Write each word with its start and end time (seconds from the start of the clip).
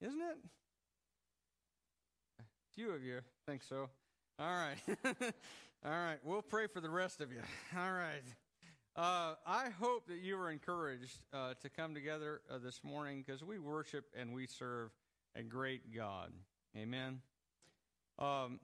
isn't 0.00 0.20
it? 0.20 0.36
A 2.40 2.74
few 2.74 2.90
of 2.90 3.02
you 3.02 3.20
think 3.46 3.62
so. 3.62 3.88
All 4.38 4.54
right. 4.54 4.76
All 5.84 5.90
right. 5.90 6.18
We'll 6.24 6.42
pray 6.42 6.66
for 6.66 6.80
the 6.80 6.90
rest 6.90 7.20
of 7.20 7.30
you. 7.30 7.40
All 7.76 7.92
right. 7.92 8.22
Uh, 8.96 9.34
I 9.46 9.70
hope 9.78 10.08
that 10.08 10.18
you 10.18 10.36
were 10.36 10.50
encouraged 10.50 11.18
uh, 11.32 11.54
to 11.62 11.68
come 11.68 11.94
together 11.94 12.40
uh, 12.50 12.58
this 12.58 12.82
morning 12.82 13.22
because 13.24 13.44
we 13.44 13.58
worship 13.58 14.06
and 14.18 14.32
we 14.32 14.46
serve 14.46 14.90
a 15.36 15.42
great 15.42 15.94
God. 15.94 16.32
Amen. 16.76 17.20
Um, 18.18 18.60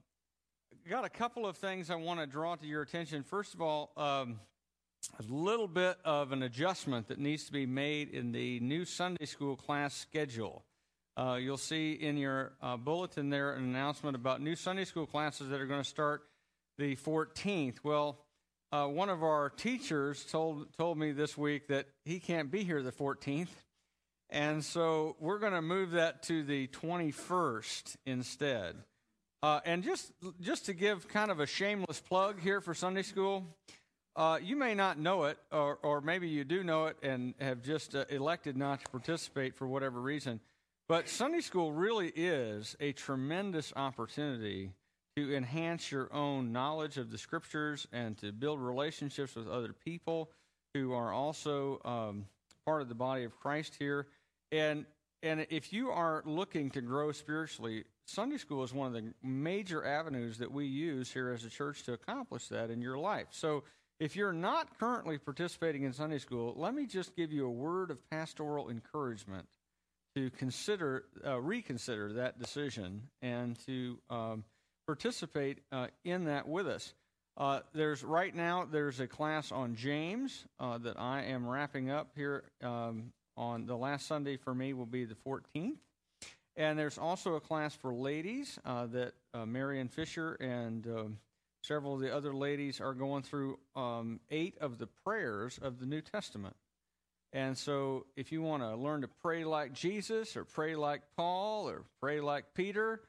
got 0.88 1.04
a 1.04 1.08
couple 1.08 1.46
of 1.46 1.56
things 1.56 1.90
I 1.90 1.96
want 1.96 2.20
to 2.20 2.26
draw 2.26 2.56
to 2.56 2.66
your 2.66 2.82
attention. 2.82 3.22
First 3.22 3.54
of 3.54 3.60
all, 3.60 3.92
um, 3.96 4.40
a 5.18 5.32
little 5.32 5.68
bit 5.68 5.96
of 6.04 6.32
an 6.32 6.42
adjustment 6.42 7.08
that 7.08 7.18
needs 7.18 7.44
to 7.46 7.52
be 7.52 7.66
made 7.66 8.10
in 8.10 8.32
the 8.32 8.60
new 8.60 8.84
Sunday 8.84 9.26
school 9.26 9.56
class 9.56 9.94
schedule. 9.94 10.64
Uh, 11.16 11.38
you'll 11.40 11.56
see 11.56 11.92
in 11.92 12.18
your 12.18 12.52
uh, 12.60 12.76
bulletin 12.76 13.30
there 13.30 13.54
an 13.54 13.64
announcement 13.64 14.14
about 14.14 14.42
new 14.42 14.54
Sunday 14.54 14.84
school 14.84 15.06
classes 15.06 15.48
that 15.48 15.60
are 15.60 15.66
going 15.66 15.82
to 15.82 15.88
start 15.88 16.24
the 16.76 16.94
14th. 16.96 17.76
Well, 17.82 18.18
uh, 18.70 18.86
one 18.86 19.08
of 19.08 19.22
our 19.22 19.48
teachers 19.48 20.24
told 20.24 20.76
told 20.76 20.98
me 20.98 21.12
this 21.12 21.38
week 21.38 21.68
that 21.68 21.86
he 22.04 22.20
can't 22.20 22.50
be 22.50 22.64
here 22.64 22.82
the 22.82 22.92
14th, 22.92 23.48
and 24.28 24.62
so 24.62 25.16
we're 25.18 25.38
going 25.38 25.54
to 25.54 25.62
move 25.62 25.92
that 25.92 26.22
to 26.24 26.42
the 26.42 26.66
21st 26.68 27.96
instead. 28.04 28.76
Uh, 29.42 29.60
and 29.64 29.82
just 29.82 30.12
just 30.42 30.66
to 30.66 30.74
give 30.74 31.08
kind 31.08 31.30
of 31.30 31.40
a 31.40 31.46
shameless 31.46 32.00
plug 32.00 32.40
here 32.40 32.60
for 32.60 32.74
Sunday 32.74 33.02
school, 33.02 33.46
uh, 34.16 34.38
you 34.42 34.56
may 34.56 34.74
not 34.74 34.98
know 34.98 35.24
it, 35.24 35.38
or, 35.50 35.78
or 35.82 36.02
maybe 36.02 36.28
you 36.28 36.44
do 36.44 36.62
know 36.62 36.86
it 36.86 36.96
and 37.02 37.32
have 37.40 37.62
just 37.62 37.94
uh, 37.94 38.04
elected 38.10 38.54
not 38.54 38.84
to 38.84 38.90
participate 38.90 39.54
for 39.54 39.66
whatever 39.66 39.98
reason. 39.98 40.40
But 40.88 41.08
Sunday 41.08 41.40
school 41.40 41.72
really 41.72 42.12
is 42.14 42.76
a 42.78 42.92
tremendous 42.92 43.72
opportunity 43.74 44.70
to 45.16 45.34
enhance 45.34 45.90
your 45.90 46.12
own 46.12 46.52
knowledge 46.52 46.96
of 46.96 47.10
the 47.10 47.18
scriptures 47.18 47.88
and 47.92 48.16
to 48.18 48.30
build 48.30 48.60
relationships 48.60 49.34
with 49.34 49.48
other 49.48 49.72
people 49.72 50.30
who 50.74 50.92
are 50.92 51.12
also 51.12 51.80
um, 51.84 52.26
part 52.64 52.82
of 52.82 52.88
the 52.88 52.94
body 52.94 53.24
of 53.24 53.36
Christ 53.40 53.74
here. 53.78 54.06
And 54.52 54.86
and 55.22 55.44
if 55.50 55.72
you 55.72 55.90
are 55.90 56.22
looking 56.24 56.70
to 56.70 56.80
grow 56.80 57.10
spiritually, 57.10 57.84
Sunday 58.04 58.36
school 58.36 58.62
is 58.62 58.72
one 58.72 58.86
of 58.86 58.92
the 58.92 59.12
major 59.24 59.84
avenues 59.84 60.38
that 60.38 60.52
we 60.52 60.66
use 60.66 61.10
here 61.10 61.32
as 61.32 61.42
a 61.42 61.50
church 61.50 61.82
to 61.84 61.94
accomplish 61.94 62.46
that 62.48 62.70
in 62.70 62.80
your 62.80 62.98
life. 62.98 63.26
So 63.30 63.64
if 63.98 64.14
you're 64.14 64.32
not 64.32 64.78
currently 64.78 65.18
participating 65.18 65.82
in 65.82 65.92
Sunday 65.92 66.18
school, 66.18 66.54
let 66.56 66.74
me 66.74 66.86
just 66.86 67.16
give 67.16 67.32
you 67.32 67.46
a 67.46 67.50
word 67.50 67.90
of 67.90 68.08
pastoral 68.08 68.68
encouragement 68.68 69.48
to 70.16 70.30
consider, 70.30 71.04
uh, 71.26 71.38
reconsider 71.38 72.14
that 72.14 72.38
decision 72.38 73.02
and 73.20 73.58
to 73.66 73.98
um, 74.08 74.44
participate 74.86 75.58
uh, 75.70 75.88
in 76.04 76.24
that 76.24 76.48
with 76.48 76.66
us. 76.66 76.94
Uh, 77.36 77.60
there's 77.74 78.02
right 78.02 78.34
now 78.34 78.66
there's 78.70 78.98
a 78.98 79.06
class 79.06 79.52
on 79.52 79.74
James 79.74 80.46
uh, 80.58 80.78
that 80.78 80.98
I 80.98 81.24
am 81.24 81.46
wrapping 81.46 81.90
up 81.90 82.12
here 82.16 82.44
um, 82.62 83.12
on 83.36 83.66
the 83.66 83.76
last 83.76 84.06
Sunday 84.06 84.38
for 84.38 84.54
me 84.54 84.72
will 84.72 84.86
be 84.86 85.04
the 85.04 85.16
14th, 85.16 85.76
and 86.56 86.78
there's 86.78 86.96
also 86.96 87.34
a 87.34 87.40
class 87.40 87.74
for 87.74 87.92
ladies 87.92 88.58
uh, 88.64 88.86
that 88.86 89.12
uh, 89.34 89.44
Marion 89.44 89.88
Fisher 89.88 90.32
and 90.40 90.86
um, 90.86 91.18
several 91.62 91.92
of 91.92 92.00
the 92.00 92.14
other 92.14 92.32
ladies 92.32 92.80
are 92.80 92.94
going 92.94 93.22
through 93.22 93.58
um, 93.74 94.18
eight 94.30 94.56
of 94.62 94.78
the 94.78 94.86
prayers 94.86 95.58
of 95.60 95.78
the 95.78 95.84
New 95.84 96.00
Testament. 96.00 96.56
And 97.36 97.58
so, 97.58 98.06
if 98.16 98.32
you 98.32 98.40
want 98.40 98.62
to 98.62 98.74
learn 98.76 99.02
to 99.02 99.08
pray 99.08 99.44
like 99.44 99.74
Jesus, 99.74 100.38
or 100.38 100.44
pray 100.46 100.74
like 100.74 101.02
Paul, 101.18 101.68
or 101.68 101.82
pray 102.00 102.22
like 102.22 102.54
Peter, 102.54 103.02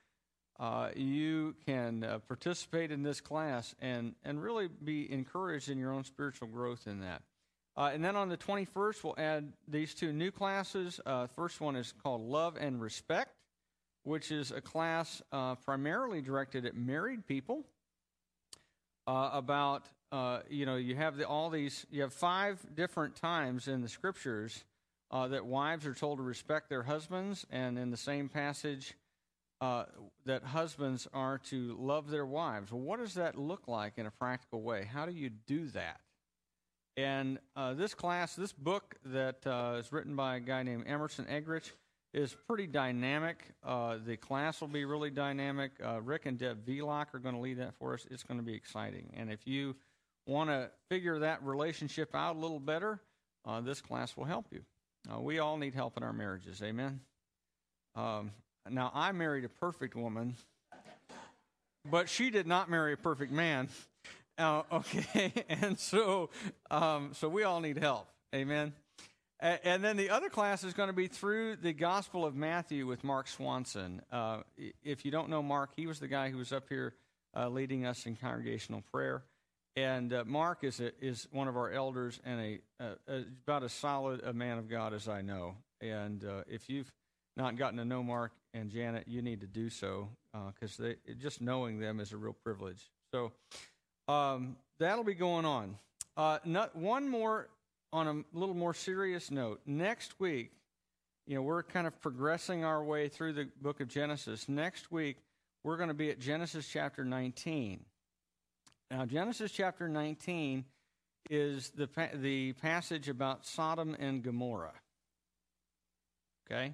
uh, 0.59 0.89
you 0.97 1.56
can 1.66 2.03
uh, 2.03 2.20
participate 2.28 2.92
in 2.92 3.03
this 3.03 3.22
class 3.22 3.73
and, 3.80 4.16
and 4.25 4.44
really 4.44 4.67
be 4.67 5.09
encouraged 5.09 5.70
in 5.70 5.77
your 5.77 5.93
own 5.93 6.04
spiritual 6.04 6.49
growth 6.49 6.87
in 6.87 6.99
that. 6.99 7.21
Uh, 7.77 7.92
and 7.93 8.04
then 8.04 8.17
on 8.17 8.27
the 8.27 8.36
21st, 8.36 9.02
we'll 9.02 9.16
add 9.17 9.54
these 9.66 9.93
two 9.93 10.11
new 10.11 10.30
classes. 10.30 10.99
Uh, 11.05 11.27
first 11.27 11.61
one 11.61 11.77
is 11.77 11.93
called 12.04 12.20
Love 12.20 12.58
and 12.60 12.82
Respect, 12.82 13.32
which 14.04 14.30
is 14.30 14.52
a 14.52 14.60
class 14.60 15.21
uh, 15.32 15.55
primarily 15.55 16.21
directed 16.21 16.66
at 16.66 16.76
married 16.76 17.26
people 17.26 17.64
uh, 20.11 20.39
you 20.49 20.65
know, 20.65 20.75
you 20.75 20.95
have 20.95 21.17
the, 21.17 21.27
all 21.27 21.49
these, 21.49 21.85
you 21.91 22.01
have 22.01 22.13
five 22.13 22.65
different 22.73 23.15
times 23.15 23.67
in 23.67 23.81
the 23.81 23.89
scriptures 23.89 24.63
that 25.11 25.45
wives 25.45 25.85
are 25.85 25.93
told 25.93 26.19
to 26.19 26.23
respect 26.23 26.69
their 26.69 26.83
husbands, 26.83 27.45
and 27.49 27.79
in 27.79 27.91
the 27.91 27.97
same 27.97 28.27
passage, 28.29 28.93
uh, 29.61 29.85
that 30.25 30.43
husbands 30.43 31.07
are 31.13 31.39
to 31.39 31.75
love 31.79 32.09
their 32.09 32.25
wives. 32.25 32.71
What 32.71 32.99
does 32.99 33.15
that 33.15 33.37
look 33.37 33.67
like 33.67 33.93
in 33.97 34.05
a 34.05 34.11
practical 34.11 34.61
way? 34.61 34.85
How 34.85 35.05
do 35.05 35.11
you 35.11 35.29
do 35.29 35.67
that? 35.69 35.99
And 36.95 37.39
uh, 37.55 37.73
this 37.73 37.93
class, 37.93 38.35
this 38.35 38.53
book 38.53 38.95
that 39.05 39.45
uh, 39.45 39.77
is 39.79 39.91
written 39.91 40.15
by 40.15 40.37
a 40.37 40.39
guy 40.39 40.63
named 40.63 40.85
Emerson 40.87 41.25
Eggerichs, 41.25 41.71
is 42.13 42.35
pretty 42.47 42.65
dynamic. 42.65 43.43
Uh, 43.63 43.97
the 44.03 44.17
class 44.17 44.61
will 44.61 44.67
be 44.67 44.85
really 44.85 45.09
dynamic. 45.09 45.71
Uh, 45.83 46.01
Rick 46.01 46.25
and 46.25 46.37
Deb 46.37 46.65
Velock 46.65 47.13
are 47.13 47.19
going 47.19 47.35
to 47.35 47.41
lead 47.41 47.59
that 47.59 47.75
for 47.75 47.93
us. 47.93 48.07
It's 48.09 48.23
going 48.23 48.39
to 48.39 48.45
be 48.45 48.55
exciting. 48.55 49.13
And 49.15 49.31
if 49.31 49.45
you 49.45 49.75
want 50.27 50.49
to 50.49 50.70
figure 50.89 51.20
that 51.20 51.43
relationship 51.43 52.14
out 52.14 52.36
a 52.36 52.39
little 52.39 52.60
better, 52.60 52.99
uh, 53.45 53.61
this 53.61 53.82
class 53.82 54.15
will 54.15 54.26
help 54.26 54.45
you. 54.52 54.61
we 55.20 55.39
all 55.39 55.58
need 55.58 55.73
help 55.73 55.98
in 55.98 56.04
our 56.04 56.14
marriages. 56.14 56.61
Amen. 56.61 56.99
Um, 57.95 58.32
now, 58.70 58.92
I 58.93 59.11
married 59.11 59.45
a 59.45 59.49
perfect 59.49 59.95
woman, 59.95 60.36
but 61.89 62.10
she 62.10 62.30
did 62.30 62.45
not 62.45 62.70
marry 62.70 62.93
a 62.93 62.98
perfect 62.98 63.32
man. 63.32 63.70
Uh, 64.39 64.61
okay, 64.71 65.33
and 65.49 65.80
so 65.80 66.30
um, 66.70 67.10
so 67.16 67.27
we 67.27 67.42
all 67.42 67.60
need 67.60 67.76
help. 67.76 68.08
Amen. 68.36 68.71
And 69.39 69.83
then 69.83 69.98
the 69.98 70.11
other 70.11 70.30
class 70.30 70.64
is 70.64 70.73
going 70.73 70.89
to 70.89 70.93
be 70.93 71.08
through 71.08 71.55
the 71.55 71.73
Gospel 71.73 72.23
of 72.23 72.36
Matthew 72.36 72.86
with 72.86 73.04
Mark 73.04 73.27
Swanson. 73.27 74.02
Uh, 74.11 74.42
if 74.83 75.05
you 75.05 75.11
don't 75.11 75.30
know 75.30 75.42
Mark, 75.42 75.71
he 75.76 75.87
was 75.87 75.99
the 75.99 76.08
guy 76.08 76.30
who 76.30 76.37
was 76.37 76.52
up 76.52 76.66
here 76.70 76.93
uh, 77.36 77.49
leading 77.49 77.86
us 77.86 78.05
in 78.05 78.16
congregational 78.16 78.83
prayer. 78.92 79.23
And 79.77 80.11
uh, 80.11 80.23
Mark 80.26 80.64
is 80.64 80.80
a, 80.80 80.92
is 80.99 81.27
one 81.32 81.48
of 81.48 81.55
our 81.55 81.71
elders 81.71 82.20
and 82.26 82.60
a, 82.80 82.83
a, 83.08 83.23
about 83.45 83.64
as 83.64 83.71
solid 83.71 84.23
a 84.23 84.33
man 84.33 84.58
of 84.58 84.67
God 84.67 84.92
as 84.92 85.08
I 85.08 85.21
know. 85.21 85.54
And 85.82 86.26
uh, 86.26 86.42
if 86.48 86.67
you've 86.67 86.92
not 87.38 87.58
gotten 87.58 87.77
to 87.77 87.86
know 87.86 88.02
Mark 88.02 88.32
and 88.55 88.71
Janet, 88.71 89.04
you 89.08 89.21
need 89.21 89.39
to 89.42 89.45
do 89.45 89.70
so 89.70 90.10
because 90.52 90.80
uh, 90.80 90.93
just 91.21 91.42
knowing 91.42 91.80
them 91.80 91.99
is 91.99 92.11
a 92.11 92.17
real 92.17 92.36
privilege. 92.43 92.89
So 93.14 93.32
um, 94.08 94.55
that'll 94.80 95.04
be 95.04 95.14
going 95.14 95.45
on. 95.45 95.77
Uh, 96.17 96.39
not, 96.43 96.76
one 96.76 97.08
more 97.08 97.48
on 97.93 98.08
a 98.08 98.37
little 98.37 98.55
more 98.55 98.73
serious 98.73 99.30
note. 99.30 99.61
Next 99.67 100.20
week, 100.20 100.54
you 101.27 101.36
know, 101.36 101.43
we're 101.43 101.61
kind 101.61 101.86
of 101.86 102.02
progressing 102.02 102.66
our 102.66 102.83
way 102.83 103.10
through 103.10 103.33
the 103.33 103.48
book 103.61 103.80
of 103.80 103.89
Genesis. 103.89 104.49
Next 104.49 104.92
week, 104.92 105.17
we're 105.64 105.77
going 105.77 105.89
to 105.89 105.93
be 105.93 106.10
at 106.10 106.20
Genesis 106.20 106.67
chapter 106.67 107.05
19. 107.05 107.86
Now, 108.89 109.05
Genesis 109.05 109.52
chapter 109.52 109.87
19 109.89 110.65
is 111.30 111.71
the, 111.71 111.89
the 112.14 112.53
passage 112.53 113.09
about 113.09 113.45
Sodom 113.45 113.95
and 113.99 114.23
Gomorrah. 114.23 114.73
Okay? 116.49 116.73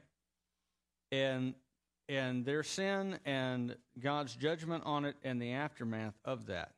and 1.13 1.53
and 2.09 2.44
their 2.44 2.63
sin 2.63 3.18
and 3.24 3.75
God's 4.01 4.35
judgment 4.35 4.84
on 4.85 5.06
it 5.06 5.16
and 5.24 5.41
the 5.41 5.53
aftermath 5.53 6.16
of 6.25 6.47
that. 6.47 6.72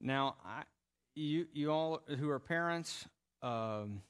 Now, 0.00 0.34
I, 0.44 0.64
you 1.14 1.46
you 1.52 1.70
all 1.70 2.02
who 2.18 2.28
are 2.30 2.40
parents, 2.40 3.06
um, 3.42 4.02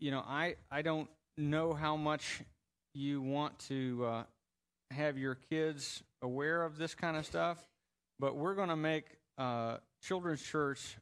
you 0.00 0.10
know, 0.10 0.22
I 0.26 0.56
I 0.70 0.82
don't 0.82 1.08
know 1.38 1.72
how 1.72 1.96
much 1.96 2.42
you 2.92 3.22
want 3.22 3.58
to 3.60 4.04
uh, 4.04 4.22
have 4.90 5.16
your 5.16 5.36
kids 5.36 6.02
aware 6.22 6.64
of 6.64 6.76
this 6.76 6.94
kind 6.94 7.16
of 7.16 7.24
stuff, 7.24 7.58
but 8.18 8.36
we're 8.36 8.54
going 8.54 8.68
to 8.68 8.76
make 8.76 9.04
uh, 9.38 9.78
children's 10.02 10.42
church 10.42 10.96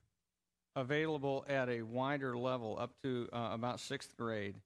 available 0.76 1.44
at 1.49 1.69
a 1.69 1.82
wider 1.82 2.37
level 2.37 2.76
up 2.78 2.90
to 3.02 3.28
uh, 3.32 3.50
about 3.52 3.81
sixth 3.81 4.16
grade 4.16 4.56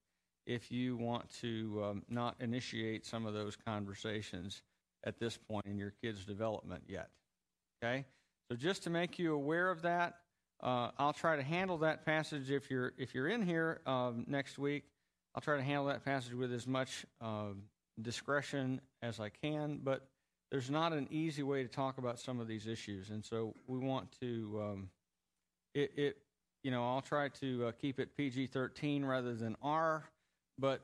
if 0.47 0.73
you 0.73 0.97
want 0.97 1.29
to 1.41 1.83
um, 1.85 2.03
not 2.09 2.35
initiate 2.41 3.05
some 3.05 3.27
of 3.27 3.35
those 3.35 3.57
conversations 3.67 4.63
at 5.05 5.19
this 5.21 5.37
point 5.37 5.67
in 5.67 5.79
your 5.79 5.93
kids' 6.03 6.25
development 6.25 6.83
yet. 6.89 7.11
Okay? 7.83 8.07
So 8.51 8.57
just 8.57 8.83
to 8.85 8.91
make 8.91 9.19
you 9.19 9.35
aware 9.35 9.71
of 9.71 9.83
that, 9.83 10.17
uh, 10.63 10.91
I'll 10.99 11.13
try 11.13 11.37
to 11.37 11.43
handle 11.43 11.79
that 11.79 12.05
passage 12.05 12.51
if 12.51 12.71
you're 12.71 12.93
if 12.99 13.15
you're 13.15 13.29
in 13.29 13.43
here 13.43 13.81
um, 13.87 14.25
next 14.27 14.59
week. 14.59 14.85
I'll 15.35 15.43
try 15.43 15.57
to 15.57 15.63
handle 15.63 15.85
that 15.87 16.05
passage 16.05 16.35
with 16.35 16.53
as 16.53 16.67
much 16.67 17.05
uh, 17.21 17.53
discretion 18.01 18.81
as 19.03 19.21
I 19.21 19.29
can, 19.29 19.81
but 19.85 20.09
there's 20.51 20.71
not 20.71 20.93
an 20.93 21.09
easy 21.11 21.43
way 21.43 21.63
to 21.63 21.69
talk 21.69 21.99
about 21.99 22.19
some 22.19 22.41
of 22.41 22.49
these 22.49 22.67
issues, 22.67 23.11
and 23.11 23.25
so 23.25 23.55
we 23.67 23.79
want 23.79 24.09
to. 24.21 24.61
Um, 24.63 24.91
it, 25.75 25.93
it, 25.97 26.17
you 26.65 26.71
know, 26.71 26.85
I'll 26.85 27.03
try 27.03 27.29
to 27.41 27.67
uh, 27.67 27.73
keep 27.73 28.01
it 28.01 28.17
PG-13 28.17 29.07
rather 29.07 29.35
than 29.35 29.57
R 29.63 30.05
but 30.59 30.83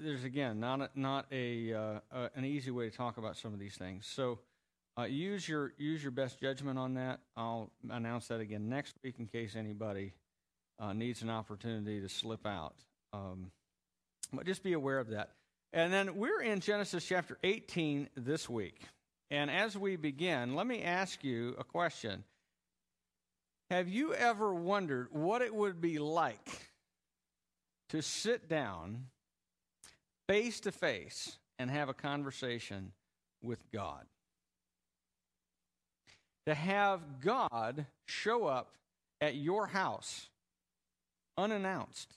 there's 0.00 0.24
again 0.24 0.60
not 0.60 0.80
a, 0.80 0.90
not 0.94 1.26
a 1.32 1.72
uh, 1.72 2.00
uh, 2.12 2.28
an 2.34 2.44
easy 2.44 2.70
way 2.70 2.90
to 2.90 2.96
talk 2.96 3.16
about 3.16 3.36
some 3.36 3.52
of 3.52 3.58
these 3.58 3.76
things. 3.76 4.06
So 4.06 4.38
uh, 4.98 5.04
use 5.04 5.48
your 5.48 5.72
use 5.78 6.02
your 6.02 6.12
best 6.12 6.40
judgment 6.40 6.78
on 6.78 6.94
that. 6.94 7.20
I'll 7.36 7.70
announce 7.90 8.28
that 8.28 8.40
again 8.40 8.68
next 8.68 8.94
week 9.02 9.16
in 9.18 9.26
case 9.26 9.56
anybody 9.56 10.12
uh, 10.78 10.92
needs 10.92 11.22
an 11.22 11.30
opportunity 11.30 12.00
to 12.00 12.08
slip 12.08 12.46
out. 12.46 12.76
Um, 13.12 13.50
but 14.32 14.46
just 14.46 14.62
be 14.62 14.72
aware 14.72 14.98
of 14.98 15.10
that. 15.10 15.30
And 15.72 15.92
then 15.92 16.16
we're 16.16 16.42
in 16.42 16.60
Genesis 16.60 17.04
chapter 17.04 17.38
18 17.42 18.08
this 18.16 18.48
week. 18.48 18.80
And 19.30 19.50
as 19.50 19.76
we 19.76 19.96
begin, 19.96 20.54
let 20.54 20.66
me 20.66 20.82
ask 20.82 21.24
you 21.24 21.54
a 21.58 21.64
question. 21.64 22.24
Have 23.70 23.88
you 23.88 24.14
ever 24.14 24.54
wondered 24.54 25.08
what 25.10 25.42
it 25.42 25.54
would 25.54 25.80
be 25.80 25.98
like 25.98 26.70
to 27.88 28.02
sit 28.02 28.48
down 28.48 29.06
face 30.28 30.60
to 30.60 30.72
face 30.72 31.38
and 31.58 31.70
have 31.70 31.88
a 31.88 31.94
conversation 31.94 32.92
with 33.42 33.58
God? 33.72 34.04
To 36.46 36.54
have 36.54 37.20
God 37.20 37.86
show 38.06 38.46
up 38.46 38.74
at 39.20 39.34
your 39.34 39.66
house 39.66 40.28
unannounced 41.38 42.12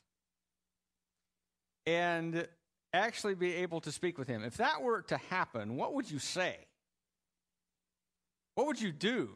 and 1.86 2.48
actually 2.94 3.36
be 3.36 3.54
able 3.56 3.80
to 3.82 3.92
speak 3.92 4.18
with 4.18 4.28
him. 4.28 4.44
If 4.44 4.58
that 4.58 4.82
were 4.82 5.02
to 5.04 5.18
happen, 5.18 5.78
what 5.78 5.94
would 5.94 6.12
you 6.12 6.20
say? 6.20 6.67
What 8.58 8.66
would 8.66 8.82
you 8.82 8.92
do? 8.92 9.30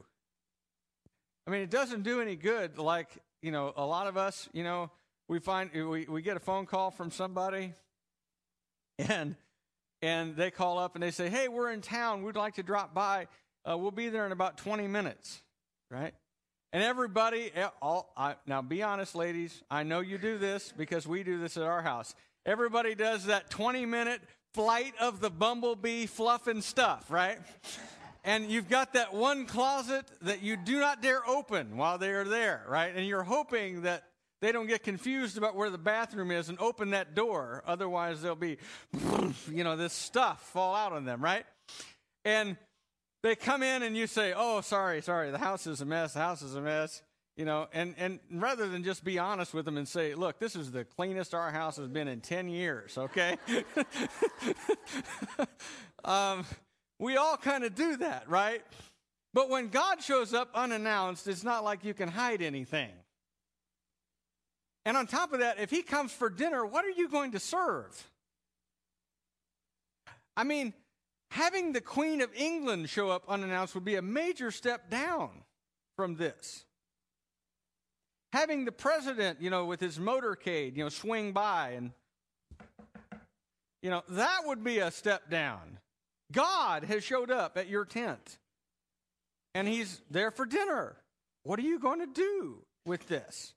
I 1.46 1.52
mean, 1.52 1.62
it 1.62 1.70
doesn't 1.70 2.02
do 2.02 2.22
any 2.22 2.36
good. 2.36 2.80
Like, 2.80 3.08
you 3.44 3.52
know, 3.52 3.72
a 3.78 3.86
lot 3.86 4.08
of 4.08 4.18
us, 4.18 4.50
you 4.52 4.64
know, 4.64 4.90
we 5.30 5.38
find 5.38 5.70
we, 5.72 6.08
we 6.08 6.24
get 6.24 6.38
a 6.38 6.40
phone 6.40 6.66
call 6.66 6.90
from 6.90 7.12
somebody 7.12 7.76
and 8.98 9.36
and 10.02 10.36
they 10.36 10.50
call 10.50 10.80
up 10.80 10.96
and 10.96 11.04
they 11.04 11.12
say, 11.12 11.30
"Hey, 11.30 11.50
we're 11.50 11.70
in 11.70 11.82
town. 11.82 12.24
We'd 12.24 12.36
like 12.36 12.56
to 12.56 12.64
drop 12.64 12.96
by. 12.96 13.28
Uh, 13.64 13.78
we'll 13.78 13.92
be 13.92 14.10
there 14.10 14.26
in 14.26 14.32
about 14.32 14.58
20 14.58 14.88
minutes." 14.88 15.44
Right? 15.92 16.16
And 16.74 16.82
everybody, 16.82 17.52
eh, 17.54 17.68
all 17.80 18.12
I, 18.18 18.38
now 18.48 18.64
be 18.64 18.82
honest, 18.82 19.14
ladies. 19.14 19.62
I 19.70 19.84
know 19.84 20.00
you 20.00 20.18
do 20.18 20.40
this 20.40 20.74
because 20.76 21.06
we 21.06 21.22
do 21.22 21.40
this 21.40 21.58
at 21.58 21.64
our 21.64 21.84
house. 21.84 22.16
Everybody 22.44 22.96
does 22.96 23.26
that 23.26 23.52
20 23.52 23.86
minute 23.86 24.22
flight 24.56 24.96
of 25.00 25.20
the 25.20 25.30
bumblebee 25.30 26.08
fluffing 26.08 26.64
stuff, 26.64 27.12
right? 27.12 27.38
And 28.24 28.52
you've 28.52 28.70
got 28.70 28.94
that 28.94 29.14
one 29.14 29.46
closet 29.46 30.06
that 30.22 30.42
you 30.42 30.58
do 30.58 30.80
not 30.80 31.02
dare 31.02 31.28
open 31.28 31.78
while 31.78 31.98
they 31.98 32.12
are 32.12 32.24
there, 32.24 32.64
right? 32.68 32.94
And 32.96 33.08
you're 33.08 33.24
hoping 33.24 33.82
that 33.82 34.04
they 34.42 34.52
don't 34.52 34.68
get 34.68 34.84
confused 34.84 35.38
about 35.38 35.56
where 35.56 35.70
the 35.70 35.78
bathroom 35.78 36.32
is 36.32 36.50
and 36.50 36.60
open 36.60 36.92
that 36.92 37.16
door. 37.16 37.64
Otherwise, 37.66 38.22
there'll 38.22 38.36
be, 38.36 38.58
you 39.52 39.64
know, 39.64 39.76
this 39.76 39.94
stuff 39.94 40.42
fall 40.52 40.76
out 40.76 40.94
on 40.94 41.06
them, 41.06 41.24
right? 41.24 41.46
And 42.26 42.58
they 43.24 43.36
come 43.36 43.62
in 43.62 43.84
and 43.84 43.96
you 43.96 44.08
say, 44.08 44.34
"Oh, 44.36 44.62
sorry, 44.62 45.02
sorry, 45.02 45.32
the 45.32 45.38
house 45.38 45.68
is 45.68 45.82
a 45.82 45.86
mess. 45.86 46.14
The 46.14 46.20
house 46.20 46.42
is 46.42 46.56
a 46.56 46.62
mess." 46.62 47.04
You 47.38 47.46
know, 47.46 47.68
and 47.72 47.96
and 47.98 48.20
rather 48.32 48.68
than 48.68 48.84
just 48.84 49.04
be 49.04 49.20
honest 49.20 49.54
with 49.54 49.66
them 49.66 49.78
and 49.78 49.88
say, 49.88 50.16
"Look, 50.16 50.40
this 50.40 50.56
is 50.56 50.72
the 50.72 50.86
cleanest 50.86 51.34
our 51.34 51.52
house 51.52 51.78
has 51.78 51.88
been 51.88 52.08
in 52.08 52.22
ten 52.22 52.50
years," 52.50 52.98
okay? 52.98 53.38
um, 56.04 56.46
we 57.02 57.18
all 57.18 57.36
kind 57.36 57.64
of 57.64 57.74
do 57.74 57.98
that, 57.98 58.30
right? 58.30 58.62
But 59.34 59.50
when 59.50 59.70
God 59.70 60.02
shows 60.04 60.34
up 60.34 60.50
unannounced, 60.54 61.28
it's 61.28 61.44
not 61.44 61.64
like 61.64 61.84
you 61.84 61.96
can 61.96 62.08
hide 62.08 62.44
anything. 62.44 62.92
And 64.86 64.96
on 64.96 65.08
top 65.08 65.34
of 65.34 65.40
that, 65.40 65.60
if 65.60 65.72
He 65.72 65.82
comes 65.82 66.12
for 66.14 66.30
dinner, 66.30 66.64
what 66.64 66.86
are 66.86 66.92
you 66.92 67.10
going 67.10 67.32
to 67.32 67.40
serve? 67.40 68.08
I 70.38 70.44
mean, 70.44 70.74
having 71.32 71.74
the 71.74 71.82
Queen 71.82 72.22
of 72.22 72.30
England 72.36 72.88
show 72.88 73.10
up 73.10 73.24
unannounced 73.28 73.74
would 73.74 73.86
be 73.86 73.96
a 73.96 74.02
major 74.02 74.52
step 74.52 74.90
down 74.92 75.30
from 75.96 76.16
this. 76.16 76.66
Having 78.32 78.66
the 78.66 78.72
president, 78.72 79.42
you 79.42 79.50
know, 79.50 79.66
with 79.66 79.80
his 79.80 79.98
motorcade, 79.98 80.78
you 80.78 80.84
know, 80.84 80.90
swing 80.90 81.32
by 81.32 81.72
and, 81.72 81.92
you 83.82 83.90
know, 83.90 84.04
that 84.10 84.42
would 84.46 84.64
be 84.64 84.78
a 84.78 84.92
step 84.92 85.30
down. 85.30 85.80
God 86.32 86.84
has 86.86 87.04
showed 87.04 87.32
up 87.32 87.58
at 87.58 87.68
your 87.68 87.86
tent 87.86 88.38
and 89.54 89.68
he's 89.68 90.02
there 90.10 90.32
for 90.32 90.46
dinner. 90.46 90.96
What 91.44 91.60
are 91.60 91.64
you 91.64 91.80
going 91.80 92.00
to 92.00 92.08
do 92.08 92.64
with 92.86 93.08
this? 93.08 93.54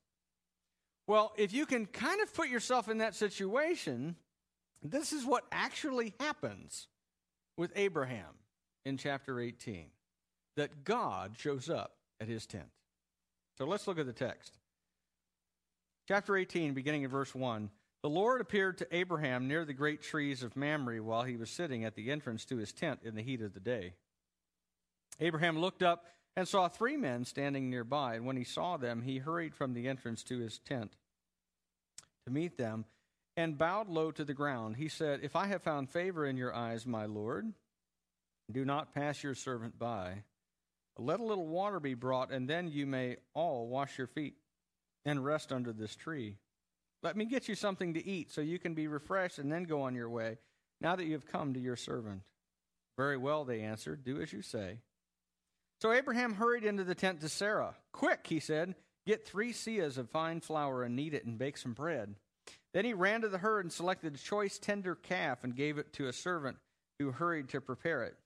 Well, 1.07 1.33
if 1.37 1.53
you 1.53 1.67
can 1.67 1.87
kind 1.87 2.21
of 2.21 2.33
put 2.33 2.49
yourself 2.49 2.89
in 2.89 2.99
that 2.99 3.15
situation, 3.15 4.17
this 4.83 5.13
is 5.13 5.25
what 5.25 5.45
actually 5.53 6.15
happens 6.19 6.89
with 7.57 7.73
Abraham 7.77 8.39
in 8.85 8.97
chapter 8.97 9.39
18 9.39 9.87
that 10.57 10.85
God 10.85 11.35
shows 11.37 11.69
up 11.69 11.97
at 12.21 12.29
his 12.29 12.47
tent. 12.47 12.69
So 13.59 13.67
let's 13.67 13.87
look 13.87 13.99
at 13.99 14.07
the 14.07 14.13
text. 14.13 14.59
Chapter 16.09 16.37
18, 16.37 16.75
beginning 16.75 17.03
in 17.03 17.11
verse 17.11 17.35
1. 17.35 17.71
The 18.05 18.11
Lord 18.11 18.43
appeared 18.43 18.77
to 18.79 18.95
Abraham 18.95 19.49
near 19.49 19.65
the 19.65 19.73
great 19.73 20.03
trees 20.03 20.43
of 20.43 20.57
Mamre 20.57 21.03
while 21.03 21.23
he 21.23 21.39
was 21.39 21.49
sitting 21.49 21.87
at 21.87 21.95
the 21.95 22.11
entrance 22.11 22.45
to 22.45 22.59
his 22.59 22.71
tent 22.71 23.01
in 23.03 23.15
the 23.15 23.23
heat 23.23 23.41
of 23.41 23.55
the 23.55 23.61
day. 23.61 23.95
Abraham 25.21 25.59
looked 25.59 25.83
up 25.83 26.05
and 26.37 26.47
saw 26.47 26.69
three 26.69 26.99
men 26.99 27.25
standing 27.25 27.71
nearby, 27.71 28.17
and 28.17 28.27
when 28.27 28.37
he 28.37 28.45
saw 28.45 28.77
them, 28.77 29.01
he 29.01 29.17
hurried 29.17 29.55
from 29.55 29.73
the 29.73 29.89
entrance 29.89 30.23
to 30.25 30.39
his 30.39 30.59
tent 30.59 30.93
to 32.27 32.31
meet 32.31 32.59
them 32.59 32.85
and 33.39 33.57
bowed 33.57 33.89
low 33.89 34.11
to 34.11 34.25
the 34.27 34.35
ground. 34.35 34.77
He 34.77 34.89
said, 34.89 35.21
If 35.23 35.35
I 35.35 35.47
have 35.47 35.63
found 35.63 35.89
favor 35.89 36.27
in 36.27 36.37
your 36.37 36.55
eyes, 36.55 36.87
my 36.87 37.07
Lord, 37.07 37.55
do 38.53 38.67
not 38.67 38.93
pass 38.93 39.23
your 39.23 39.35
servant 39.35 39.79
by. 39.79 40.25
Let 40.99 41.21
a 41.21 41.25
little 41.25 41.47
water 41.47 41.81
be 41.81 41.95
brought, 41.95 42.31
and 42.31 42.51
then 42.51 42.69
you 42.69 42.85
may 42.85 43.17
all 43.33 43.67
wash 43.67 43.97
your 43.97 44.09
feet 44.09 44.35
and 45.07 45.25
rest 45.25 45.53
under 45.53 45.73
this 45.73 45.97
tree. 45.97 46.37
Let 47.05 47.17
me 47.19 47.27
get 47.27 47.49
you 47.49 47.55
something 47.55 47.95
to 47.95 48.05
eat 48.05 48.33
so 48.33 48.41
you 48.41 48.59
can 48.59 48.73
be 48.73 48.89
refreshed 48.89 49.39
and 49.39 49.53
then 49.53 49.65
go 49.65 49.83
on 49.83 49.95
your 49.95 50.09
way, 50.09 50.39
now 50.81 50.97
that 50.97 51.05
you 51.05 51.13
have 51.13 51.27
come 51.27 51.53
to 51.53 51.61
your 51.61 51.77
servant. 51.77 52.23
Very 52.97 53.19
well, 53.19 53.45
they 53.45 53.61
answered. 53.61 54.05
Do 54.05 54.23
as 54.23 54.33
you 54.33 54.41
say. 54.41 54.79
So 55.83 55.93
Abraham 55.93 56.33
hurried 56.33 56.65
into 56.65 56.83
the 56.83 56.95
tent 56.95 57.21
to 57.21 57.29
Sarah. 57.29 57.75
Quick, 57.93 58.27
he 58.27 58.41
said, 58.41 58.75
get 59.07 59.27
three 59.27 59.53
seahs 59.53 59.99
of 59.99 60.09
fine 60.09 60.41
flour 60.41 60.83
and 60.83 60.97
knead 60.97 61.13
it 61.13 61.27
and 61.27 61.37
bake 61.37 61.59
some 61.59 61.75
bread. 61.75 62.15
Then 62.73 62.87
he 62.87 62.95
ran 62.95 63.21
to 63.21 63.29
the 63.29 63.39
herd 63.39 63.67
and 63.67 63.73
selected 63.73 64.15
a 64.15 64.19
choice 64.19 64.59
tender 64.59 64.95
calf 64.95 65.45
and 65.45 65.55
gave 65.55 65.77
it 65.77 65.93
to 65.95 66.09
a 66.09 66.13
servant 66.13 66.57
who 66.99 67.11
hurried 67.11 67.51
to 67.51 67.61
prepare 67.61 68.03
it. 68.05 68.17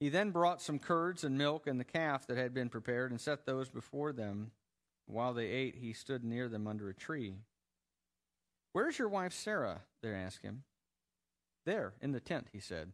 He 0.00 0.08
then 0.08 0.30
brought 0.30 0.60
some 0.60 0.80
curds 0.80 1.22
and 1.22 1.38
milk 1.38 1.68
and 1.68 1.78
the 1.78 1.84
calf 1.84 2.26
that 2.26 2.36
had 2.36 2.52
been 2.52 2.68
prepared 2.68 3.12
and 3.12 3.20
set 3.20 3.46
those 3.46 3.68
before 3.68 4.12
them. 4.12 4.50
While 5.06 5.34
they 5.34 5.46
ate, 5.46 5.76
he 5.76 5.92
stood 5.92 6.24
near 6.24 6.48
them 6.48 6.66
under 6.66 6.88
a 6.88 6.94
tree. 6.94 7.36
Where's 8.76 8.98
your 8.98 9.08
wife 9.08 9.32
Sarah? 9.32 9.80
They 10.02 10.10
asked 10.10 10.42
him. 10.42 10.64
There, 11.64 11.94
in 12.02 12.12
the 12.12 12.20
tent, 12.20 12.48
he 12.52 12.60
said. 12.60 12.92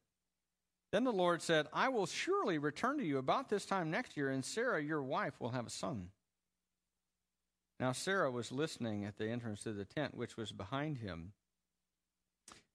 Then 0.92 1.02
the 1.02 1.10
Lord 1.10 1.42
said, 1.42 1.66
I 1.72 1.88
will 1.88 2.06
surely 2.06 2.56
return 2.58 2.98
to 2.98 3.04
you 3.04 3.18
about 3.18 3.48
this 3.48 3.66
time 3.66 3.90
next 3.90 4.16
year, 4.16 4.30
and 4.30 4.44
Sarah, 4.44 4.80
your 4.80 5.02
wife, 5.02 5.40
will 5.40 5.50
have 5.50 5.66
a 5.66 5.70
son. 5.70 6.10
Now 7.80 7.90
Sarah 7.90 8.30
was 8.30 8.52
listening 8.52 9.04
at 9.04 9.18
the 9.18 9.28
entrance 9.28 9.64
to 9.64 9.72
the 9.72 9.84
tent, 9.84 10.16
which 10.16 10.36
was 10.36 10.52
behind 10.52 10.98
him. 10.98 11.32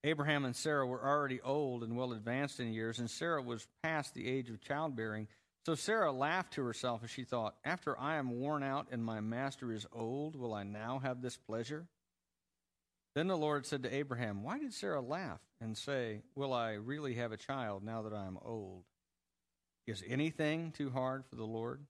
Abraham 0.04 0.44
and 0.44 0.54
Sarah 0.54 0.86
were 0.86 1.02
already 1.02 1.40
old 1.40 1.82
and 1.84 1.96
well 1.96 2.12
advanced 2.12 2.60
in 2.60 2.74
years, 2.74 2.98
and 2.98 3.10
Sarah 3.10 3.40
was 3.40 3.66
past 3.82 4.12
the 4.12 4.28
age 4.28 4.50
of 4.50 4.60
childbearing. 4.60 5.28
So 5.64 5.76
Sarah 5.76 6.12
laughed 6.12 6.52
to 6.52 6.62
herself 6.62 7.02
as 7.04 7.10
she 7.10 7.24
thought, 7.24 7.54
After 7.64 7.98
I 7.98 8.16
am 8.16 8.38
worn 8.38 8.62
out 8.62 8.88
and 8.92 9.02
my 9.02 9.20
master 9.20 9.72
is 9.72 9.86
old, 9.92 10.36
will 10.36 10.52
I 10.52 10.62
now 10.62 10.98
have 10.98 11.22
this 11.22 11.38
pleasure? 11.38 11.86
Then 13.18 13.26
the 13.26 13.36
Lord 13.36 13.66
said 13.66 13.82
to 13.82 13.92
Abraham, 13.92 14.44
Why 14.44 14.60
did 14.60 14.72
Sarah 14.72 15.00
laugh 15.00 15.40
and 15.60 15.76
say, 15.76 16.22
Will 16.36 16.52
I 16.52 16.74
really 16.74 17.14
have 17.14 17.32
a 17.32 17.36
child 17.36 17.82
now 17.82 18.02
that 18.02 18.12
I 18.12 18.24
am 18.26 18.38
old? 18.40 18.84
Is 19.88 20.04
anything 20.06 20.70
too 20.70 20.90
hard 20.90 21.24
for 21.26 21.34
the 21.34 21.42
Lord? 21.42 21.84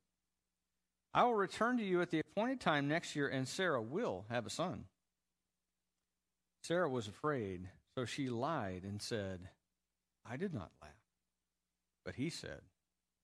I 1.13 1.25
will 1.25 1.35
return 1.35 1.77
to 1.77 1.85
you 1.85 2.01
at 2.01 2.11
the 2.11 2.21
appointed 2.21 2.61
time 2.63 2.89
next 2.89 3.15
year, 3.15 3.29
and 3.29 3.47
Sarah 3.47 3.83
will 3.83 4.25
have 4.31 4.47
a 4.47 4.51
son. 4.51 4.85
Sarah 6.63 6.89
was 6.89 7.09
afraid, 7.09 7.69
so 7.95 8.07
she 8.07 8.31
lied 8.31 8.85
and 8.85 9.03
said, 9.03 9.51
I 10.25 10.39
did 10.39 10.55
not 10.55 10.71
laugh. 10.81 10.93
But 12.07 12.15
he 12.15 12.31
said, 12.31 12.63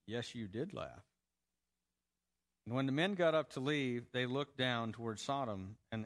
Yes, 0.05 0.35
you 0.35 0.47
did 0.47 0.75
laugh. 0.75 1.01
And 2.67 2.75
when 2.75 2.85
the 2.85 2.91
men 2.91 3.15
got 3.15 3.33
up 3.33 3.53
to 3.53 3.59
leave, 3.61 4.11
they 4.11 4.27
looked 4.27 4.57
down 4.59 4.91
toward 4.91 5.19
Sodom, 5.19 5.77
and 5.91 6.05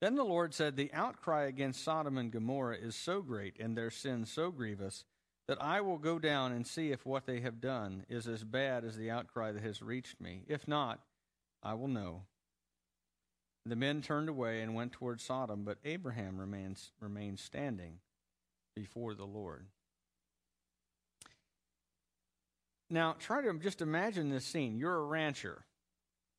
Then 0.00 0.14
the 0.14 0.24
Lord 0.24 0.54
said, 0.54 0.76
The 0.76 0.92
outcry 0.92 1.44
against 1.44 1.84
Sodom 1.84 2.16
and 2.16 2.32
Gomorrah 2.32 2.76
is 2.76 2.96
so 2.96 3.20
great 3.20 3.58
and 3.60 3.76
their 3.76 3.90
sin 3.90 4.24
so 4.24 4.50
grievous 4.50 5.04
that 5.46 5.62
I 5.62 5.80
will 5.80 5.98
go 5.98 6.18
down 6.18 6.52
and 6.52 6.66
see 6.66 6.90
if 6.90 7.04
what 7.04 7.26
they 7.26 7.40
have 7.40 7.60
done 7.60 8.06
is 8.08 8.26
as 8.26 8.44
bad 8.44 8.84
as 8.84 8.96
the 8.96 9.10
outcry 9.10 9.52
that 9.52 9.62
has 9.62 9.82
reached 9.82 10.20
me. 10.20 10.44
If 10.46 10.66
not, 10.66 11.00
I 11.62 11.74
will 11.74 11.88
know. 11.88 12.22
The 13.66 13.76
men 13.76 14.00
turned 14.00 14.28
away 14.28 14.62
and 14.62 14.74
went 14.74 14.92
toward 14.92 15.20
Sodom, 15.20 15.64
but 15.64 15.78
Abraham 15.84 16.38
remains, 16.38 16.92
remained 17.00 17.38
standing 17.38 17.98
before 18.74 19.14
the 19.14 19.26
Lord. 19.26 19.66
Now, 22.88 23.16
try 23.18 23.42
to 23.42 23.52
just 23.58 23.82
imagine 23.82 24.30
this 24.30 24.46
scene. 24.46 24.78
You're 24.78 24.96
a 24.96 25.04
rancher, 25.04 25.66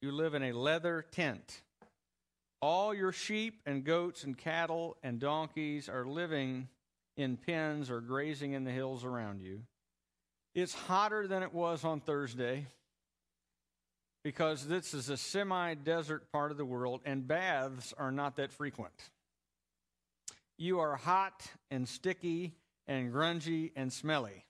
you 0.01 0.11
live 0.11 0.33
in 0.33 0.43
a 0.43 0.51
leather 0.51 1.05
tent. 1.11 1.61
All 2.61 2.93
your 2.93 3.11
sheep 3.11 3.61
and 3.65 3.83
goats 3.83 4.23
and 4.23 4.37
cattle 4.37 4.97
and 5.01 5.19
donkeys 5.19 5.89
are 5.89 6.05
living 6.05 6.67
in 7.17 7.37
pens 7.37 7.89
or 7.89 8.01
grazing 8.01 8.53
in 8.53 8.63
the 8.63 8.71
hills 8.71 9.03
around 9.03 9.41
you. 9.41 9.63
It's 10.53 10.73
hotter 10.73 11.27
than 11.27 11.43
it 11.43 11.53
was 11.53 11.83
on 11.83 12.01
Thursday 12.01 12.67
because 14.23 14.67
this 14.67 14.93
is 14.93 15.09
a 15.09 15.17
semi 15.17 15.73
desert 15.73 16.31
part 16.31 16.51
of 16.51 16.57
the 16.57 16.65
world 16.65 17.01
and 17.05 17.27
baths 17.27 17.93
are 17.97 18.11
not 18.11 18.35
that 18.35 18.51
frequent. 18.51 19.09
You 20.57 20.79
are 20.79 20.95
hot 20.95 21.43
and 21.71 21.87
sticky 21.87 22.53
and 22.87 23.11
grungy 23.11 23.71
and 23.75 23.91
smelly. 23.91 24.45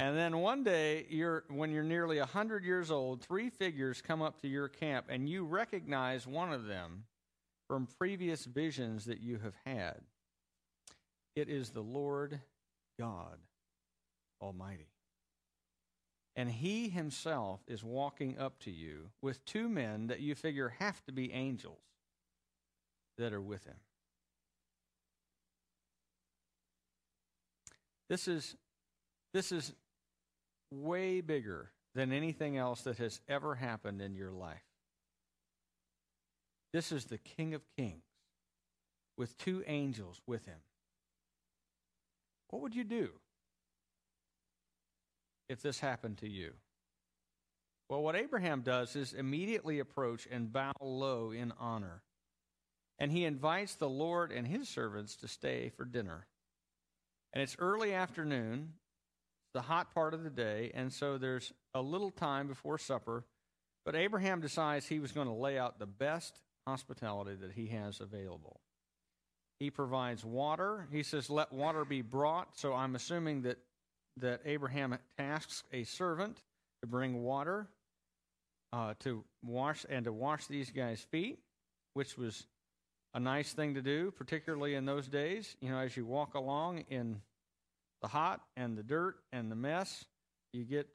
And 0.00 0.16
then 0.16 0.38
one 0.38 0.64
day, 0.64 1.06
you're, 1.08 1.44
when 1.48 1.70
you're 1.70 1.84
nearly 1.84 2.18
100 2.18 2.64
years 2.64 2.90
old, 2.90 3.22
three 3.22 3.48
figures 3.48 4.02
come 4.02 4.22
up 4.22 4.40
to 4.40 4.48
your 4.48 4.68
camp 4.68 5.06
and 5.08 5.28
you 5.28 5.44
recognize 5.44 6.26
one 6.26 6.52
of 6.52 6.66
them 6.66 7.04
from 7.68 7.86
previous 7.98 8.44
visions 8.44 9.04
that 9.04 9.20
you 9.20 9.38
have 9.38 9.54
had. 9.64 10.00
It 11.36 11.48
is 11.48 11.70
the 11.70 11.80
Lord 11.80 12.40
God 12.98 13.38
Almighty. 14.42 14.88
And 16.36 16.50
he 16.50 16.88
himself 16.88 17.60
is 17.68 17.84
walking 17.84 18.38
up 18.38 18.58
to 18.60 18.70
you 18.72 19.10
with 19.22 19.44
two 19.44 19.68
men 19.68 20.08
that 20.08 20.20
you 20.20 20.34
figure 20.34 20.74
have 20.80 21.04
to 21.04 21.12
be 21.12 21.32
angels 21.32 21.78
that 23.18 23.32
are 23.32 23.40
with 23.40 23.64
him. 23.64 23.76
This 28.08 28.26
is 28.28 28.56
this 29.32 29.50
is 29.50 29.72
way 30.82 31.20
bigger 31.20 31.70
than 31.94 32.12
anything 32.12 32.56
else 32.56 32.82
that 32.82 32.98
has 32.98 33.20
ever 33.28 33.54
happened 33.54 34.00
in 34.00 34.14
your 34.14 34.32
life. 34.32 34.64
This 36.72 36.90
is 36.90 37.04
the 37.04 37.18
King 37.18 37.54
of 37.54 37.62
Kings 37.76 38.02
with 39.16 39.36
two 39.38 39.62
angels 39.66 40.20
with 40.26 40.44
him. 40.46 40.58
What 42.50 42.62
would 42.62 42.74
you 42.74 42.84
do 42.84 43.10
if 45.48 45.62
this 45.62 45.80
happened 45.80 46.18
to 46.18 46.28
you? 46.28 46.52
Well, 47.88 48.02
what 48.02 48.16
Abraham 48.16 48.62
does 48.62 48.96
is 48.96 49.12
immediately 49.12 49.78
approach 49.78 50.26
and 50.30 50.52
bow 50.52 50.72
low 50.80 51.30
in 51.30 51.52
honor. 51.60 52.02
And 52.98 53.12
he 53.12 53.24
invites 53.24 53.74
the 53.74 53.88
Lord 53.88 54.32
and 54.32 54.46
his 54.46 54.68
servants 54.68 55.16
to 55.16 55.28
stay 55.28 55.68
for 55.76 55.84
dinner. 55.84 56.26
And 57.32 57.42
it's 57.42 57.56
early 57.58 57.92
afternoon, 57.92 58.74
the 59.54 59.62
hot 59.62 59.94
part 59.94 60.12
of 60.12 60.24
the 60.24 60.30
day, 60.30 60.70
and 60.74 60.92
so 60.92 61.16
there's 61.16 61.52
a 61.74 61.80
little 61.80 62.10
time 62.10 62.48
before 62.48 62.76
supper. 62.76 63.24
But 63.84 63.94
Abraham 63.94 64.40
decides 64.40 64.86
he 64.86 64.98
was 64.98 65.12
going 65.12 65.28
to 65.28 65.34
lay 65.34 65.58
out 65.58 65.78
the 65.78 65.86
best 65.86 66.40
hospitality 66.66 67.36
that 67.40 67.52
he 67.52 67.68
has 67.68 68.00
available. 68.00 68.60
He 69.60 69.70
provides 69.70 70.24
water. 70.24 70.88
He 70.90 71.02
says, 71.02 71.30
Let 71.30 71.52
water 71.52 71.84
be 71.84 72.02
brought. 72.02 72.58
So 72.58 72.74
I'm 72.74 72.96
assuming 72.96 73.42
that, 73.42 73.58
that 74.16 74.40
Abraham 74.44 74.98
tasks 75.18 75.62
a 75.72 75.84
servant 75.84 76.42
to 76.82 76.88
bring 76.88 77.22
water 77.22 77.68
uh, 78.72 78.94
to 79.00 79.24
wash 79.44 79.86
and 79.88 80.04
to 80.04 80.12
wash 80.12 80.46
these 80.46 80.70
guys' 80.70 81.00
feet, 81.00 81.38
which 81.92 82.18
was 82.18 82.46
a 83.14 83.20
nice 83.20 83.52
thing 83.52 83.74
to 83.74 83.82
do, 83.82 84.10
particularly 84.10 84.74
in 84.74 84.84
those 84.84 85.06
days. 85.06 85.56
You 85.60 85.70
know, 85.70 85.78
as 85.78 85.96
you 85.96 86.04
walk 86.04 86.34
along 86.34 86.84
in 86.90 87.20
the 88.04 88.08
hot 88.08 88.42
and 88.58 88.76
the 88.76 88.82
dirt 88.82 89.16
and 89.32 89.50
the 89.50 89.56
mess, 89.56 90.04
you 90.52 90.62
get 90.62 90.86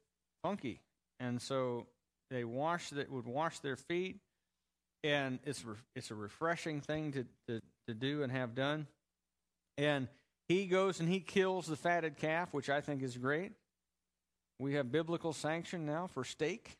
funky. 0.43 0.79
And 1.19 1.41
so 1.41 1.87
they 2.29 2.43
wash 2.43 2.91
that 2.91 3.11
would 3.11 3.25
wash 3.25 3.57
their 3.59 3.75
feet, 3.75 4.17
and 5.03 5.39
it's 5.43 5.65
re- 5.65 5.73
it's 5.95 6.11
a 6.11 6.15
refreshing 6.15 6.81
thing 6.81 7.11
to, 7.13 7.25
to 7.47 7.61
to 7.87 7.95
do 7.95 8.21
and 8.21 8.31
have 8.31 8.53
done. 8.53 8.85
And 9.79 10.07
he 10.47 10.67
goes 10.67 10.99
and 10.99 11.09
he 11.09 11.19
kills 11.19 11.65
the 11.65 11.75
fatted 11.75 12.17
calf, 12.17 12.53
which 12.53 12.69
I 12.69 12.79
think 12.79 13.01
is 13.01 13.17
great. 13.17 13.53
We 14.59 14.75
have 14.75 14.91
biblical 14.91 15.33
sanction 15.33 15.87
now 15.87 16.05
for 16.13 16.23
steak. 16.23 16.77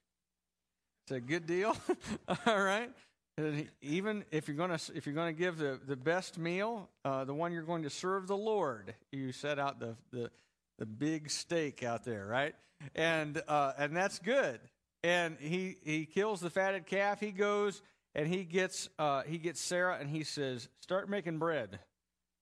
It's 1.05 1.11
a 1.17 1.19
good 1.19 1.47
deal. 1.47 1.75
All 2.45 2.61
right. 2.61 2.91
And 3.39 3.69
even 3.81 4.25
if 4.31 4.49
you're 4.49 4.57
going 4.57 4.77
to 4.77 4.91
if 4.95 5.05
you're 5.05 5.15
going 5.15 5.33
to 5.33 5.39
give 5.39 5.57
the, 5.57 5.79
the 5.87 5.95
best 5.95 6.37
meal, 6.37 6.89
uh, 7.05 7.23
the 7.23 7.33
one 7.33 7.53
you're 7.53 7.61
going 7.61 7.83
to 7.83 7.89
serve 7.89 8.27
the 8.27 8.35
Lord, 8.35 8.93
you 9.13 9.31
set 9.31 9.57
out 9.57 9.79
the 9.79 9.95
the, 10.11 10.29
the 10.77 10.85
big 10.85 11.29
steak 11.29 11.81
out 11.81 12.03
there, 12.03 12.25
right? 12.25 12.53
And 12.95 13.41
uh, 13.47 13.73
and 13.77 13.95
that's 13.95 14.19
good. 14.19 14.59
And 15.03 15.37
he 15.39 15.77
he 15.83 16.05
kills 16.05 16.41
the 16.41 16.49
fatted 16.49 16.85
calf. 16.85 17.21
He 17.21 17.31
goes 17.31 17.81
and 18.13 18.27
he 18.27 18.43
gets 18.43 18.89
uh, 18.99 19.21
he 19.23 19.37
gets 19.37 19.61
Sarah 19.61 19.97
and 20.01 20.09
he 20.09 20.25
says, 20.25 20.67
"Start 20.81 21.09
making 21.09 21.39
bread. 21.39 21.79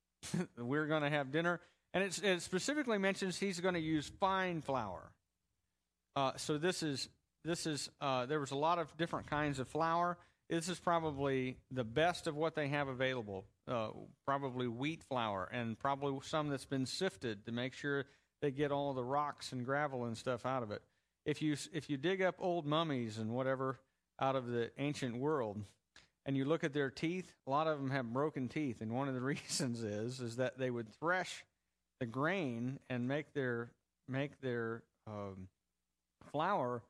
We're 0.58 0.88
going 0.88 1.04
to 1.04 1.12
have 1.12 1.32
dinner." 1.32 1.60
And 1.94 2.04
it 2.04 2.42
specifically 2.42 2.98
mentions 2.98 3.38
he's 3.38 3.60
going 3.60 3.76
to 3.76 3.80
use 3.80 4.12
fine 4.20 4.62
flour. 4.62 5.12
Uh, 6.16 6.32
so 6.38 6.58
this 6.58 6.82
is 6.82 7.08
this 7.46 7.68
is 7.68 7.92
uh, 8.02 8.26
there 8.26 8.40
was 8.40 8.50
a 8.50 8.56
lot 8.56 8.80
of 8.80 8.98
different 8.98 9.30
kinds 9.30 9.60
of 9.60 9.68
flour. 9.68 10.18
This 10.50 10.70
is 10.70 10.80
probably 10.80 11.58
the 11.72 11.84
best 11.84 12.26
of 12.26 12.36
what 12.36 12.56
they 12.56 12.70
have 12.70 12.88
available. 12.88 13.46
Uh, 13.68 13.90
probably 14.26 14.68
wheat 14.68 15.04
flour 15.04 15.50
and 15.52 15.78
probably 15.78 16.18
some 16.24 16.50
that's 16.50 16.66
been 16.66 16.86
sifted 16.86 17.46
to 17.46 17.52
make 17.52 17.74
sure 17.74 18.06
they 18.42 18.52
get 18.52 18.72
all 18.72 18.94
the 18.94 19.04
rocks 19.04 19.52
and 19.52 19.66
gravel 19.66 20.06
and 20.06 20.18
stuff 20.18 20.46
out 20.46 20.64
of 20.64 20.72
it. 20.72 20.82
If 21.26 21.42
you 21.42 21.58
if 21.74 21.90
you 21.90 21.98
dig 21.98 22.22
up 22.22 22.36
old 22.40 22.66
mummies 22.66 23.18
and 23.18 23.32
whatever 23.32 23.80
out 24.22 24.38
of 24.38 24.48
the 24.48 24.72
ancient 24.78 25.18
world 25.18 25.62
and 26.26 26.38
you 26.38 26.46
look 26.46 26.64
at 26.64 26.74
their 26.74 26.90
teeth 26.90 27.34
a 27.46 27.50
lot 27.50 27.68
of 27.68 27.78
them 27.78 27.92
have 27.92 28.12
broken 28.14 28.48
teeth 28.48 28.82
and 28.82 28.92
one 28.92 29.08
of 29.08 29.14
the 29.14 29.22
reasons 29.34 29.84
is 29.84 30.20
is 30.22 30.38
that 30.38 30.58
they 30.58 30.72
would 30.72 30.88
thresh 31.00 31.44
the 32.00 32.06
grain 32.06 32.80
and 32.90 33.08
make 33.08 33.34
their 33.34 33.72
make 34.08 34.40
their 34.42 34.84
um, 35.06 35.50
flour 36.32 36.82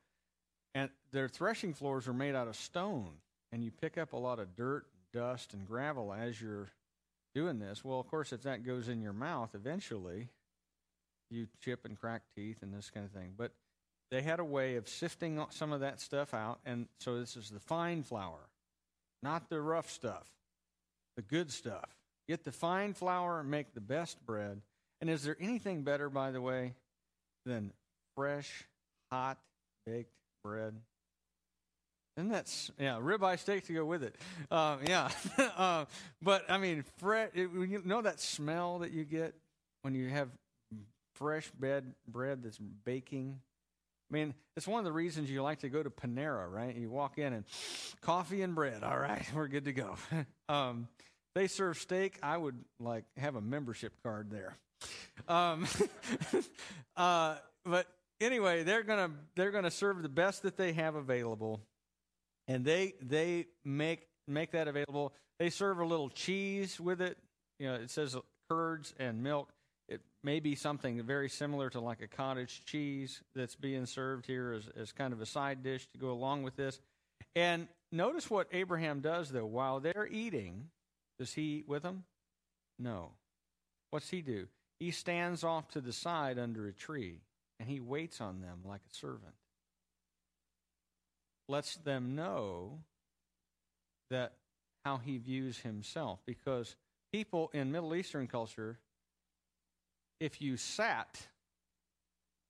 and 0.75 0.89
their 1.11 1.27
threshing 1.27 1.73
floors 1.73 2.07
are 2.07 2.13
made 2.13 2.35
out 2.35 2.47
of 2.47 2.55
stone 2.55 3.09
and 3.51 3.63
you 3.63 3.71
pick 3.71 3.97
up 3.97 4.13
a 4.13 4.17
lot 4.17 4.39
of 4.39 4.55
dirt 4.55 4.85
dust 5.13 5.53
and 5.53 5.67
gravel 5.67 6.13
as 6.13 6.41
you're 6.41 6.69
doing 7.33 7.59
this 7.59 7.83
well 7.83 7.99
of 7.99 8.07
course 8.07 8.33
if 8.33 8.43
that 8.43 8.65
goes 8.65 8.87
in 8.87 9.01
your 9.01 9.13
mouth 9.13 9.49
eventually 9.53 10.29
you 11.29 11.47
chip 11.61 11.85
and 11.85 11.99
crack 11.99 12.21
teeth 12.35 12.57
and 12.61 12.73
this 12.73 12.89
kind 12.89 13.05
of 13.05 13.11
thing 13.11 13.33
but 13.37 13.51
they 14.09 14.21
had 14.21 14.39
a 14.39 14.45
way 14.45 14.75
of 14.75 14.87
sifting 14.87 15.43
some 15.49 15.71
of 15.73 15.81
that 15.81 15.99
stuff 15.99 16.33
out. 16.33 16.59
And 16.65 16.87
so 16.99 17.19
this 17.19 17.35
is 17.35 17.49
the 17.49 17.59
fine 17.59 18.03
flour, 18.03 18.49
not 19.21 19.49
the 19.49 19.61
rough 19.61 19.89
stuff, 19.89 20.27
the 21.15 21.21
good 21.21 21.51
stuff. 21.51 21.89
Get 22.27 22.43
the 22.43 22.51
fine 22.51 22.93
flour 22.93 23.39
and 23.39 23.49
make 23.49 23.73
the 23.73 23.81
best 23.81 24.25
bread. 24.25 24.61
And 24.99 25.09
is 25.09 25.23
there 25.23 25.37
anything 25.39 25.83
better, 25.83 26.09
by 26.09 26.31
the 26.31 26.41
way, 26.41 26.73
than 27.45 27.71
fresh, 28.15 28.65
hot, 29.11 29.37
baked 29.85 30.11
bread? 30.43 30.75
And 32.17 32.31
that's 32.31 32.71
yeah, 32.79 32.97
ribeye 32.99 33.39
steak 33.39 33.65
to 33.67 33.73
go 33.73 33.85
with 33.85 34.03
it. 34.03 34.15
Uh, 34.49 34.77
yeah, 34.85 35.09
uh, 35.57 35.85
but 36.21 36.49
I 36.49 36.57
mean, 36.57 36.83
fresh. 36.97 37.29
You 37.35 37.81
know 37.85 38.01
that 38.01 38.19
smell 38.19 38.79
that 38.79 38.91
you 38.91 39.03
get 39.05 39.35
when 39.83 39.93
you 39.93 40.09
have 40.09 40.29
fresh 41.13 41.49
bread 41.51 41.93
bread 42.07 42.43
that's 42.43 42.57
baking 42.57 43.39
I 44.09 44.13
mean, 44.13 44.33
it's 44.55 44.67
one 44.67 44.79
of 44.79 44.85
the 44.85 44.91
reasons 44.91 45.29
you 45.29 45.41
like 45.43 45.59
to 45.59 45.69
go 45.69 45.83
to 45.83 45.89
Panera, 45.89 46.49
right? 46.49 46.73
You 46.73 46.89
walk 46.89 47.17
in 47.17 47.33
and 47.33 47.43
coffee 48.01 48.41
and 48.41 48.55
bread. 48.55 48.83
All 48.83 48.97
right, 48.97 49.25
we're 49.35 49.47
good 49.47 49.65
to 49.65 49.73
go. 49.73 49.95
um, 50.49 50.87
they 51.35 51.47
serve 51.47 51.77
steak. 51.77 52.17
I 52.23 52.37
would 52.37 52.55
like 52.79 53.03
have 53.17 53.35
a 53.35 53.41
membership 53.41 53.93
card 54.03 54.31
there. 54.31 54.57
Um, 55.27 55.67
uh, 56.97 57.35
but 57.65 57.87
anyway, 58.21 58.63
they're 58.63 58.83
gonna 58.83 59.11
they're 59.35 59.51
gonna 59.51 59.71
serve 59.71 60.01
the 60.01 60.09
best 60.09 60.43
that 60.43 60.55
they 60.55 60.73
have 60.73 60.95
available, 60.95 61.59
and 62.47 62.65
they 62.65 62.93
they 63.01 63.47
make 63.65 64.07
make 64.27 64.51
that 64.51 64.67
available. 64.67 65.13
They 65.39 65.49
serve 65.49 65.79
a 65.79 65.85
little 65.85 66.09
cheese 66.09 66.79
with 66.79 67.01
it. 67.01 67.17
You 67.59 67.67
know, 67.67 67.75
it 67.75 67.89
says 67.89 68.15
curds 68.49 68.93
and 68.99 69.23
milk. 69.23 69.49
It 69.87 70.01
may 70.23 70.39
be 70.39 70.55
something 70.55 71.01
very 71.03 71.29
similar 71.29 71.69
to 71.69 71.79
like 71.79 72.01
a 72.01 72.07
cottage 72.07 72.63
cheese 72.65 73.21
that's 73.35 73.55
being 73.55 73.85
served 73.85 74.25
here 74.25 74.53
as, 74.53 74.67
as 74.79 74.91
kind 74.91 75.13
of 75.13 75.21
a 75.21 75.25
side 75.25 75.63
dish 75.63 75.87
to 75.87 75.97
go 75.97 76.11
along 76.11 76.43
with 76.43 76.55
this. 76.55 76.79
And 77.35 77.67
notice 77.91 78.29
what 78.29 78.47
Abraham 78.51 78.99
does, 78.99 79.29
though. 79.29 79.45
While 79.45 79.79
they're 79.79 80.07
eating, 80.09 80.69
does 81.19 81.33
he 81.33 81.59
eat 81.59 81.67
with 81.67 81.83
them? 81.83 82.03
No. 82.77 83.11
What's 83.91 84.09
he 84.09 84.21
do? 84.21 84.47
He 84.79 84.91
stands 84.91 85.43
off 85.43 85.69
to 85.69 85.81
the 85.81 85.93
side 85.93 86.37
under 86.37 86.67
a 86.67 86.73
tree 86.73 87.21
and 87.59 87.67
he 87.67 87.79
waits 87.79 88.21
on 88.21 88.41
them 88.41 88.59
like 88.65 88.81
a 88.91 88.95
servant. 88.95 89.33
Lets 91.47 91.75
them 91.77 92.15
know 92.15 92.79
that 94.09 94.33
how 94.85 94.97
he 94.97 95.17
views 95.17 95.59
himself. 95.59 96.19
Because 96.25 96.75
people 97.11 97.49
in 97.53 97.71
Middle 97.71 97.95
Eastern 97.95 98.27
culture 98.27 98.79
if 100.19 100.41
you 100.41 100.57
sat 100.57 101.27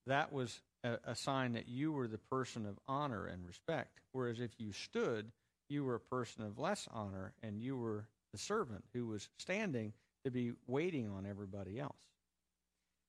that 0.05 0.31
was 0.31 0.61
a, 0.85 0.97
a, 1.05 1.15
sign 1.15 1.53
that 1.53 1.67
you 1.67 1.91
were 1.91 2.07
the 2.07 2.17
person 2.17 2.65
of 2.65 2.79
honor 2.87 3.25
and 3.25 3.45
respect. 3.45 3.99
Whereas 4.13 4.39
if 4.39 4.51
you 4.57 4.71
stood 4.71 5.31
you 5.69 5.83
were 5.83 5.95
a 5.95 5.99
person 5.99 6.43
of 6.43 6.57
less 6.57 6.87
honor 6.93 7.33
and 7.43 7.61
you 7.61 7.77
were 7.77 8.07
the 8.31 8.37
servant 8.37 8.85
who 8.93 9.05
was 9.05 9.29
standing 9.37 9.93
to 10.23 10.31
be 10.31 10.53
waiting 10.65 11.09
on 11.09 11.25
everybody 11.25 11.79
else. 11.79 11.97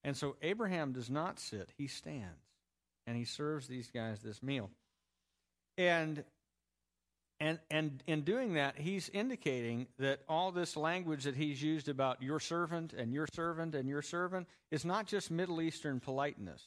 And 0.03 0.15
so 0.15 0.35
Abraham 0.41 0.93
does 0.93 1.09
not 1.09 1.39
sit, 1.39 1.69
he 1.77 1.87
stands 1.87 2.43
and 3.07 3.17
he 3.17 3.25
serves 3.25 3.67
these 3.67 3.89
guys 3.91 4.21
this 4.21 4.43
meal. 4.43 4.69
And 5.77 6.23
and 7.39 7.59
and 7.71 8.03
in 8.05 8.21
doing 8.21 8.53
that, 8.53 8.77
he's 8.77 9.09
indicating 9.09 9.87
that 9.97 10.21
all 10.27 10.51
this 10.51 10.75
language 10.75 11.23
that 11.23 11.35
he's 11.35 11.61
used 11.61 11.87
about 11.87 12.21
your 12.21 12.39
servant 12.39 12.93
and 12.93 13.13
your 13.13 13.27
servant 13.33 13.75
and 13.75 13.87
your 13.87 14.01
servant 14.01 14.47
is 14.71 14.83
not 14.83 15.07
just 15.07 15.31
Middle 15.31 15.61
Eastern 15.61 15.99
politeness. 15.99 16.63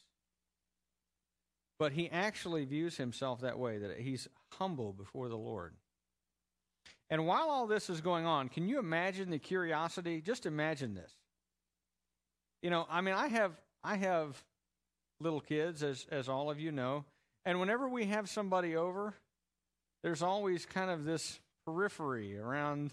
But 1.79 1.93
he 1.93 2.09
actually 2.11 2.65
views 2.65 2.97
himself 2.97 3.41
that 3.41 3.59
way, 3.59 3.79
that 3.79 3.99
he's 3.99 4.29
humble 4.53 4.93
before 4.93 5.29
the 5.29 5.37
Lord. 5.37 5.75
And 7.11 7.27
while 7.27 7.51
all 7.51 7.67
this 7.67 7.91
is 7.91 8.01
going 8.01 8.25
on, 8.25 8.49
can 8.49 8.69
you 8.69 8.79
imagine 8.79 9.31
the 9.31 9.39
curiosity? 9.39 10.23
Just 10.23 10.47
imagine 10.47 10.95
this. 10.95 11.13
You 12.63 12.71
know, 12.71 12.87
I 12.89 13.03
mean, 13.03 13.15
I 13.15 13.29
have 13.29 13.53
I 13.85 13.97
have 13.97 14.43
little 15.21 15.41
kids, 15.41 15.83
as 15.83 16.07
as 16.11 16.29
all 16.29 16.51
of 16.51 16.59
you 16.59 16.73
know, 16.73 17.05
and 17.45 17.61
whenever 17.61 17.89
we 17.89 18.07
have 18.07 18.29
somebody 18.29 18.77
over, 18.77 19.15
there's 20.03 20.23
always 20.23 20.67
kind 20.67 20.91
of 20.91 21.05
this 21.05 21.41
periphery 21.67 22.39
around. 22.39 22.93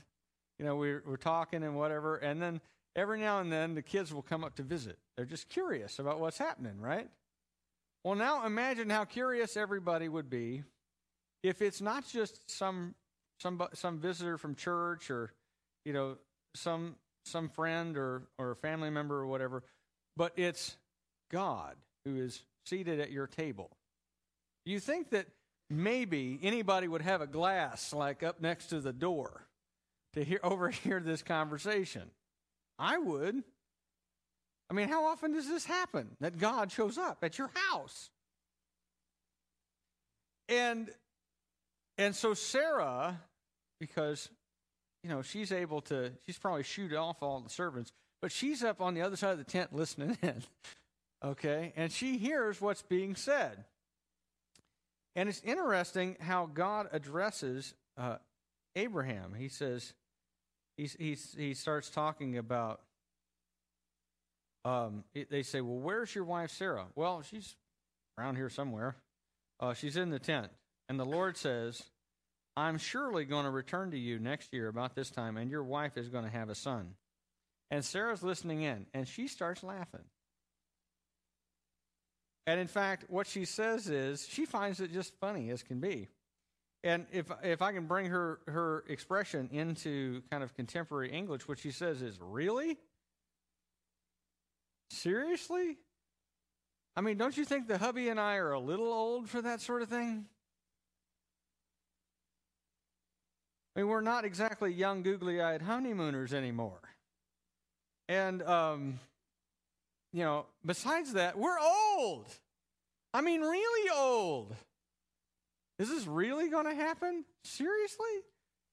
You 0.58 0.66
know, 0.66 0.76
we're 0.76 1.04
we're 1.06 1.18
talking 1.18 1.64
and 1.64 1.76
whatever, 1.76 2.18
and 2.18 2.42
then 2.42 2.62
every 2.96 3.20
now 3.20 3.40
and 3.40 3.52
then 3.52 3.76
the 3.76 3.82
kids 3.82 4.14
will 4.14 4.22
come 4.22 4.44
up 4.44 4.56
to 4.56 4.64
visit. 4.64 4.98
They're 5.16 5.26
just 5.26 5.50
curious 5.50 6.00
about 6.00 6.20
what's 6.20 6.38
happening, 6.38 6.80
right? 6.80 7.10
Well, 8.04 8.16
now 8.16 8.46
imagine 8.46 8.90
how 8.90 9.06
curious 9.06 9.58
everybody 9.58 10.08
would 10.08 10.30
be 10.30 10.64
if 11.44 11.62
it's 11.62 11.82
not 11.82 12.08
just 12.08 12.50
some 12.50 12.96
some 13.40 13.62
some 13.74 14.00
visitor 14.00 14.38
from 14.38 14.56
church 14.56 15.10
or 15.10 15.32
you 15.86 15.94
know 15.94 16.18
some 16.56 16.96
some 17.26 17.50
friend 17.50 17.98
or, 17.98 18.24
or 18.38 18.52
a 18.52 18.56
family 18.56 18.90
member 18.90 19.16
or 19.16 19.28
whatever, 19.28 19.64
but 20.18 20.34
it's 20.36 20.78
God 21.32 21.76
who 22.06 22.18
is 22.18 22.44
seated 22.66 23.00
at 23.00 23.12
your 23.12 23.28
table. 23.28 23.70
You 24.66 24.80
think 24.80 25.12
that 25.12 25.28
maybe 25.70 26.40
anybody 26.42 26.88
would 26.88 27.02
have 27.02 27.22
a 27.22 27.28
glass 27.28 27.94
like 27.94 28.24
up 28.24 28.42
next 28.42 28.68
to 28.68 28.80
the 28.80 28.94
door 28.94 29.48
to 30.14 30.24
hear 30.24 30.40
overhear 30.44 31.00
this 31.00 31.22
conversation? 31.22 32.04
I 32.78 32.98
would. 32.98 33.44
I 34.70 34.74
mean, 34.74 34.88
how 34.88 35.06
often 35.06 35.34
does 35.34 35.48
this 35.48 35.66
happen 35.66 36.16
that 36.22 36.38
God 36.38 36.72
shows 36.72 36.98
up 36.98 37.24
at 37.24 37.38
your 37.38 37.50
house? 37.54 38.10
And 40.48 40.90
and 41.98 42.16
so 42.16 42.34
Sarah, 42.34 43.20
because 43.80 44.30
you 45.04 45.10
know, 45.10 45.22
she's 45.22 45.52
able 45.52 45.82
to, 45.82 46.12
she's 46.26 46.38
probably 46.38 46.64
shoot 46.64 46.94
off 46.94 47.18
all 47.22 47.40
the 47.40 47.50
servants, 47.50 47.92
but 48.22 48.32
she's 48.32 48.64
up 48.64 48.82
on 48.82 48.94
the 48.94 49.02
other 49.02 49.16
side 49.16 49.32
of 49.32 49.38
the 49.38 49.44
tent 49.44 49.74
listening 49.74 50.18
in. 50.22 50.44
okay? 51.24 51.74
And 51.76 51.92
she 51.92 52.18
hears 52.18 52.60
what's 52.60 52.82
being 52.82 53.16
said. 53.16 53.64
And 55.16 55.28
it's 55.28 55.42
interesting 55.44 56.18
how 56.20 56.46
God 56.46 56.88
addresses 56.92 57.74
uh, 57.98 58.18
Abraham. 58.76 59.34
He 59.38 59.50
says, 59.50 59.94
he's, 60.78 60.96
he's, 61.00 61.36
he 61.38 61.54
starts 61.54 61.90
talking 61.90 62.38
about, 62.38 62.82
um, 64.66 65.04
they 65.30 65.44
say, 65.44 65.62
Well, 65.62 65.80
where's 65.80 66.14
your 66.14 66.24
wife 66.24 66.52
Sarah? 66.52 66.86
Well, 66.96 67.22
she's 67.22 67.56
around 68.18 68.36
here 68.36 68.50
somewhere. 68.50 68.96
Uh, 69.60 69.74
she's 69.74 69.98
in 69.98 70.10
the 70.10 70.20
tent. 70.20 70.52
And 70.88 71.00
the 71.00 71.06
Lord 71.06 71.38
says, 71.38 71.84
I'm 72.56 72.78
surely 72.78 73.26
going 73.26 73.46
to 73.46 73.52
return 73.52 73.92
to 73.92 73.98
you 73.98 74.20
next 74.20 74.54
year 74.54 74.68
about 74.68 74.96
this 74.96 75.10
time, 75.10 75.38
and 75.38 75.50
your 75.50 75.64
wife 75.64 75.98
is 75.98 76.10
going 76.10 76.26
to 76.26 76.30
have 76.30 76.50
a 76.50 76.56
son. 76.56 76.96
And 77.72 77.86
Sarah's 77.86 78.24
listening 78.24 78.64
in, 78.64 78.88
and 78.94 79.08
she 79.08 79.28
starts 79.28 79.64
laughing. 79.64 80.06
And 82.50 82.60
in 82.60 82.66
fact, 82.66 83.06
what 83.10 83.28
she 83.28 83.46
says 83.46 83.90
is 83.90 84.28
she 84.28 84.44
finds 84.44 84.80
it 84.80 84.92
just 84.92 85.14
funny 85.20 85.52
as 85.52 85.62
can 85.62 85.80
be. 85.80 86.08
And 86.84 87.06
if 87.12 87.32
if 87.44 87.62
I 87.62 87.74
can 87.74 87.86
bring 87.86 88.08
her 88.08 88.40
her 88.48 88.86
expression 88.88 89.50
into 89.52 90.24
kind 90.32 90.42
of 90.42 90.56
contemporary 90.56 91.12
English, 91.12 91.48
what 91.48 91.60
she 91.60 91.70
says 91.70 92.02
is, 92.02 92.18
"Really? 92.20 92.80
Seriously? 94.90 95.78
I 96.96 97.02
mean, 97.02 97.18
don't 97.20 97.38
you 97.38 97.46
think 97.46 97.68
the 97.68 97.78
hubby 97.78 98.10
and 98.10 98.20
I 98.20 98.38
are 98.38 98.54
a 98.54 98.60
little 98.60 98.92
old 98.92 99.30
for 99.30 99.44
that 99.44 99.62
sort 99.62 99.84
of 99.84 99.90
thing?" 99.90 100.26
I 103.76 103.82
mean, 103.82 103.90
we're 103.90 104.02
not 104.02 104.26
exactly 104.26 104.74
young, 104.74 105.04
googly 105.04 105.40
eyed 105.40 105.62
honeymooners 105.62 106.34
anymore. 106.34 106.82
And, 108.08 108.42
um, 108.42 109.00
you 110.12 110.24
know, 110.24 110.46
besides 110.66 111.14
that, 111.14 111.38
we're 111.38 111.60
old. 111.60 112.28
I 113.14 113.22
mean, 113.22 113.42
really 113.42 113.90
old. 113.96 114.56
Is 115.78 115.90
this 115.90 116.06
really 116.06 116.50
going 116.50 116.66
to 116.66 116.76
happen? 116.76 117.26
Seriously? 117.44 118.06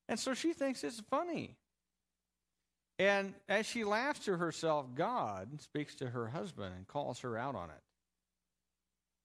And 0.09 0.19
so 0.19 0.35
she 0.35 0.53
thinks 0.53 0.83
it's 0.85 1.01
funny. 1.11 1.57
And 2.99 3.35
as 3.49 3.67
she 3.67 3.85
laughs 3.85 4.21
to 4.21 4.37
herself, 4.37 4.87
God 4.95 5.61
speaks 5.61 5.95
to 5.97 6.09
her 6.09 6.29
husband 6.29 6.75
and 6.77 6.87
calls 6.87 7.21
her 7.21 7.37
out 7.37 7.55
on 7.55 7.71
it. 7.71 7.83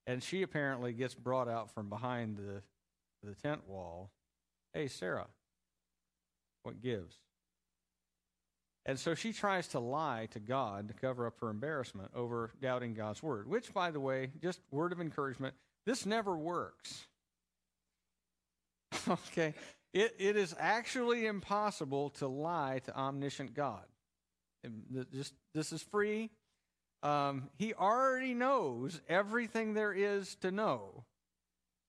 And 0.08 0.21
she 0.21 0.41
apparently 0.41 0.93
gets 0.93 1.15
brought 1.15 1.47
out 1.47 1.71
from 1.74 1.88
behind 1.88 2.38
the, 2.38 2.62
the 3.24 3.36
tent 3.36 3.67
wall. 3.67 4.12
Hey, 4.74 4.88
Sarah, 4.88 5.28
what 6.63 6.82
gives. 6.82 7.15
And 8.86 9.00
so 9.00 9.13
she 9.13 9.32
tries 9.32 9.67
to 9.70 9.80
lie 9.80 10.28
to 10.32 10.39
God 10.39 10.88
to 10.88 10.94
cover 10.94 11.28
up 11.28 11.36
her 11.41 11.50
embarrassment 11.50 12.12
over 12.15 12.52
doubting 12.62 12.94
God's 12.94 13.22
word, 13.22 13.48
which, 13.48 13.74
by 13.74 13.91
the 13.91 14.00
way, 14.00 14.32
just 14.41 14.60
word 14.72 14.91
of 14.91 15.00
encouragement, 15.00 15.54
this 15.86 16.06
never 16.06 16.36
works. 16.36 17.06
okay? 19.08 19.54
It, 19.94 20.15
it 20.17 20.36
is 20.36 20.56
actually 20.58 21.26
impossible 21.28 22.10
to 22.12 22.28
lie 22.28 22.82
to 22.86 22.98
omniscient 22.98 23.54
God. 23.54 23.84
Just, 25.13 25.34
this 25.54 25.72
is 25.72 25.82
free. 25.84 26.30
Um, 27.04 27.50
he 27.58 27.74
already 27.74 28.34
knows 28.34 29.02
everything 29.10 29.74
there 29.74 29.94
is 29.94 30.36
to 30.41 30.52
know, 30.52 31.04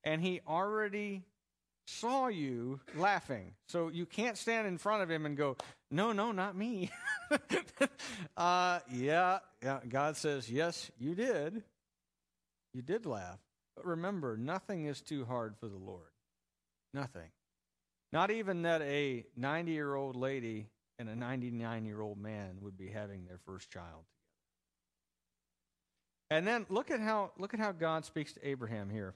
and 0.04 0.22
he 0.22 0.40
already 0.46 1.24
saw 1.86 2.28
you 2.28 2.80
laughing. 2.94 3.54
So 3.68 3.88
you 3.88 4.06
can't 4.06 4.38
stand 4.38 4.66
in 4.66 4.78
front 4.78 5.02
of 5.02 5.10
him 5.10 5.26
and 5.26 5.36
go, 5.36 5.56
No, 5.90 6.12
no, 6.12 6.32
not 6.32 6.56
me. 6.56 6.90
uh, 8.36 8.80
yeah, 8.92 9.38
yeah, 9.62 9.80
God 9.88 10.16
says, 10.16 10.50
Yes, 10.50 10.90
you 10.98 11.14
did. 11.14 11.62
You 12.74 12.82
did 12.82 13.06
laugh. 13.06 13.38
But 13.76 13.86
remember, 13.86 14.36
nothing 14.36 14.86
is 14.86 15.00
too 15.00 15.24
hard 15.24 15.56
for 15.58 15.68
the 15.68 15.76
Lord. 15.76 16.10
Nothing. 16.94 17.30
Not 18.12 18.30
even 18.30 18.62
that 18.62 18.82
a 18.82 19.24
90 19.36 19.72
year 19.72 19.94
old 19.94 20.16
lady 20.16 20.68
and 20.98 21.08
a 21.08 21.16
99 21.16 21.84
year 21.84 22.00
old 22.00 22.18
man 22.18 22.58
would 22.60 22.76
be 22.76 22.88
having 22.88 23.24
their 23.24 23.38
first 23.46 23.70
child 23.70 24.04
together. 24.04 24.22
And 26.30 26.46
then 26.46 26.66
look 26.68 26.90
at 26.90 27.00
how 27.00 27.32
look 27.38 27.54
at 27.54 27.60
how 27.60 27.72
God 27.72 28.04
speaks 28.04 28.32
to 28.34 28.46
Abraham 28.46 28.88
here. 28.90 29.14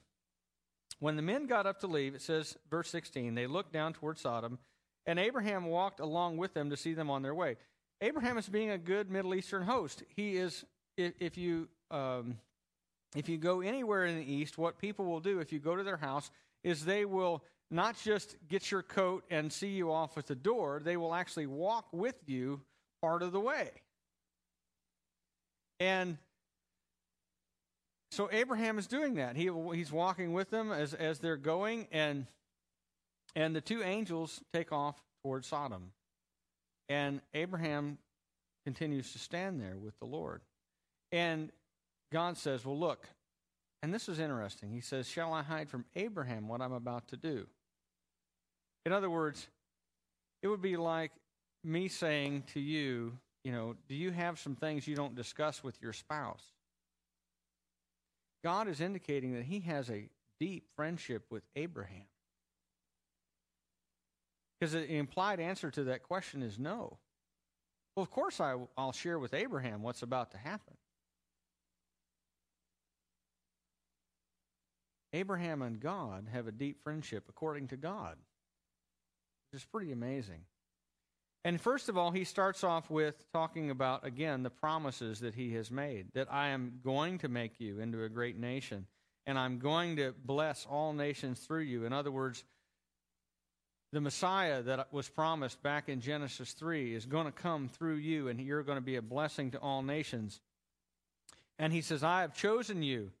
When 0.99 1.15
the 1.15 1.21
men 1.21 1.45
got 1.45 1.65
up 1.65 1.79
to 1.81 1.87
leave, 1.87 2.15
it 2.15 2.21
says, 2.21 2.57
verse 2.69 2.89
16, 2.89 3.35
they 3.35 3.47
looked 3.47 3.71
down 3.71 3.93
toward 3.93 4.17
Sodom, 4.17 4.57
and 5.05 5.19
Abraham 5.19 5.65
walked 5.65 5.99
along 5.99 6.37
with 6.37 6.53
them 6.53 6.69
to 6.69 6.77
see 6.77 6.93
them 6.93 7.09
on 7.09 7.21
their 7.21 7.35
way. 7.35 7.57
Abraham 8.01 8.37
is 8.37 8.49
being 8.49 8.71
a 8.71 8.77
good 8.77 9.09
Middle 9.09 9.35
Eastern 9.35 9.63
host. 9.63 10.03
He 10.15 10.37
is, 10.37 10.65
if, 10.97 11.13
if 11.19 11.37
you 11.37 11.67
um, 11.91 12.37
if 13.15 13.29
you 13.29 13.37
go 13.37 13.61
anywhere 13.61 14.05
in 14.05 14.17
the 14.17 14.31
East, 14.31 14.57
what 14.57 14.77
people 14.77 15.05
will 15.05 15.19
do 15.19 15.39
if 15.39 15.51
you 15.51 15.59
go 15.59 15.75
to 15.75 15.83
their 15.83 15.97
house 15.97 16.29
is 16.63 16.83
they 16.83 17.05
will 17.05 17.43
not 17.71 17.97
just 18.03 18.35
get 18.47 18.71
your 18.71 18.81
coat 18.81 19.23
and 19.29 19.51
see 19.51 19.69
you 19.69 19.91
off 19.91 20.17
at 20.17 20.27
the 20.27 20.35
door, 20.35 20.81
they 20.83 20.97
will 20.97 21.13
actually 21.13 21.47
walk 21.47 21.87
with 21.91 22.15
you 22.25 22.61
part 23.01 23.21
of 23.21 23.31
the 23.31 23.39
way. 23.39 23.71
And 25.79 26.17
so 28.11 28.29
Abraham 28.31 28.79
is 28.79 28.87
doing 28.87 29.15
that. 29.15 29.35
He, 29.35 29.49
he's 29.73 29.91
walking 29.91 30.33
with 30.33 30.49
them 30.49 30.71
as, 30.71 30.93
as 30.93 31.19
they're 31.19 31.37
going, 31.37 31.87
and, 31.91 32.25
and 33.35 33.55
the 33.55 33.61
two 33.61 33.83
angels 33.83 34.41
take 34.53 34.71
off 34.71 35.01
towards 35.23 35.47
Sodom. 35.47 35.91
And 36.89 37.21
Abraham 37.33 37.97
continues 38.65 39.11
to 39.11 39.19
stand 39.19 39.59
there 39.59 39.77
with 39.77 39.97
the 39.99 40.05
Lord. 40.05 40.41
And 41.11 41.51
God 42.11 42.37
says, 42.37 42.65
Well, 42.65 42.79
look, 42.79 43.07
and 43.83 43.93
this 43.93 44.09
is 44.09 44.19
interesting. 44.19 44.71
He 44.71 44.81
says, 44.81 45.07
Shall 45.07 45.33
I 45.33 45.43
hide 45.43 45.69
from 45.69 45.85
Abraham 45.95 46.47
what 46.47 46.61
I'm 46.61 46.73
about 46.73 47.09
to 47.09 47.17
do? 47.17 47.47
In 48.85 48.93
other 48.93 49.09
words, 49.09 49.47
it 50.41 50.47
would 50.47 50.61
be 50.61 50.77
like 50.77 51.11
me 51.63 51.89
saying 51.89 52.43
to 52.53 52.59
you, 52.59 53.17
you 53.43 53.51
know, 53.51 53.75
do 53.87 53.95
you 53.95 54.11
have 54.11 54.39
some 54.39 54.55
things 54.55 54.87
you 54.87 54.95
don't 54.95 55.15
discuss 55.15 55.63
with 55.63 55.81
your 55.81 55.93
spouse? 55.93 56.43
God 58.47 58.69
is 58.69 58.79
indicating 58.79 59.33
that 59.33 59.43
he 59.43 59.59
has 59.59 59.89
a 59.89 60.07
deep 60.39 60.69
friendship 60.77 61.25
with 61.29 61.43
Abraham. 61.57 62.05
Because 64.57 64.71
the 64.71 64.89
implied 64.89 65.41
answer 65.41 65.69
to 65.69 65.83
that 65.83 66.03
question 66.03 66.41
is 66.41 66.57
no. 66.57 66.97
Well, 67.93 68.03
of 68.03 68.09
course, 68.09 68.39
I, 68.39 68.55
will 68.55 68.93
share 68.93 69.19
with 69.19 69.33
Abraham 69.33 69.83
what's 69.83 70.01
about 70.01 70.31
to 70.31 70.37
happen. 70.37 70.75
Abraham 75.11 75.61
and 75.61 75.81
God 75.81 76.29
have 76.31 76.47
a 76.47 76.53
deep 76.53 76.81
friendship 76.81 77.25
according 77.27 77.67
to 77.67 77.75
God, 77.75 78.15
which 79.51 79.61
is 79.61 79.65
pretty 79.65 79.91
amazing. 79.91 80.45
And 81.45 81.61
first 81.61 81.87
of 81.87 81.97
all, 81.97 82.11
he 82.11 82.23
starts 82.23 82.63
off 82.63 82.89
with 82.89 83.15
talking 83.31 83.69
about, 83.69 84.05
again, 84.05 84.43
the 84.43 84.49
promises 84.49 85.19
that 85.21 85.35
he 85.35 85.53
has 85.53 85.71
made 85.71 86.07
that 86.13 86.27
I 86.31 86.49
am 86.49 86.79
going 86.83 87.19
to 87.19 87.29
make 87.29 87.59
you 87.59 87.79
into 87.79 88.03
a 88.03 88.09
great 88.09 88.37
nation, 88.37 88.85
and 89.25 89.39
I'm 89.39 89.59
going 89.59 89.95
to 89.97 90.13
bless 90.25 90.65
all 90.69 90.93
nations 90.93 91.39
through 91.39 91.61
you. 91.61 91.85
In 91.85 91.93
other 91.93 92.11
words, 92.11 92.43
the 93.93 94.01
Messiah 94.01 94.61
that 94.63 94.91
was 94.91 95.07
promised 95.07 95.63
back 95.63 95.87
in 95.87 96.01
Genesis 96.01 96.51
3 96.51 96.93
is 96.93 97.05
going 97.05 97.25
to 97.25 97.31
come 97.31 97.69
through 97.69 97.95
you, 97.95 98.27
and 98.27 98.41
you're 98.41 98.63
going 98.63 98.77
to 98.77 98.81
be 98.81 98.97
a 98.97 99.01
blessing 99.01 99.51
to 99.51 99.59
all 99.59 99.81
nations. 99.81 100.41
And 101.57 101.71
he 101.71 101.81
says, 101.81 102.03
I 102.03 102.21
have 102.21 102.35
chosen 102.35 102.83
you 102.83 103.11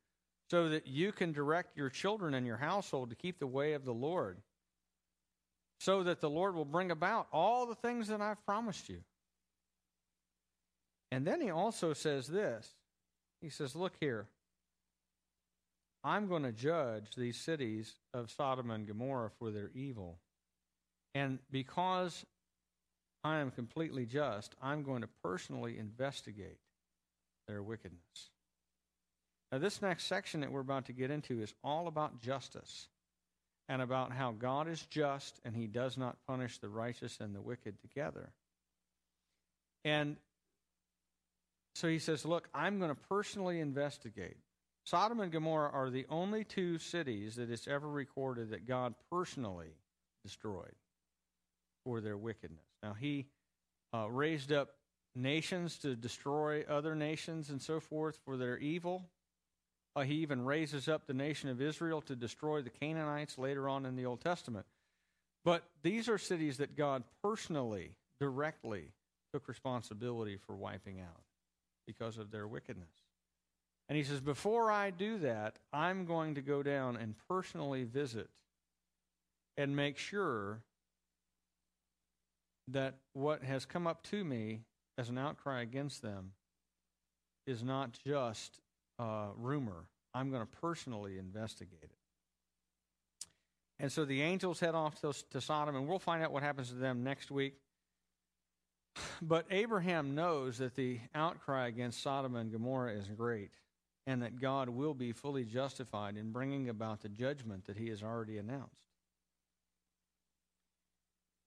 so 0.49 0.69
that 0.69 0.87
you 0.87 1.11
can 1.11 1.31
direct 1.31 1.77
your 1.77 1.89
children 1.89 2.33
and 2.33 2.45
your 2.45 2.57
household 2.57 3.09
to 3.09 3.15
keep 3.15 3.39
the 3.39 3.47
way 3.47 3.73
of 3.73 3.85
the 3.85 3.93
Lord 3.93 4.39
so 5.79 6.03
that 6.03 6.21
the 6.21 6.29
Lord 6.29 6.55
will 6.55 6.65
bring 6.65 6.91
about 6.91 7.27
all 7.31 7.65
the 7.65 7.75
things 7.75 8.07
that 8.07 8.21
I've 8.21 8.43
promised 8.45 8.89
you. 8.89 8.99
And 11.11 11.25
then 11.25 11.39
he 11.39 11.49
also 11.49 11.93
says 11.93 12.27
this 12.27 12.73
He 13.41 13.49
says, 13.49 13.75
Look 13.75 13.93
here, 13.99 14.27
I'm 16.03 16.27
going 16.27 16.43
to 16.43 16.51
judge 16.51 17.15
these 17.15 17.37
cities 17.37 17.93
of 18.13 18.31
Sodom 18.31 18.71
and 18.71 18.87
Gomorrah 18.87 19.31
for 19.39 19.51
their 19.51 19.71
evil. 19.73 20.19
And 21.15 21.39
because 21.51 22.25
I 23.23 23.39
am 23.39 23.51
completely 23.51 24.05
just, 24.05 24.55
I'm 24.61 24.83
going 24.83 25.01
to 25.01 25.09
personally 25.23 25.77
investigate 25.77 26.59
their 27.47 27.63
wickedness. 27.63 28.29
Now, 29.51 29.57
this 29.59 29.81
next 29.81 30.05
section 30.05 30.41
that 30.41 30.51
we're 30.51 30.59
about 30.59 30.85
to 30.85 30.93
get 30.93 31.09
into 31.09 31.41
is 31.41 31.53
all 31.63 31.87
about 31.87 32.21
justice 32.21 32.87
and 33.69 33.81
about 33.81 34.11
how 34.11 34.31
God 34.31 34.67
is 34.67 34.85
just 34.85 35.39
and 35.43 35.55
he 35.55 35.67
does 35.67 35.97
not 35.97 36.17
punish 36.27 36.57
the 36.59 36.69
righteous 36.69 37.17
and 37.19 37.35
the 37.35 37.41
wicked 37.41 37.79
together. 37.81 38.29
And 39.83 40.17
so 41.75 41.87
he 41.87 41.99
says, 41.99 42.25
Look, 42.25 42.49
I'm 42.53 42.79
going 42.79 42.93
to 42.93 43.01
personally 43.09 43.59
investigate. 43.59 44.37
Sodom 44.83 45.19
and 45.19 45.31
Gomorrah 45.31 45.69
are 45.71 45.89
the 45.89 46.05
only 46.09 46.43
two 46.45 46.77
cities 46.79 47.35
that 47.35 47.49
it's 47.49 47.67
ever 47.67 47.89
recorded 47.89 48.51
that 48.51 48.65
God 48.65 48.95
personally 49.11 49.75
destroyed 50.23 50.75
for 51.83 51.99
their 51.99 52.17
wickedness. 52.17 52.65
Now, 52.81 52.93
he 52.93 53.27
uh, 53.93 54.09
raised 54.09 54.51
up 54.51 54.69
nations 55.13 55.77
to 55.79 55.95
destroy 55.95 56.63
other 56.69 56.95
nations 56.95 57.49
and 57.49 57.61
so 57.61 57.79
forth 57.79 58.17
for 58.23 58.37
their 58.37 58.57
evil. 58.57 59.09
Uh, 59.97 60.01
he 60.01 60.13
even 60.17 60.45
raises 60.45 60.87
up 60.87 61.07
the 61.07 61.13
nation 61.13 61.49
of 61.49 61.59
Israel 61.59 62.01
to 62.01 62.15
destroy 62.15 62.61
the 62.61 62.69
Canaanites 62.69 63.39
later 63.39 63.67
on 63.67 63.83
in 63.83 63.95
the 63.95 64.05
Old 64.05 64.21
Testament. 64.21 64.67
But 65.43 65.63
these 65.81 66.07
are 66.07 66.19
cities 66.19 66.57
that 66.57 66.77
God 66.77 67.03
personally, 67.23 67.95
directly 68.19 68.91
took 69.33 69.47
responsibility 69.47 70.37
for 70.37 70.55
wiping 70.55 70.99
out 70.99 71.23
because 71.87 72.19
of 72.19 72.29
their 72.29 72.47
wickedness. 72.47 72.91
And 73.89 73.97
he 73.97 74.03
says, 74.03 74.21
Before 74.21 74.71
I 74.71 74.91
do 74.91 75.17
that, 75.17 75.57
I'm 75.73 76.05
going 76.05 76.35
to 76.35 76.41
go 76.41 76.61
down 76.61 76.95
and 76.95 77.15
personally 77.27 77.83
visit 77.83 78.29
and 79.57 79.75
make 79.75 79.97
sure 79.97 80.61
that 82.67 82.97
what 83.13 83.41
has 83.41 83.65
come 83.65 83.87
up 83.87 84.03
to 84.03 84.23
me 84.23 84.61
as 84.95 85.09
an 85.09 85.17
outcry 85.17 85.61
against 85.61 86.03
them 86.03 86.33
is 87.47 87.63
not 87.63 87.97
just 88.05 88.59
uh, 88.99 89.27
rumor. 89.37 89.85
I'm 90.13 90.29
going 90.29 90.41
to 90.41 90.57
personally 90.61 91.17
investigate 91.17 91.79
it. 91.83 91.91
And 93.79 93.91
so 93.91 94.05
the 94.05 94.21
angels 94.21 94.59
head 94.59 94.73
off 94.73 94.99
to, 95.01 95.13
to 95.31 95.41
Sodom, 95.41 95.75
and 95.75 95.87
we'll 95.87 95.99
find 95.99 96.23
out 96.23 96.31
what 96.31 96.43
happens 96.43 96.69
to 96.69 96.75
them 96.75 97.03
next 97.03 97.31
week. 97.31 97.55
But 99.21 99.45
Abraham 99.51 100.15
knows 100.15 100.59
that 100.59 100.75
the 100.75 100.99
outcry 101.13 101.67
against 101.67 102.01
Sodom 102.01 102.35
and 102.35 102.51
Gomorrah 102.51 102.93
is 102.93 103.07
great, 103.07 103.51
and 104.05 104.21
that 104.21 104.39
God 104.39 104.69
will 104.69 104.93
be 104.93 105.11
fully 105.11 105.43
justified 105.43 106.17
in 106.17 106.31
bringing 106.31 106.69
about 106.69 107.01
the 107.01 107.09
judgment 107.09 107.65
that 107.65 107.77
he 107.77 107.89
has 107.89 108.01
already 108.03 108.37
announced. 108.37 108.75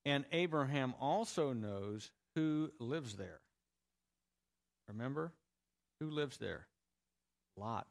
And 0.05 0.25
Abraham 0.33 0.95
also 1.01 1.53
knows 1.53 2.11
who 2.35 2.71
lives 2.79 3.17
there. 3.17 3.41
Remember? 4.89 5.33
Who 6.01 6.11
lives 6.11 6.39
there? 6.39 6.67
Lot. 7.61 7.87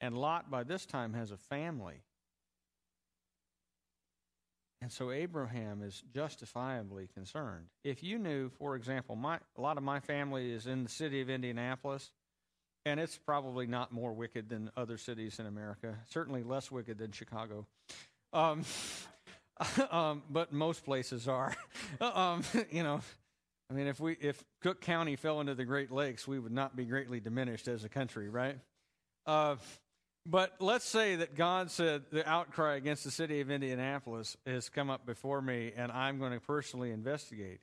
And 0.00 0.16
Lot, 0.16 0.50
by 0.50 0.62
this 0.62 0.86
time, 0.86 1.14
has 1.14 1.30
a 1.30 1.36
family. 1.36 2.02
And 4.80 4.92
so 4.92 5.10
Abraham 5.10 5.82
is 5.82 6.02
justifiably 6.14 7.08
concerned. 7.14 7.68
If 7.84 8.02
you 8.02 8.18
knew, 8.18 8.50
for 8.50 8.76
example, 8.76 9.16
my, 9.16 9.38
a 9.56 9.60
lot 9.60 9.78
of 9.78 9.82
my 9.82 9.98
family 9.98 10.52
is 10.52 10.66
in 10.66 10.84
the 10.84 10.90
city 10.90 11.22
of 11.22 11.30
Indianapolis, 11.30 12.12
and 12.84 13.00
it's 13.00 13.16
probably 13.16 13.66
not 13.66 13.92
more 13.92 14.12
wicked 14.12 14.50
than 14.50 14.70
other 14.76 14.98
cities 14.98 15.38
in 15.38 15.46
America, 15.46 15.96
certainly 16.10 16.42
less 16.42 16.70
wicked 16.70 16.98
than 16.98 17.12
Chicago. 17.12 17.66
Um, 18.34 18.62
um, 19.90 20.22
but 20.28 20.52
most 20.52 20.84
places 20.84 21.28
are. 21.28 21.56
um, 22.02 22.42
you 22.70 22.82
know, 22.82 23.00
I 23.74 23.76
mean, 23.76 23.88
if 23.88 23.98
we 23.98 24.12
if 24.20 24.44
Cook 24.62 24.80
County 24.80 25.16
fell 25.16 25.40
into 25.40 25.56
the 25.56 25.64
Great 25.64 25.90
Lakes, 25.90 26.28
we 26.28 26.38
would 26.38 26.52
not 26.52 26.76
be 26.76 26.84
greatly 26.84 27.18
diminished 27.18 27.66
as 27.66 27.82
a 27.82 27.88
country, 27.88 28.28
right? 28.28 28.56
Uh, 29.26 29.56
but 30.24 30.52
let's 30.60 30.84
say 30.84 31.16
that 31.16 31.34
God 31.34 31.72
said 31.72 32.04
the 32.12 32.26
outcry 32.28 32.76
against 32.76 33.02
the 33.02 33.10
city 33.10 33.40
of 33.40 33.50
Indianapolis 33.50 34.36
has 34.46 34.68
come 34.68 34.90
up 34.90 35.04
before 35.04 35.42
me, 35.42 35.72
and 35.76 35.90
I'm 35.90 36.20
going 36.20 36.32
to 36.32 36.38
personally 36.38 36.92
investigate. 36.92 37.62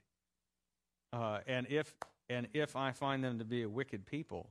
Uh, 1.13 1.39
and 1.47 1.65
if 1.69 1.93
and 2.29 2.49
if 2.53 2.75
I 2.75 2.91
find 2.91 3.23
them 3.23 3.39
to 3.39 3.45
be 3.45 3.61
a 3.61 3.69
wicked 3.69 4.05
people, 4.05 4.49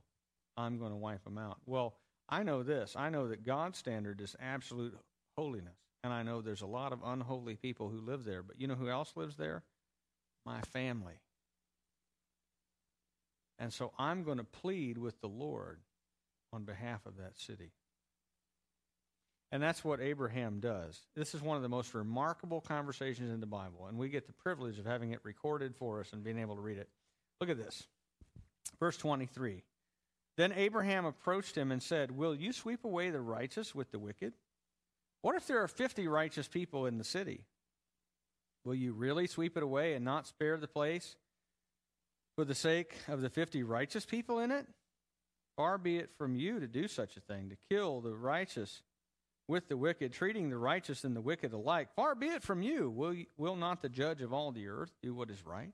I'm 0.57 0.79
going 0.79 0.91
to 0.91 0.97
wipe 0.97 1.23
them 1.23 1.37
out. 1.37 1.59
Well, 1.67 1.93
I 2.27 2.41
know 2.41 2.63
this. 2.63 2.95
I 2.97 3.09
know 3.09 3.27
that 3.27 3.45
God's 3.45 3.77
standard 3.77 4.19
is 4.19 4.35
absolute 4.41 4.97
holiness, 5.37 5.77
and 6.03 6.11
I 6.11 6.23
know 6.23 6.41
there's 6.41 6.61
a 6.61 6.65
lot 6.65 6.91
of 6.91 7.01
unholy 7.05 7.55
people 7.55 7.89
who 7.89 8.01
live 8.01 8.23
there. 8.23 8.41
But 8.41 8.59
you 8.59 8.65
know 8.65 8.73
who 8.73 8.89
else 8.89 9.13
lives 9.15 9.35
there? 9.35 9.61
My 10.43 10.61
family. 10.61 11.19
And 13.61 13.71
so 13.71 13.91
I'm 13.99 14.23
going 14.23 14.39
to 14.39 14.43
plead 14.43 14.97
with 14.97 15.21
the 15.21 15.27
Lord 15.27 15.79
on 16.51 16.63
behalf 16.63 17.05
of 17.05 17.17
that 17.17 17.39
city. 17.39 17.71
And 19.51 19.61
that's 19.61 19.83
what 19.83 20.01
Abraham 20.01 20.59
does. 20.59 20.99
This 21.15 21.35
is 21.35 21.43
one 21.43 21.57
of 21.57 21.63
the 21.63 21.69
most 21.69 21.93
remarkable 21.93 22.59
conversations 22.59 23.31
in 23.31 23.39
the 23.39 23.45
Bible, 23.45 23.85
and 23.87 23.99
we 23.99 24.09
get 24.09 24.25
the 24.25 24.33
privilege 24.33 24.79
of 24.79 24.87
having 24.87 25.11
it 25.11 25.19
recorded 25.23 25.75
for 25.75 25.99
us 25.99 26.11
and 26.11 26.23
being 26.23 26.39
able 26.39 26.55
to 26.55 26.61
read 26.61 26.79
it. 26.79 26.89
Look 27.39 27.51
at 27.51 27.57
this. 27.57 27.83
Verse 28.79 28.97
23. 28.97 29.61
Then 30.37 30.53
Abraham 30.53 31.05
approached 31.05 31.55
him 31.55 31.71
and 31.71 31.83
said, 31.83 32.09
Will 32.09 32.33
you 32.33 32.53
sweep 32.53 32.83
away 32.83 33.11
the 33.11 33.21
righteous 33.21 33.75
with 33.75 33.91
the 33.91 33.99
wicked? 33.99 34.33
What 35.21 35.35
if 35.35 35.45
there 35.45 35.61
are 35.61 35.67
50 35.67 36.07
righteous 36.07 36.47
people 36.47 36.87
in 36.87 36.97
the 36.97 37.03
city? 37.03 37.43
Will 38.65 38.73
you 38.73 38.93
really 38.93 39.27
sweep 39.27 39.55
it 39.55 39.61
away 39.61 39.93
and 39.93 40.03
not 40.03 40.25
spare 40.25 40.57
the 40.57 40.67
place 40.67 41.15
for 42.41 42.45
the 42.45 42.55
sake 42.55 42.95
of 43.07 43.21
the 43.21 43.29
50 43.29 43.61
righteous 43.61 44.03
people 44.03 44.39
in 44.39 44.49
it? 44.49 44.65
Far 45.57 45.77
be 45.77 45.97
it 45.97 46.09
from 46.17 46.35
you 46.35 46.59
to 46.59 46.65
do 46.65 46.87
such 46.87 47.15
a 47.15 47.19
thing, 47.19 47.49
to 47.49 47.55
kill 47.69 48.01
the 48.01 48.15
righteous 48.15 48.81
with 49.47 49.67
the 49.67 49.77
wicked, 49.77 50.11
treating 50.11 50.49
the 50.49 50.57
righteous 50.57 51.03
and 51.03 51.15
the 51.15 51.21
wicked 51.21 51.53
alike. 51.53 51.89
Far 51.95 52.15
be 52.15 52.29
it 52.29 52.41
from 52.41 52.63
you. 52.63 52.89
Will, 52.89 53.13
will 53.37 53.55
not 53.55 53.83
the 53.83 53.89
judge 53.89 54.23
of 54.23 54.33
all 54.33 54.51
the 54.51 54.69
earth 54.69 54.89
do 55.03 55.13
what 55.13 55.29
is 55.29 55.45
right? 55.45 55.71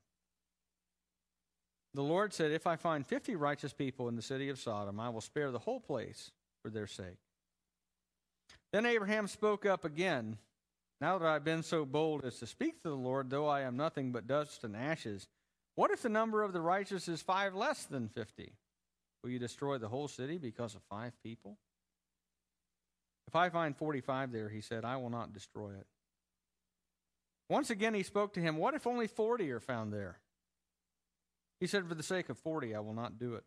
The 1.93 2.03
Lord 2.03 2.33
said, 2.33 2.51
If 2.51 2.67
I 2.67 2.75
find 2.75 3.07
fifty 3.07 3.37
righteous 3.37 3.71
people 3.71 4.09
in 4.09 4.17
the 4.17 4.21
city 4.21 4.49
of 4.49 4.59
Sodom, 4.59 4.99
I 4.99 5.07
will 5.07 5.21
spare 5.21 5.51
the 5.51 5.59
whole 5.59 5.79
place 5.79 6.31
for 6.63 6.69
their 6.69 6.85
sake. 6.85 7.21
Then 8.73 8.85
Abraham 8.85 9.29
spoke 9.29 9.65
up 9.65 9.85
again. 9.85 10.37
Now 10.99 11.17
that 11.17 11.29
I've 11.29 11.45
been 11.45 11.63
so 11.63 11.85
bold 11.85 12.25
as 12.25 12.39
to 12.39 12.45
speak 12.45 12.81
to 12.81 12.89
the 12.89 12.95
Lord, 12.95 13.29
though 13.29 13.47
I 13.47 13.61
am 13.61 13.77
nothing 13.77 14.11
but 14.11 14.27
dust 14.27 14.65
and 14.65 14.75
ashes, 14.75 15.29
what 15.77 15.91
if 15.91 16.01
the 16.01 16.09
number 16.09 16.41
of 16.41 16.53
the 16.53 16.59
righteous 16.59 17.07
is 17.07 17.21
five 17.21 17.53
less 17.53 17.85
than 17.85 18.09
fifty? 18.09 18.53
Will 19.23 19.29
you 19.29 19.37
destroy 19.37 19.77
the 19.77 19.89
whole 19.89 20.07
city 20.07 20.39
because 20.39 20.73
of 20.73 20.81
five 20.89 21.13
people? 21.21 21.59
If 23.27 23.35
I 23.35 23.49
find 23.49 23.77
45 23.77 24.31
there, 24.31 24.49
he 24.49 24.61
said, 24.61 24.85
I 24.85 24.97
will 24.97 25.09
not 25.09 25.33
destroy 25.33 25.71
it. 25.71 25.85
Once 27.47 27.69
again, 27.69 27.93
he 27.93 28.01
spoke 28.01 28.33
to 28.33 28.39
him, 28.39 28.57
What 28.57 28.73
if 28.73 28.87
only 28.87 29.05
40 29.05 29.51
are 29.51 29.59
found 29.59 29.93
there? 29.93 30.17
He 31.59 31.67
said, 31.67 31.87
For 31.87 31.93
the 31.93 32.01
sake 32.01 32.29
of 32.29 32.39
40, 32.39 32.73
I 32.73 32.79
will 32.79 32.93
not 32.93 33.19
do 33.19 33.35
it. 33.35 33.43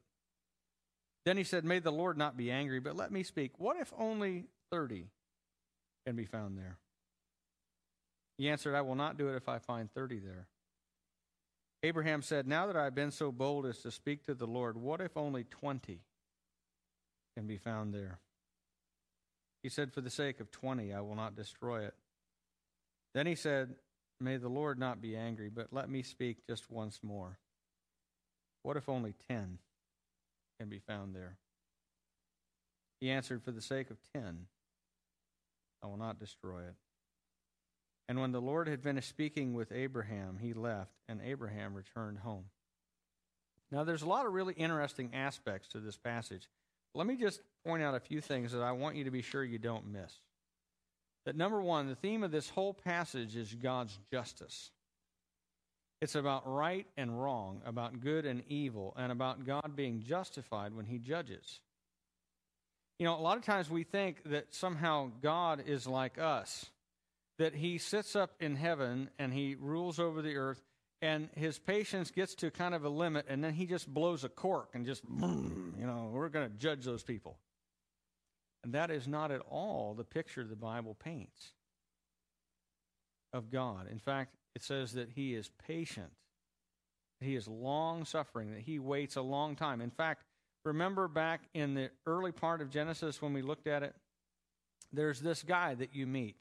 Then 1.25 1.37
he 1.37 1.45
said, 1.45 1.65
May 1.65 1.81
the 1.81 1.91
Lord 1.91 2.17
not 2.17 2.37
be 2.37 2.51
angry, 2.51 2.79
but 2.79 2.97
let 2.97 3.11
me 3.11 3.25
speak. 3.25 3.59
What 3.59 3.77
if 3.77 3.93
only 3.99 4.45
30 4.71 5.07
can 6.07 6.15
be 6.15 6.27
found 6.27 6.57
there? 6.57 6.79
He 8.39 8.49
answered, 8.49 8.77
I 8.77 8.83
will 8.83 8.95
not 8.95 9.19
do 9.19 9.29
it 9.29 9.37
if 9.37 9.49
I 9.49 9.59
find 9.59 9.93
30 9.93 10.21
there. 10.21 10.47
Abraham 11.83 12.23
said, 12.23 12.47
Now 12.47 12.67
that 12.67 12.77
I 12.77 12.85
have 12.85 12.95
been 12.95 13.11
so 13.11 13.33
bold 13.33 13.67
as 13.67 13.79
to 13.79 13.91
speak 13.91 14.25
to 14.25 14.35
the 14.35 14.47
Lord, 14.47 14.77
what 14.77 15.01
if 15.01 15.17
only 15.17 15.45
20 15.45 16.01
can 17.37 17.47
be 17.47 17.57
found 17.57 17.95
there? 17.95 18.19
He 19.63 19.69
said, 19.69 19.93
For 19.93 20.01
the 20.01 20.11
sake 20.11 20.41
of 20.41 20.51
20, 20.51 20.93
I 20.93 21.01
will 21.01 21.15
not 21.15 21.37
destroy 21.37 21.85
it. 21.85 21.95
Then 23.15 23.27
he 23.27 23.35
said, 23.35 23.75
May 24.21 24.37
the 24.37 24.49
Lord 24.49 24.79
not 24.79 25.01
be 25.01 25.17
angry, 25.17 25.49
but 25.49 25.69
let 25.73 25.89
me 25.89 26.03
speak 26.03 26.47
just 26.47 26.71
once 26.71 27.01
more. 27.03 27.39
What 28.63 28.77
if 28.77 28.89
only 28.89 29.15
10 29.29 29.59
can 30.59 30.69
be 30.69 30.79
found 30.79 31.15
there? 31.15 31.39
He 33.01 33.11
answered, 33.11 33.43
For 33.43 33.53
the 33.53 33.63
sake 33.63 33.91
of 33.91 33.97
10, 34.15 34.47
I 35.83 35.87
will 35.87 35.97
not 35.97 36.19
destroy 36.19 36.61
it. 36.61 36.75
And 38.11 38.21
when 38.21 38.33
the 38.33 38.41
Lord 38.41 38.67
had 38.67 38.83
finished 38.83 39.09
speaking 39.09 39.55
with 39.55 39.71
Abraham, 39.71 40.37
he 40.41 40.53
left, 40.53 40.91
and 41.09 41.21
Abraham 41.25 41.75
returned 41.75 42.19
home. 42.19 42.47
Now, 43.71 43.85
there's 43.85 44.03
a 44.03 44.09
lot 44.09 44.27
of 44.27 44.33
really 44.33 44.55
interesting 44.55 45.15
aspects 45.15 45.69
to 45.69 45.79
this 45.79 45.97
passage. 45.97 46.49
Let 46.93 47.07
me 47.07 47.15
just 47.15 47.41
point 47.65 47.85
out 47.85 47.95
a 47.95 48.01
few 48.01 48.21
things 48.21 48.51
that 48.51 48.63
I 48.63 48.73
want 48.73 48.97
you 48.97 49.05
to 49.05 49.13
be 49.13 49.23
sure 49.23 49.45
you 49.45 49.61
don't 49.61 49.93
miss. 49.93 50.13
That 51.25 51.37
number 51.37 51.63
one, 51.63 51.87
the 51.87 51.95
theme 51.95 52.25
of 52.25 52.33
this 52.33 52.51
whole 52.51 52.75
passage 52.75 53.37
is 53.37 53.55
God's 53.55 53.97
justice. 54.11 54.73
It's 56.03 56.17
about 56.17 56.43
right 56.53 56.89
and 56.97 57.23
wrong, 57.23 57.63
about 57.65 58.01
good 58.01 58.27
and 58.27 58.43
evil, 58.49 58.93
and 58.99 59.13
about 59.13 59.47
God 59.47 59.77
being 59.77 60.03
justified 60.03 60.75
when 60.75 60.87
he 60.87 60.99
judges. 60.99 61.61
You 62.99 63.07
know, 63.07 63.17
a 63.17 63.23
lot 63.23 63.37
of 63.37 63.45
times 63.45 63.71
we 63.71 63.85
think 63.85 64.25
that 64.25 64.53
somehow 64.53 65.13
God 65.23 65.63
is 65.65 65.87
like 65.87 66.19
us, 66.19 66.67
that 67.41 67.55
he 67.55 67.79
sits 67.79 68.15
up 68.15 68.33
in 68.39 68.55
heaven 68.55 69.09
and 69.19 69.33
he 69.33 69.57
rules 69.59 69.99
over 69.99 70.21
the 70.21 70.37
earth, 70.37 70.63
and 71.01 71.31
his 71.35 71.59
patience 71.59 72.11
gets 72.11 72.35
to 72.35 72.51
kind 72.51 72.75
of 72.75 72.85
a 72.85 72.91
limit, 72.91 73.25
and 73.31 73.43
then 73.43 73.55
he 73.55 73.65
just 73.65 73.89
blows 73.89 74.25
a 74.25 74.29
cork 74.29 74.69
and 74.75 74.85
just, 74.85 75.03
you 75.09 75.87
know, 75.87 76.11
we're 76.13 76.29
going 76.29 76.51
to 76.51 76.55
judge 76.59 76.85
those 76.85 77.03
people. 77.03 77.39
And 78.63 78.75
that 78.75 78.91
is 78.91 79.09
not 79.09 79.31
at 79.31 79.41
all 79.41 79.95
the 79.95 80.05
picture 80.05 80.45
the 80.45 80.55
Bible 80.55 80.95
paints 81.03 81.53
of 83.33 83.51
God. 83.51 83.89
In 83.91 83.99
fact, 83.99 84.35
it 84.55 84.63
says 84.63 84.93
that 84.93 85.09
he 85.09 85.35
is 85.35 85.51
patient, 85.67 86.11
he 87.21 87.37
is 87.37 87.49
long 87.49 88.05
suffering, 88.05 88.51
that 88.51 88.61
he 88.61 88.79
waits 88.79 89.17
a 89.17 89.23
long 89.23 89.57
time. 89.57 89.81
In 89.81 89.91
fact, 89.91 90.25
remember 90.67 91.09
back 91.09 91.41
in 91.55 91.73
the 91.73 91.91
early 92.05 92.33
part 92.33 92.61
of 92.61 92.69
Genesis 92.69 93.23
when 93.23 93.33
we 93.33 93.41
looked 93.41 93.67
at 93.67 93.83
it? 93.83 93.95
There's 94.93 95.21
this 95.21 95.43
guy 95.43 95.75
that 95.77 95.95
you 95.95 96.07
meet. 96.07 96.37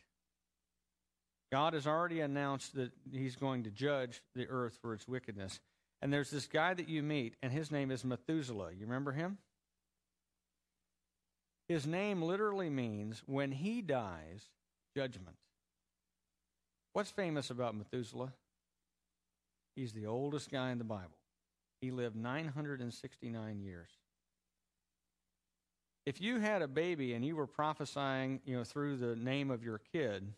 God 1.52 1.74
has 1.74 1.88
already 1.88 2.20
announced 2.20 2.76
that 2.76 2.92
he's 3.12 3.36
going 3.36 3.64
to 3.64 3.72
judge 3.72 4.22
the 4.36 4.48
earth 4.48 4.78
for 4.82 4.94
its 4.94 5.08
wickedness. 5.08 5.60
And 6.02 6.14
there's 6.14 6.30
this 6.30 6.48
guy 6.48 6.74
that 6.74 6.88
you 6.88 7.04
meet, 7.04 7.36
and 7.42 7.52
his 7.52 7.72
name 7.72 7.92
is 7.92 8.06
Methuselah. 8.06 8.72
You 8.72 8.86
remember 8.86 9.12
him? 9.12 9.38
His 11.68 11.86
name 11.86 12.22
literally 12.22 12.70
means 12.70 13.22
when 13.26 13.52
he 13.52 13.82
dies, 13.82 14.50
judgment. 14.96 15.36
What's 16.94 17.12
famous 17.12 17.50
about 17.50 17.76
Methuselah? 17.76 18.34
He's 19.76 19.94
the 19.94 20.08
oldest 20.08 20.50
guy 20.50 20.72
in 20.72 20.78
the 20.78 20.84
Bible. 20.84 21.18
He 21.82 21.92
lived 21.92 22.16
969 22.16 23.62
years. 23.62 23.90
If 26.06 26.20
you 26.20 26.40
had 26.40 26.62
a 26.62 26.68
baby 26.68 27.14
and 27.14 27.24
you 27.24 27.36
were 27.36 27.48
prophesying, 27.48 28.42
you 28.46 28.58
know, 28.58 28.64
through 28.64 28.98
the 28.98 29.16
name 29.16 29.52
of 29.52 29.64
your 29.64 29.80
kid, 29.94 30.34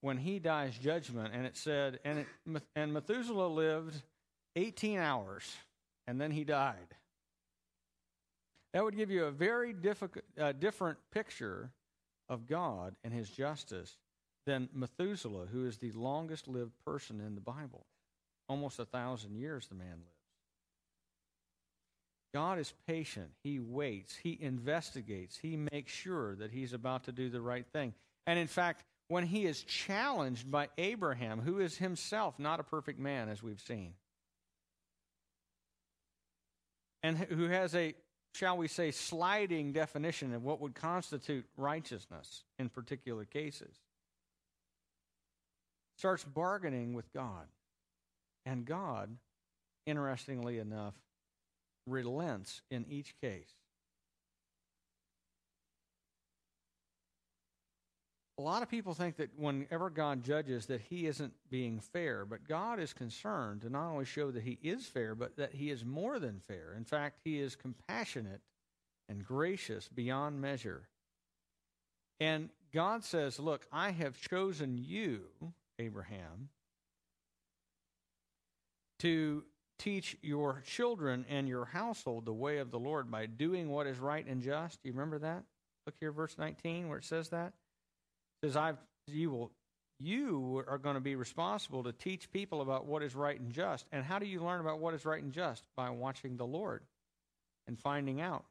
when 0.00 0.16
he 0.16 0.38
dies 0.38 0.76
judgment 0.78 1.32
and 1.34 1.46
it 1.46 1.56
said 1.56 2.00
and 2.04 2.20
it, 2.20 2.62
and 2.74 2.92
Methuselah 2.92 3.48
lived 3.48 4.00
18 4.56 4.98
hours 4.98 5.56
and 6.06 6.20
then 6.20 6.30
he 6.30 6.44
died. 6.44 6.94
That 8.72 8.84
would 8.84 8.96
give 8.96 9.10
you 9.10 9.24
a 9.24 9.30
very 9.30 9.72
difficult, 9.72 10.24
uh, 10.40 10.52
different 10.52 10.98
picture 11.12 11.70
of 12.28 12.46
God 12.46 12.94
and 13.02 13.12
his 13.12 13.28
justice 13.28 13.96
than 14.46 14.68
Methuselah, 14.72 15.46
who 15.52 15.66
is 15.66 15.78
the 15.78 15.90
longest 15.92 16.48
lived 16.48 16.72
person 16.84 17.20
in 17.20 17.34
the 17.34 17.40
Bible. 17.40 17.86
Almost 18.48 18.78
a 18.78 18.84
thousand 18.84 19.36
years 19.36 19.66
the 19.66 19.74
man 19.74 19.88
lives. 19.88 20.20
God 22.32 22.58
is 22.60 22.72
patient. 22.86 23.30
He 23.42 23.58
waits. 23.58 24.16
He 24.16 24.38
investigates. 24.40 25.36
He 25.36 25.56
makes 25.56 25.92
sure 25.92 26.36
that 26.36 26.52
he's 26.52 26.72
about 26.72 27.04
to 27.04 27.12
do 27.12 27.28
the 27.28 27.40
right 27.40 27.66
thing. 27.72 27.92
And 28.26 28.38
in 28.38 28.46
fact, 28.46 28.84
when 29.10 29.26
he 29.26 29.44
is 29.44 29.64
challenged 29.64 30.48
by 30.48 30.68
Abraham, 30.78 31.40
who 31.40 31.58
is 31.58 31.76
himself 31.76 32.38
not 32.38 32.60
a 32.60 32.62
perfect 32.62 33.00
man, 33.00 33.28
as 33.28 33.42
we've 33.42 33.60
seen, 33.60 33.94
and 37.02 37.18
who 37.18 37.48
has 37.48 37.74
a, 37.74 37.92
shall 38.36 38.56
we 38.56 38.68
say, 38.68 38.92
sliding 38.92 39.72
definition 39.72 40.32
of 40.32 40.44
what 40.44 40.60
would 40.60 40.76
constitute 40.76 41.44
righteousness 41.56 42.44
in 42.60 42.68
particular 42.68 43.24
cases, 43.24 43.74
starts 45.96 46.22
bargaining 46.22 46.94
with 46.94 47.12
God. 47.12 47.48
And 48.46 48.64
God, 48.64 49.10
interestingly 49.86 50.60
enough, 50.60 50.94
relents 51.84 52.62
in 52.70 52.86
each 52.88 53.20
case. 53.20 53.50
A 58.40 58.42
lot 58.42 58.62
of 58.62 58.70
people 58.70 58.94
think 58.94 59.16
that 59.16 59.38
whenever 59.38 59.90
God 59.90 60.24
judges 60.24 60.64
that 60.66 60.80
he 60.80 61.06
isn't 61.06 61.34
being 61.50 61.78
fair, 61.78 62.24
but 62.24 62.48
God 62.48 62.80
is 62.80 62.94
concerned 62.94 63.60
to 63.60 63.68
not 63.68 63.90
only 63.90 64.06
show 64.06 64.30
that 64.30 64.42
he 64.42 64.58
is 64.62 64.86
fair, 64.86 65.14
but 65.14 65.36
that 65.36 65.52
he 65.52 65.70
is 65.70 65.84
more 65.84 66.18
than 66.18 66.40
fair. 66.48 66.72
In 66.74 66.84
fact, 66.84 67.18
he 67.22 67.38
is 67.38 67.54
compassionate 67.54 68.40
and 69.10 69.22
gracious 69.22 69.88
beyond 69.88 70.40
measure. 70.40 70.88
And 72.18 72.48
God 72.72 73.04
says, 73.04 73.38
Look, 73.38 73.66
I 73.70 73.90
have 73.90 74.18
chosen 74.18 74.78
you, 74.78 75.20
Abraham, 75.78 76.48
to 79.00 79.44
teach 79.78 80.16
your 80.22 80.62
children 80.64 81.26
and 81.28 81.46
your 81.46 81.66
household 81.66 82.24
the 82.24 82.32
way 82.32 82.56
of 82.56 82.70
the 82.70 82.78
Lord 82.78 83.10
by 83.10 83.26
doing 83.26 83.68
what 83.68 83.86
is 83.86 83.98
right 83.98 84.26
and 84.26 84.40
just. 84.40 84.78
You 84.82 84.92
remember 84.92 85.18
that? 85.18 85.44
Look 85.84 85.96
here, 86.00 86.10
verse 86.10 86.38
19, 86.38 86.88
where 86.88 86.96
it 86.96 87.04
says 87.04 87.28
that 87.28 87.52
says, 88.42 88.56
I've, 88.56 88.78
you 89.06 89.30
will, 89.30 89.50
you 89.98 90.64
are 90.66 90.78
going 90.78 90.94
to 90.94 91.00
be 91.00 91.14
responsible 91.14 91.84
to 91.84 91.92
teach 91.92 92.30
people 92.30 92.62
about 92.62 92.86
what 92.86 93.02
is 93.02 93.14
right 93.14 93.38
and 93.38 93.52
just. 93.52 93.86
And 93.92 94.04
how 94.04 94.18
do 94.18 94.26
you 94.26 94.42
learn 94.42 94.60
about 94.60 94.80
what 94.80 94.94
is 94.94 95.04
right 95.04 95.22
and 95.22 95.32
just? 95.32 95.62
By 95.76 95.90
watching 95.90 96.36
the 96.36 96.46
Lord 96.46 96.82
and 97.66 97.78
finding 97.78 98.20
out. 98.20 98.44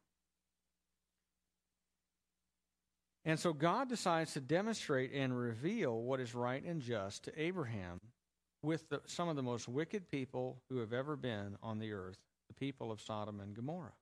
And 3.25 3.39
so 3.39 3.51
God 3.51 3.89
decides 3.89 4.33
to 4.33 4.39
demonstrate 4.39 5.11
and 5.13 5.37
reveal 5.37 6.01
what 6.01 6.19
is 6.19 6.33
right 6.33 6.63
and 6.63 6.81
just 6.81 7.23
to 7.25 7.41
Abraham 7.41 7.99
with 8.63 8.87
the, 8.89 9.01
some 9.05 9.27
of 9.27 9.35
the 9.35 9.43
most 9.43 9.67
wicked 9.67 10.09
people 10.09 10.57
who 10.69 10.77
have 10.77 10.93
ever 10.93 11.15
been 11.15 11.57
on 11.61 11.79
the 11.79 11.93
earth, 11.93 12.17
the 12.47 12.53
people 12.53 12.91
of 12.91 13.01
Sodom 13.01 13.39
and 13.39 13.55
Gomorrah. 13.55 13.93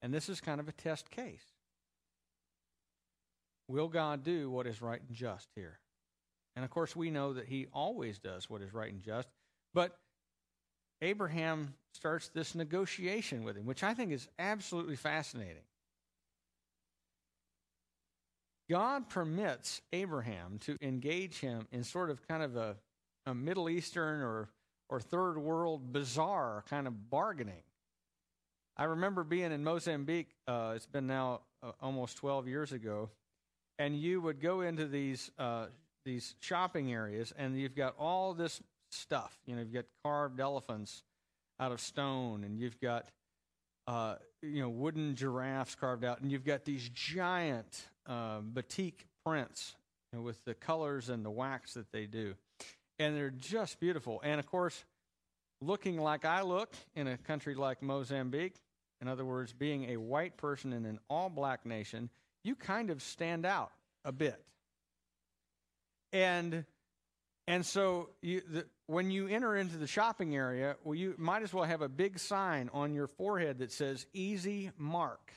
And 0.00 0.12
this 0.12 0.28
is 0.28 0.40
kind 0.40 0.60
of 0.60 0.68
a 0.68 0.72
test 0.72 1.10
case. 1.10 1.44
Will 3.72 3.88
God 3.88 4.22
do 4.22 4.50
what 4.50 4.66
is 4.66 4.82
right 4.82 5.00
and 5.00 5.16
just 5.16 5.48
here? 5.56 5.78
And 6.54 6.62
of 6.62 6.70
course, 6.70 6.94
we 6.94 7.10
know 7.10 7.32
that 7.32 7.46
he 7.46 7.68
always 7.72 8.18
does 8.18 8.50
what 8.50 8.60
is 8.60 8.74
right 8.74 8.92
and 8.92 9.02
just. 9.02 9.26
But 9.72 9.96
Abraham 11.00 11.72
starts 11.94 12.28
this 12.28 12.54
negotiation 12.54 13.44
with 13.44 13.56
him, 13.56 13.64
which 13.64 13.82
I 13.82 13.94
think 13.94 14.12
is 14.12 14.28
absolutely 14.38 14.96
fascinating. 14.96 15.62
God 18.68 19.08
permits 19.08 19.80
Abraham 19.94 20.58
to 20.66 20.76
engage 20.82 21.38
him 21.38 21.66
in 21.72 21.82
sort 21.82 22.10
of 22.10 22.28
kind 22.28 22.42
of 22.42 22.56
a, 22.56 22.76
a 23.24 23.34
Middle 23.34 23.70
Eastern 23.70 24.20
or, 24.20 24.50
or 24.90 25.00
third 25.00 25.38
world 25.38 25.94
bazaar 25.94 26.62
kind 26.68 26.86
of 26.86 27.08
bargaining. 27.08 27.62
I 28.76 28.84
remember 28.84 29.24
being 29.24 29.50
in 29.50 29.64
Mozambique, 29.64 30.28
uh, 30.46 30.74
it's 30.76 30.84
been 30.84 31.06
now 31.06 31.40
uh, 31.62 31.72
almost 31.80 32.18
12 32.18 32.48
years 32.48 32.72
ago, 32.72 33.08
and 33.78 33.96
you 33.96 34.20
would 34.20 34.40
go 34.40 34.60
into 34.60 34.86
these, 34.86 35.30
uh, 35.38 35.66
these 36.04 36.34
shopping 36.40 36.92
areas, 36.92 37.32
and 37.36 37.58
you've 37.58 37.74
got 37.74 37.94
all 37.98 38.34
this 38.34 38.60
stuff. 38.90 39.38
You 39.46 39.56
know, 39.56 39.62
you've 39.62 39.72
got 39.72 39.86
carved 40.04 40.40
elephants 40.40 41.02
out 41.58 41.72
of 41.72 41.80
stone, 41.80 42.44
and 42.44 42.58
you've 42.58 42.80
got 42.80 43.06
uh, 43.86 44.16
you 44.42 44.62
know 44.62 44.68
wooden 44.68 45.14
giraffes 45.14 45.74
carved 45.74 46.04
out, 46.04 46.20
and 46.20 46.30
you've 46.30 46.44
got 46.44 46.64
these 46.64 46.88
giant 46.90 47.88
uh, 48.06 48.40
batik 48.40 49.06
prints 49.24 49.74
you 50.12 50.18
know, 50.18 50.24
with 50.24 50.44
the 50.44 50.54
colors 50.54 51.08
and 51.08 51.24
the 51.24 51.30
wax 51.30 51.74
that 51.74 51.90
they 51.92 52.06
do, 52.06 52.34
and 52.98 53.16
they're 53.16 53.30
just 53.30 53.80
beautiful. 53.80 54.20
And 54.24 54.38
of 54.38 54.46
course, 54.46 54.84
looking 55.60 55.98
like 55.98 56.24
I 56.24 56.42
look 56.42 56.74
in 56.94 57.06
a 57.06 57.16
country 57.16 57.54
like 57.54 57.82
Mozambique, 57.82 58.56
in 59.00 59.08
other 59.08 59.24
words, 59.24 59.52
being 59.52 59.90
a 59.90 59.96
white 59.96 60.36
person 60.36 60.72
in 60.72 60.84
an 60.84 61.00
all-black 61.08 61.66
nation, 61.66 62.10
you 62.44 62.54
kind 62.54 62.90
of 62.90 63.02
stand 63.02 63.46
out 63.46 63.72
a 64.04 64.12
bit. 64.12 64.42
And 66.12 66.64
and 67.48 67.66
so 67.66 68.10
you, 68.20 68.42
the, 68.48 68.66
when 68.86 69.10
you 69.10 69.26
enter 69.26 69.56
into 69.56 69.76
the 69.76 69.86
shopping 69.86 70.36
area, 70.36 70.76
well, 70.84 70.94
you 70.94 71.14
might 71.18 71.42
as 71.42 71.52
well 71.52 71.64
have 71.64 71.82
a 71.82 71.88
big 71.88 72.18
sign 72.18 72.70
on 72.72 72.94
your 72.94 73.08
forehead 73.08 73.58
that 73.58 73.72
says 73.72 74.06
"Easy 74.12 74.70
Mark." 74.78 75.32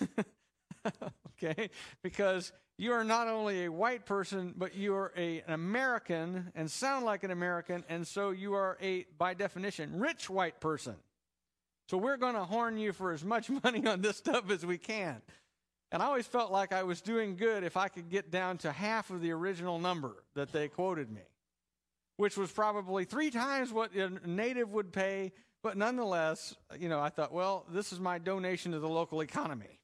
okay, 1.42 1.70
because 2.02 2.52
you 2.76 2.92
are 2.92 3.02
not 3.02 3.26
only 3.26 3.64
a 3.64 3.72
white 3.72 4.06
person, 4.06 4.54
but 4.56 4.76
you 4.76 4.94
are 4.94 5.12
a, 5.16 5.40
an 5.40 5.52
American 5.52 6.52
and 6.54 6.70
sound 6.70 7.04
like 7.04 7.24
an 7.24 7.32
American, 7.32 7.84
and 7.88 8.06
so 8.06 8.30
you 8.30 8.54
are 8.54 8.78
a, 8.80 9.04
by 9.18 9.34
definition, 9.34 9.98
rich 9.98 10.30
white 10.30 10.60
person. 10.60 10.94
So 11.88 11.96
we're 11.96 12.18
going 12.18 12.34
to 12.34 12.44
horn 12.44 12.78
you 12.78 12.92
for 12.92 13.12
as 13.12 13.24
much 13.24 13.50
money 13.64 13.84
on 13.86 14.00
this 14.00 14.18
stuff 14.18 14.50
as 14.50 14.64
we 14.64 14.78
can. 14.78 15.20
And 15.90 16.02
I 16.02 16.06
always 16.06 16.26
felt 16.26 16.52
like 16.52 16.72
I 16.72 16.82
was 16.82 17.00
doing 17.00 17.36
good 17.36 17.64
if 17.64 17.76
I 17.76 17.88
could 17.88 18.10
get 18.10 18.30
down 18.30 18.58
to 18.58 18.72
half 18.72 19.10
of 19.10 19.22
the 19.22 19.30
original 19.30 19.78
number 19.78 20.22
that 20.34 20.52
they 20.52 20.68
quoted 20.68 21.10
me, 21.10 21.22
which 22.18 22.36
was 22.36 22.50
probably 22.50 23.04
three 23.04 23.30
times 23.30 23.72
what 23.72 23.94
a 23.94 24.10
native 24.28 24.70
would 24.72 24.92
pay. 24.92 25.32
But 25.62 25.76
nonetheless, 25.76 26.54
you 26.78 26.88
know, 26.88 27.00
I 27.00 27.08
thought, 27.08 27.32
well, 27.32 27.64
this 27.70 27.92
is 27.92 28.00
my 28.00 28.18
donation 28.18 28.72
to 28.72 28.80
the 28.80 28.88
local 28.88 29.22
economy. 29.22 29.80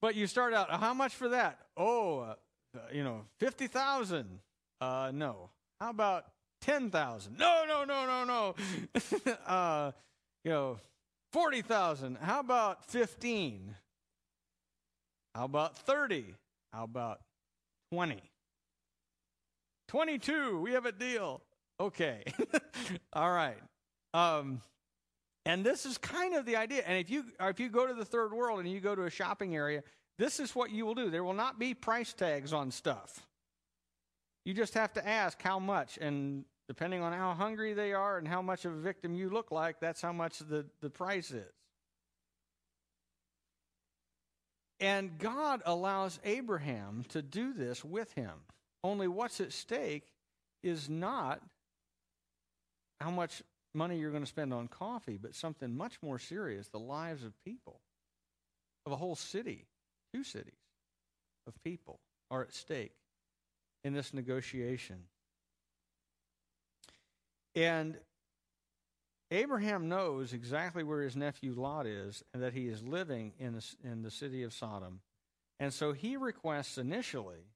But 0.00 0.14
you 0.14 0.26
start 0.26 0.54
out, 0.54 0.70
how 0.70 0.94
much 0.94 1.14
for 1.14 1.28
that? 1.28 1.58
Oh, 1.76 2.20
uh, 2.20 2.34
you 2.92 3.04
know, 3.04 3.22
50,000. 3.40 4.40
Uh, 4.80 5.10
no. 5.14 5.50
How 5.80 5.90
about 5.90 6.24
10,000? 6.62 7.38
No, 7.38 7.64
no, 7.68 7.84
no, 7.84 8.06
no, 8.06 8.24
no. 8.24 9.32
uh, 9.46 9.92
you 10.44 10.50
know, 10.50 10.78
40,000. 11.32 12.16
How 12.20 12.40
about 12.40 12.84
15? 12.86 13.74
How 15.34 15.44
about 15.44 15.76
30? 15.76 16.34
How 16.72 16.84
about 16.84 17.20
20? 17.92 18.22
22. 19.88 20.60
We 20.60 20.72
have 20.72 20.86
a 20.86 20.92
deal. 20.92 21.42
Okay. 21.80 22.24
All 23.12 23.30
right. 23.30 23.58
Um, 24.12 24.60
and 25.44 25.64
this 25.64 25.84
is 25.84 25.98
kind 25.98 26.34
of 26.34 26.46
the 26.46 26.56
idea. 26.56 26.82
And 26.86 26.98
if 26.98 27.10
you 27.10 27.24
if 27.40 27.60
you 27.60 27.68
go 27.68 27.86
to 27.86 27.94
the 27.94 28.04
third 28.04 28.32
world 28.32 28.60
and 28.60 28.68
you 28.68 28.80
go 28.80 28.94
to 28.94 29.02
a 29.02 29.10
shopping 29.10 29.54
area, 29.54 29.82
this 30.18 30.40
is 30.40 30.54
what 30.54 30.70
you 30.70 30.86
will 30.86 30.94
do. 30.94 31.10
There 31.10 31.24
will 31.24 31.34
not 31.34 31.58
be 31.58 31.74
price 31.74 32.12
tags 32.12 32.52
on 32.52 32.70
stuff. 32.70 33.26
You 34.44 34.54
just 34.54 34.74
have 34.74 34.92
to 34.94 35.06
ask 35.06 35.40
how 35.42 35.58
much, 35.58 35.98
and 36.00 36.44
depending 36.68 37.02
on 37.02 37.12
how 37.12 37.34
hungry 37.34 37.72
they 37.74 37.92
are 37.92 38.18
and 38.18 38.28
how 38.28 38.42
much 38.42 38.64
of 38.64 38.72
a 38.72 38.80
victim 38.80 39.14
you 39.14 39.30
look 39.30 39.50
like, 39.50 39.80
that's 39.80 40.00
how 40.00 40.12
much 40.12 40.38
the, 40.38 40.66
the 40.80 40.90
price 40.90 41.30
is. 41.30 41.52
And 44.80 45.18
God 45.18 45.62
allows 45.64 46.18
Abraham 46.24 47.04
to 47.10 47.22
do 47.22 47.52
this 47.52 47.84
with 47.84 48.12
him. 48.14 48.32
Only 48.82 49.08
what's 49.08 49.40
at 49.40 49.52
stake 49.52 50.12
is 50.62 50.88
not 50.88 51.40
how 53.00 53.10
much 53.10 53.42
money 53.74 53.98
you're 53.98 54.10
going 54.10 54.22
to 54.22 54.28
spend 54.28 54.52
on 54.52 54.68
coffee, 54.68 55.18
but 55.20 55.34
something 55.34 55.76
much 55.76 55.98
more 56.02 56.18
serious 56.18 56.68
the 56.68 56.78
lives 56.78 57.24
of 57.24 57.32
people, 57.44 57.80
of 58.86 58.92
a 58.92 58.96
whole 58.96 59.16
city, 59.16 59.66
two 60.12 60.24
cities 60.24 60.54
of 61.46 61.54
people 61.64 62.00
are 62.30 62.42
at 62.42 62.52
stake 62.52 62.94
in 63.84 63.92
this 63.92 64.14
negotiation. 64.14 65.04
And 67.54 67.96
Abraham 69.34 69.88
knows 69.88 70.32
exactly 70.32 70.82
where 70.82 71.02
his 71.02 71.16
nephew 71.16 71.54
Lot 71.54 71.86
is 71.86 72.22
and 72.32 72.42
that 72.42 72.52
he 72.52 72.68
is 72.68 72.82
living 72.82 73.32
in 73.38 73.54
the, 73.54 73.64
in 73.82 74.02
the 74.02 74.10
city 74.10 74.42
of 74.42 74.52
Sodom. 74.52 75.00
And 75.58 75.72
so 75.72 75.92
he 75.92 76.16
requests 76.16 76.78
initially, 76.78 77.46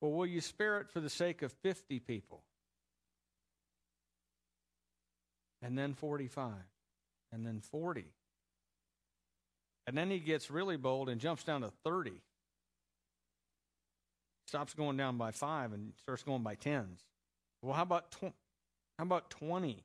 well, 0.00 0.12
will 0.12 0.26
you 0.26 0.40
spare 0.40 0.80
it 0.80 0.90
for 0.90 1.00
the 1.00 1.10
sake 1.10 1.42
of 1.42 1.52
50 1.62 1.98
people? 2.00 2.42
And 5.60 5.76
then 5.76 5.94
45. 5.94 6.52
And 7.32 7.44
then 7.44 7.60
40. 7.60 8.04
And 9.86 9.96
then 9.96 10.10
he 10.10 10.18
gets 10.18 10.50
really 10.50 10.76
bold 10.76 11.08
and 11.08 11.20
jumps 11.20 11.44
down 11.44 11.62
to 11.62 11.70
30. 11.84 12.12
Stops 14.46 14.74
going 14.74 14.96
down 14.96 15.18
by 15.18 15.30
five 15.30 15.72
and 15.72 15.92
starts 15.98 16.22
going 16.22 16.42
by 16.42 16.54
tens. 16.54 17.00
Well, 17.62 17.74
how 17.74 17.82
about 17.82 18.12
tw- 18.12 18.34
how 18.98 19.04
about 19.04 19.30
20? 19.30 19.84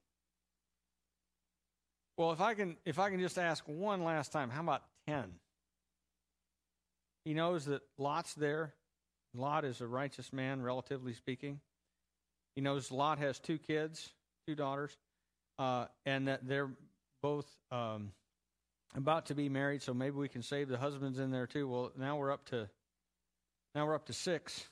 Well, 2.17 2.31
if 2.31 2.41
I 2.41 2.53
can 2.53 2.77
if 2.85 2.99
I 2.99 3.09
can 3.09 3.19
just 3.19 3.37
ask 3.37 3.63
one 3.67 4.03
last 4.03 4.31
time, 4.31 4.49
how 4.49 4.61
about 4.61 4.83
10? 5.07 5.25
He 7.25 7.33
knows 7.33 7.65
that 7.65 7.81
Lot's 7.97 8.33
there. 8.33 8.73
Lot 9.35 9.65
is 9.65 9.81
a 9.81 9.87
righteous 9.87 10.31
man, 10.31 10.61
relatively 10.61 11.13
speaking. 11.13 11.59
He 12.55 12.61
knows 12.61 12.91
Lot 12.91 13.17
has 13.17 13.39
two 13.39 13.57
kids, 13.57 14.11
two 14.47 14.53
daughters, 14.53 14.95
uh, 15.57 15.85
and 16.05 16.27
that 16.27 16.47
they're 16.47 16.69
both 17.23 17.47
um, 17.71 18.11
about 18.95 19.27
to 19.27 19.33
be 19.33 19.49
married. 19.49 19.81
So 19.81 19.93
maybe 19.93 20.17
we 20.17 20.27
can 20.27 20.43
save 20.43 20.69
the 20.69 20.77
husbands 20.77 21.17
in 21.17 21.31
there 21.31 21.47
too. 21.47 21.67
Well, 21.67 21.91
now 21.97 22.17
we're 22.17 22.31
up 22.31 22.45
to 22.49 22.69
now 23.73 23.87
we're 23.87 23.95
up 23.95 24.05
to 24.07 24.13
six. 24.13 24.67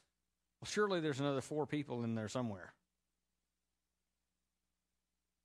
Well, 0.61 0.69
surely 0.69 0.99
there's 0.99 1.19
another 1.19 1.41
four 1.41 1.65
people 1.65 2.03
in 2.03 2.13
there 2.13 2.29
somewhere 2.29 2.71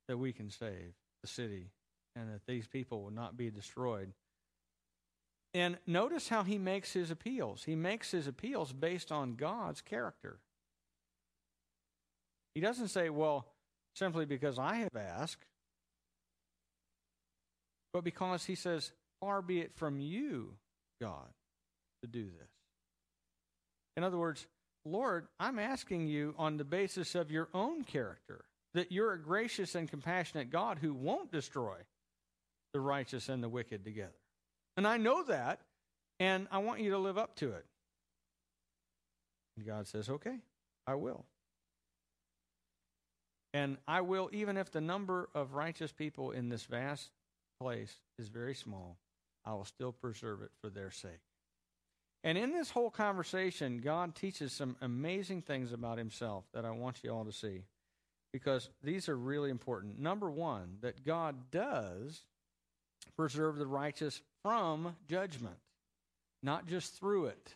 that 0.07 0.17
we 0.17 0.31
can 0.31 0.51
save 0.51 0.93
the 1.23 1.27
city 1.27 1.71
and 2.19 2.33
that 2.33 2.41
these 2.47 2.67
people 2.67 3.03
will 3.03 3.11
not 3.11 3.37
be 3.37 3.49
destroyed. 3.49 4.13
And 5.53 5.77
notice 5.85 6.27
how 6.29 6.43
he 6.43 6.57
makes 6.57 6.93
his 6.93 7.11
appeals. 7.11 7.63
He 7.63 7.75
makes 7.75 8.11
his 8.11 8.27
appeals 8.27 8.73
based 8.73 9.11
on 9.11 9.35
God's 9.35 9.81
character. 9.81 10.39
He 12.53 12.61
doesn't 12.61 12.89
say, 12.89 13.09
well, 13.09 13.45
simply 13.95 14.25
because 14.25 14.59
I 14.59 14.77
have 14.77 14.95
asked, 14.95 15.45
but 17.93 18.03
because 18.03 18.45
he 18.45 18.55
says, 18.55 18.91
far 19.21 19.41
be 19.41 19.59
it 19.59 19.75
from 19.75 19.99
you, 19.99 20.53
God, 21.01 21.29
to 22.03 22.07
do 22.07 22.25
this. 22.25 22.49
In 23.95 24.03
other 24.03 24.17
words, 24.17 24.45
Lord, 24.85 25.27
I'm 25.39 25.59
asking 25.59 26.07
you 26.07 26.35
on 26.37 26.57
the 26.57 26.63
basis 26.63 27.15
of 27.15 27.31
your 27.31 27.49
own 27.53 27.83
character 27.83 28.45
that 28.73 28.91
you're 28.91 29.13
a 29.13 29.21
gracious 29.21 29.75
and 29.75 29.89
compassionate 29.89 30.51
God 30.51 30.77
who 30.79 30.93
won't 30.93 31.31
destroy 31.31 31.77
the 32.73 32.79
righteous 32.79 33.29
and 33.29 33.43
the 33.43 33.49
wicked 33.49 33.83
together. 33.83 34.11
And 34.75 34.87
I 34.87 34.97
know 34.97 35.23
that, 35.23 35.61
and 36.19 36.47
I 36.51 36.59
want 36.59 36.81
you 36.81 36.91
to 36.91 36.97
live 36.97 37.17
up 37.17 37.35
to 37.37 37.51
it. 37.51 37.65
And 39.57 39.65
God 39.65 39.87
says, 39.87 40.09
Okay, 40.09 40.37
I 40.85 40.95
will. 40.95 41.25
And 43.53 43.77
I 43.87 44.01
will, 44.01 44.29
even 44.33 44.57
if 44.57 44.71
the 44.71 44.81
number 44.81 45.29
of 45.33 45.53
righteous 45.53 45.91
people 45.91 46.31
in 46.31 46.49
this 46.49 46.65
vast 46.65 47.09
place 47.59 47.95
is 48.19 48.27
very 48.27 48.53
small, 48.53 48.97
I 49.45 49.53
will 49.53 49.65
still 49.65 49.91
preserve 49.91 50.41
it 50.41 50.51
for 50.61 50.69
their 50.69 50.91
sake. 50.91 51.21
And 52.23 52.37
in 52.37 52.51
this 52.51 52.69
whole 52.69 52.89
conversation, 52.89 53.79
God 53.79 54.15
teaches 54.15 54.51
some 54.51 54.75
amazing 54.81 55.43
things 55.43 55.71
about 55.71 55.97
himself 55.97 56.43
that 56.53 56.65
I 56.65 56.71
want 56.71 57.03
you 57.03 57.11
all 57.11 57.25
to 57.25 57.31
see 57.31 57.63
because 58.33 58.69
these 58.83 59.07
are 59.07 59.17
really 59.17 59.49
important. 59.49 59.99
Number 59.99 60.29
one, 60.29 60.77
that 60.81 61.05
God 61.05 61.49
does 61.51 62.23
preserve 63.15 63.57
the 63.57 63.67
righteous 63.67 64.21
from 64.43 64.95
judgment, 65.07 65.57
not 66.43 66.67
just 66.67 66.99
through 66.99 67.27
it. 67.27 67.55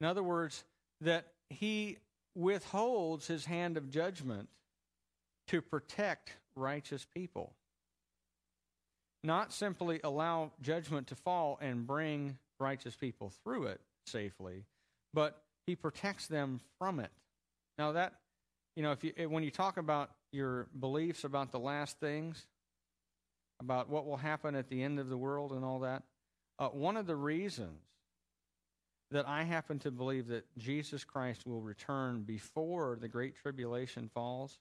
In 0.00 0.06
other 0.06 0.22
words, 0.22 0.64
that 1.00 1.26
he 1.48 1.98
withholds 2.34 3.26
his 3.26 3.44
hand 3.44 3.76
of 3.76 3.90
judgment 3.90 4.48
to 5.48 5.60
protect 5.60 6.36
righteous 6.54 7.06
people. 7.14 7.52
Not 9.22 9.52
simply 9.52 10.00
allow 10.02 10.52
judgment 10.62 11.08
to 11.08 11.14
fall 11.14 11.58
and 11.60 11.86
bring 11.86 12.38
righteous 12.58 12.96
people 12.96 13.32
through 13.44 13.64
it 13.64 13.80
safely, 14.06 14.64
but 15.12 15.42
he 15.66 15.76
protects 15.76 16.26
them 16.26 16.60
from 16.78 17.00
it. 17.00 17.10
Now 17.76 17.92
that 17.92 18.14
you 18.76 18.82
know, 18.82 18.92
if 18.92 19.04
you 19.04 19.12
eh, 19.16 19.24
when 19.26 19.42
you 19.42 19.50
talk 19.50 19.76
about 19.76 20.10
your 20.32 20.68
beliefs 20.78 21.24
about 21.24 21.52
the 21.52 21.58
last 21.58 21.98
things, 22.00 22.46
about 23.60 23.88
what 23.88 24.06
will 24.06 24.16
happen 24.16 24.54
at 24.54 24.68
the 24.68 24.82
end 24.82 24.98
of 24.98 25.08
the 25.08 25.16
world 25.16 25.52
and 25.52 25.64
all 25.64 25.80
that, 25.80 26.02
uh, 26.58 26.68
one 26.68 26.96
of 26.96 27.06
the 27.06 27.16
reasons 27.16 27.82
that 29.10 29.26
I 29.28 29.42
happen 29.42 29.78
to 29.80 29.90
believe 29.90 30.28
that 30.28 30.46
Jesus 30.56 31.04
Christ 31.04 31.46
will 31.46 31.60
return 31.60 32.22
before 32.22 32.96
the 33.00 33.08
great 33.08 33.36
tribulation 33.36 34.10
falls, 34.14 34.58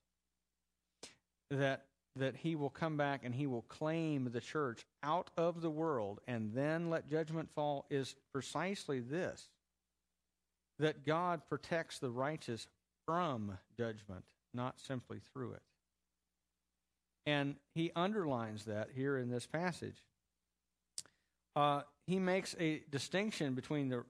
that 1.49 1.85
that 2.15 2.35
he 2.35 2.55
will 2.55 2.69
come 2.69 2.97
back 2.97 3.21
and 3.23 3.33
he 3.33 3.47
will 3.47 3.61
claim 3.63 4.29
the 4.31 4.41
church 4.41 4.85
out 5.03 5.29
of 5.37 5.61
the 5.61 5.69
world 5.69 6.19
and 6.27 6.51
then 6.53 6.89
let 6.89 7.07
judgment 7.07 7.49
fall 7.53 7.85
is 7.89 8.15
precisely 8.33 8.99
this 8.99 9.47
that 10.79 11.05
God 11.05 11.41
protects 11.49 11.99
the 11.99 12.09
righteous 12.09 12.67
from 13.05 13.57
judgment, 13.77 14.23
not 14.53 14.79
simply 14.79 15.19
through 15.33 15.51
it. 15.53 15.61
And 17.25 17.55
he 17.75 17.91
underlines 17.95 18.65
that 18.65 18.89
here 18.95 19.17
in 19.17 19.29
this 19.29 19.45
passage. 19.45 20.03
Uh, 21.55 21.81
he 22.07 22.19
makes 22.19 22.55
a 22.59 22.81
distinction 22.89 23.53
between 23.53 23.89
the, 23.89 24.03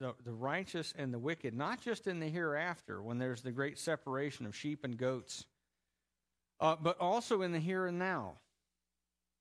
the, 0.00 0.14
the 0.24 0.32
righteous 0.32 0.92
and 0.98 1.12
the 1.12 1.18
wicked, 1.18 1.54
not 1.54 1.80
just 1.80 2.06
in 2.06 2.20
the 2.20 2.28
hereafter 2.28 3.00
when 3.00 3.18
there's 3.18 3.42
the 3.42 3.52
great 3.52 3.78
separation 3.78 4.46
of 4.46 4.54
sheep 4.54 4.84
and 4.84 4.98
goats, 4.98 5.46
uh, 6.60 6.76
but 6.80 6.98
also 7.00 7.42
in 7.42 7.52
the 7.52 7.58
here 7.58 7.86
and 7.86 7.98
now. 7.98 8.34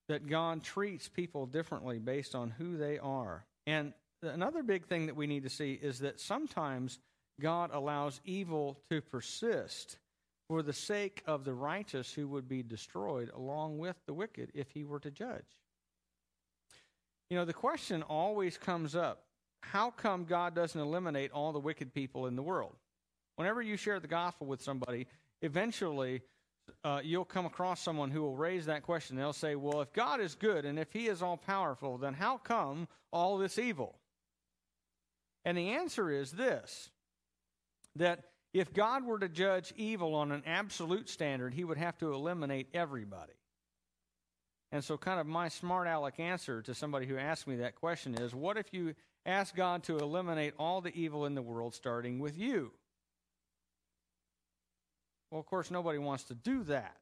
That 0.07 0.27
God 0.27 0.63
treats 0.63 1.09
people 1.09 1.47
differently 1.47 1.97
based 1.97 2.35
on 2.35 2.51
who 2.51 2.77
they 2.77 2.99
are. 2.99 3.43
And 3.65 3.93
another 4.21 4.61
big 4.61 4.85
thing 4.85 5.07
that 5.07 5.15
we 5.15 5.25
need 5.25 5.43
to 5.43 5.49
see 5.49 5.73
is 5.73 5.99
that 5.99 6.19
sometimes 6.19 6.99
God 7.41 7.71
allows 7.73 8.21
evil 8.23 8.79
to 8.91 9.01
persist 9.01 9.97
for 10.47 10.61
the 10.61 10.73
sake 10.73 11.23
of 11.25 11.43
the 11.43 11.53
righteous 11.53 12.13
who 12.13 12.27
would 12.27 12.47
be 12.47 12.61
destroyed 12.61 13.31
along 13.35 13.77
with 13.77 13.95
the 14.05 14.13
wicked 14.13 14.51
if 14.53 14.71
he 14.71 14.83
were 14.83 14.99
to 14.99 15.11
judge. 15.11 15.59
You 17.29 17.37
know, 17.37 17.45
the 17.45 17.53
question 17.53 18.03
always 18.03 18.57
comes 18.57 18.95
up 18.95 19.23
how 19.61 19.89
come 19.89 20.25
God 20.25 20.53
doesn't 20.53 20.79
eliminate 20.79 21.31
all 21.31 21.51
the 21.51 21.59
wicked 21.59 21.91
people 21.91 22.27
in 22.27 22.35
the 22.35 22.43
world? 22.43 22.75
Whenever 23.35 23.63
you 23.63 23.77
share 23.77 23.99
the 23.99 24.07
gospel 24.07 24.45
with 24.45 24.61
somebody, 24.61 25.07
eventually 25.41 26.21
uh, 26.83 27.01
you'll 27.03 27.25
come 27.25 27.45
across 27.45 27.81
someone 27.81 28.11
who 28.11 28.21
will 28.21 28.35
raise 28.35 28.67
that 28.67 28.83
question. 28.83 29.17
They'll 29.17 29.33
say, 29.33 29.55
Well, 29.55 29.81
if 29.81 29.91
God 29.91 30.21
is 30.21 30.35
good 30.35 30.65
and 30.65 30.77
if 30.77 30.93
he 30.93 31.07
is 31.07 31.21
all 31.21 31.37
powerful, 31.37 31.97
then 31.97 32.13
how 32.13 32.37
come 32.37 32.87
all 33.11 33.37
this 33.37 33.57
evil? 33.57 33.95
And 35.43 35.57
the 35.57 35.69
answer 35.69 36.09
is 36.09 36.31
this 36.31 36.89
that 37.95 38.23
if 38.55 38.73
God 38.73 39.03
were 39.03 39.19
to 39.19 39.27
judge 39.27 39.73
evil 39.75 40.15
on 40.15 40.31
an 40.31 40.41
absolute 40.45 41.09
standard, 41.09 41.53
he 41.53 41.65
would 41.65 41.77
have 41.77 41.97
to 41.97 42.13
eliminate 42.13 42.69
everybody. 42.73 43.33
And 44.71 44.81
so, 44.81 44.97
kind 44.97 45.19
of 45.19 45.27
my 45.27 45.49
smart 45.49 45.87
aleck 45.87 46.21
answer 46.21 46.61
to 46.61 46.73
somebody 46.73 47.05
who 47.05 47.17
asked 47.17 47.47
me 47.47 47.57
that 47.57 47.75
question 47.75 48.15
is 48.15 48.33
what 48.33 48.57
if 48.57 48.73
you 48.73 48.95
ask 49.25 49.53
God 49.55 49.83
to 49.83 49.97
eliminate 49.97 50.53
all 50.57 50.79
the 50.79 50.95
evil 50.95 51.25
in 51.25 51.35
the 51.35 51.41
world, 51.41 51.73
starting 51.73 52.19
with 52.19 52.37
you? 52.37 52.71
Well, 55.29 55.41
of 55.41 55.47
course, 55.47 55.69
nobody 55.69 55.97
wants 55.97 56.23
to 56.25 56.33
do 56.33 56.63
that. 56.63 56.95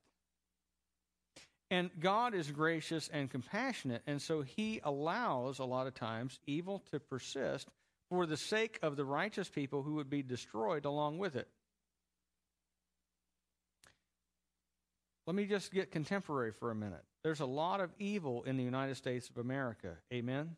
And 1.70 1.91
God 1.99 2.34
is 2.34 2.49
gracious 2.49 3.12
and 3.14 3.30
compassionate, 3.30 4.01
and 4.08 4.20
so 4.20 4.41
He 4.41 4.82
allows 4.84 5.60
a 5.60 5.66
lot 5.66 5.86
of 5.86 5.93
times 5.93 6.39
evil 6.47 6.82
to 6.91 6.99
persist 6.99 7.70
for 8.14 8.28
the 8.28 8.38
sake 8.38 8.78
of 8.84 8.95
the 8.95 9.03
righteous 9.03 9.49
people 9.49 9.82
who 9.82 9.95
would 9.95 10.07
be 10.07 10.22
destroyed 10.22 10.86
along 10.86 11.18
with 11.18 11.36
it. 11.36 11.47
Let 15.26 15.36
me 15.36 15.45
just 15.45 15.74
get 15.74 15.89
contemporary 15.89 16.51
for 16.51 16.70
a 16.70 16.76
minute. 16.76 17.03
There's 17.24 17.39
a 17.39 17.47
lot 17.47 17.80
of 17.80 17.89
evil 17.97 18.43
in 18.43 18.55
the 18.55 18.64
United 18.64 18.97
States 18.97 19.30
of 19.30 19.39
America. 19.39 19.95
Amen? 20.14 20.57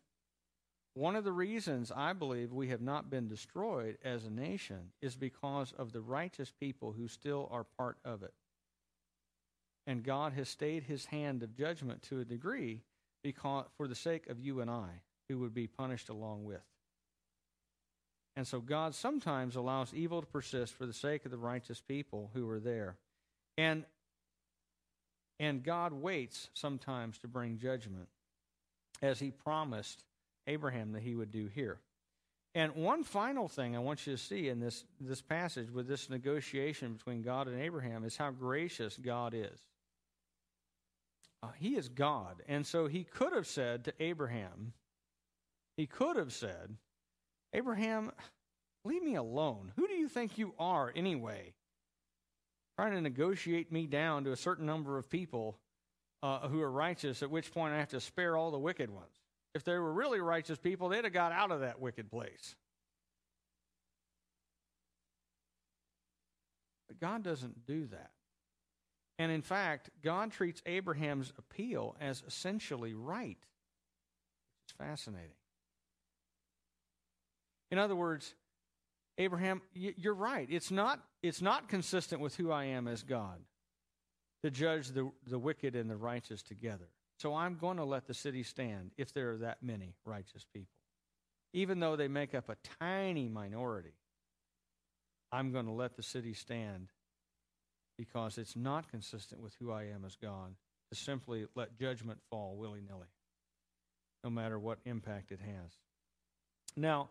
One 0.92 1.16
of 1.16 1.24
the 1.24 1.32
reasons 1.32 1.90
I 1.90 2.12
believe 2.12 2.52
we 2.52 2.68
have 2.68 2.82
not 2.82 3.08
been 3.08 3.26
destroyed 3.26 3.96
as 4.04 4.26
a 4.26 4.30
nation 4.30 4.90
is 5.00 5.16
because 5.16 5.72
of 5.78 5.92
the 5.92 6.02
righteous 6.02 6.52
people 6.60 6.92
who 6.92 7.08
still 7.08 7.48
are 7.50 7.64
part 7.78 7.96
of 8.04 8.22
it. 8.22 8.34
And 9.86 10.04
God 10.04 10.34
has 10.34 10.50
stayed 10.50 10.82
his 10.82 11.06
hand 11.06 11.42
of 11.42 11.56
judgment 11.56 12.02
to 12.10 12.20
a 12.20 12.24
degree 12.26 12.82
because, 13.22 13.64
for 13.78 13.88
the 13.88 13.94
sake 13.94 14.26
of 14.28 14.40
you 14.40 14.60
and 14.60 14.70
I, 14.70 15.00
who 15.30 15.38
would 15.38 15.54
be 15.54 15.66
punished 15.66 16.10
along 16.10 16.44
with. 16.44 16.60
And 18.36 18.46
so 18.46 18.60
God 18.60 18.94
sometimes 18.94 19.56
allows 19.56 19.94
evil 19.94 20.20
to 20.20 20.26
persist 20.26 20.74
for 20.74 20.84
the 20.84 20.92
sake 20.92 21.24
of 21.24 21.30
the 21.30 21.38
righteous 21.38 21.80
people 21.80 22.30
who 22.34 22.48
are 22.50 22.60
there. 22.60 22.96
And 23.56 23.84
and 25.38 25.62
God 25.62 25.92
waits 25.92 26.48
sometimes 26.54 27.18
to 27.18 27.28
bring 27.28 27.58
judgment 27.58 28.08
as 29.02 29.18
he 29.18 29.30
promised 29.30 30.04
Abraham 30.46 30.92
that 30.92 31.02
he 31.02 31.14
would 31.14 31.30
do 31.30 31.48
here. 31.54 31.78
And 32.54 32.74
one 32.74 33.04
final 33.04 33.48
thing 33.48 33.76
I 33.76 33.80
want 33.80 34.06
you 34.06 34.14
to 34.14 34.22
see 34.22 34.48
in 34.48 34.60
this, 34.60 34.84
this 34.98 35.20
passage 35.20 35.70
with 35.70 35.86
this 35.86 36.08
negotiation 36.08 36.94
between 36.94 37.20
God 37.20 37.48
and 37.48 37.60
Abraham 37.60 38.02
is 38.04 38.16
how 38.16 38.30
gracious 38.30 38.96
God 38.96 39.34
is. 39.34 39.58
Uh, 41.42 41.48
he 41.58 41.76
is 41.76 41.88
God. 41.88 42.42
And 42.48 42.66
so 42.66 42.86
he 42.86 43.04
could 43.04 43.34
have 43.34 43.46
said 43.46 43.84
to 43.84 43.92
Abraham, 44.00 44.72
he 45.76 45.86
could 45.86 46.16
have 46.16 46.32
said, 46.32 46.76
Abraham, 47.56 48.12
leave 48.84 49.02
me 49.02 49.14
alone. 49.14 49.72
Who 49.76 49.88
do 49.88 49.94
you 49.94 50.08
think 50.08 50.36
you 50.36 50.52
are 50.58 50.92
anyway? 50.94 51.54
Trying 52.78 52.92
to 52.92 53.00
negotiate 53.00 53.72
me 53.72 53.86
down 53.86 54.24
to 54.24 54.32
a 54.32 54.36
certain 54.36 54.66
number 54.66 54.98
of 54.98 55.08
people 55.08 55.56
uh, 56.22 56.48
who 56.48 56.60
are 56.60 56.70
righteous, 56.70 57.22
at 57.22 57.30
which 57.30 57.50
point 57.52 57.72
I 57.72 57.78
have 57.78 57.88
to 57.88 58.00
spare 58.00 58.36
all 58.36 58.50
the 58.50 58.58
wicked 58.58 58.90
ones. 58.90 59.22
If 59.54 59.64
they 59.64 59.72
were 59.72 59.90
really 59.90 60.20
righteous 60.20 60.58
people, 60.58 60.90
they'd 60.90 61.04
have 61.04 61.14
got 61.14 61.32
out 61.32 61.50
of 61.50 61.60
that 61.60 61.80
wicked 61.80 62.10
place. 62.10 62.54
But 66.88 67.00
God 67.00 67.22
doesn't 67.22 67.64
do 67.64 67.86
that. 67.86 68.10
And 69.18 69.32
in 69.32 69.40
fact, 69.40 69.88
God 70.04 70.30
treats 70.30 70.60
Abraham's 70.66 71.32
appeal 71.38 71.96
as 72.02 72.22
essentially 72.26 72.92
right, 72.92 73.38
which 73.38 74.72
is 74.72 74.76
fascinating. 74.76 75.30
In 77.70 77.78
other 77.78 77.96
words, 77.96 78.34
Abraham, 79.18 79.62
you're 79.74 80.14
right. 80.14 80.46
It's 80.50 80.70
not, 80.70 81.00
it's 81.22 81.40
not 81.40 81.68
consistent 81.68 82.20
with 82.20 82.36
who 82.36 82.50
I 82.50 82.64
am 82.64 82.86
as 82.86 83.02
God 83.02 83.40
to 84.42 84.50
judge 84.50 84.88
the, 84.88 85.10
the 85.26 85.38
wicked 85.38 85.74
and 85.74 85.90
the 85.90 85.96
righteous 85.96 86.42
together. 86.42 86.88
So 87.18 87.34
I'm 87.34 87.56
going 87.56 87.78
to 87.78 87.84
let 87.84 88.06
the 88.06 88.14
city 88.14 88.42
stand 88.42 88.90
if 88.98 89.12
there 89.12 89.32
are 89.32 89.38
that 89.38 89.62
many 89.62 89.94
righteous 90.04 90.44
people. 90.52 90.68
Even 91.54 91.80
though 91.80 91.96
they 91.96 92.08
make 92.08 92.34
up 92.34 92.50
a 92.50 92.56
tiny 92.78 93.28
minority, 93.28 93.94
I'm 95.32 95.50
going 95.50 95.64
to 95.64 95.72
let 95.72 95.96
the 95.96 96.02
city 96.02 96.34
stand 96.34 96.88
because 97.96 98.36
it's 98.36 98.54
not 98.54 98.90
consistent 98.90 99.40
with 99.40 99.54
who 99.58 99.72
I 99.72 99.84
am 99.84 100.04
as 100.04 100.16
God 100.16 100.54
to 100.90 100.96
simply 100.96 101.46
let 101.54 101.78
judgment 101.78 102.20
fall 102.30 102.56
willy 102.56 102.82
nilly, 102.86 103.08
no 104.22 104.28
matter 104.28 104.58
what 104.58 104.78
impact 104.84 105.32
it 105.32 105.40
has. 105.40 105.72
Now, 106.76 107.08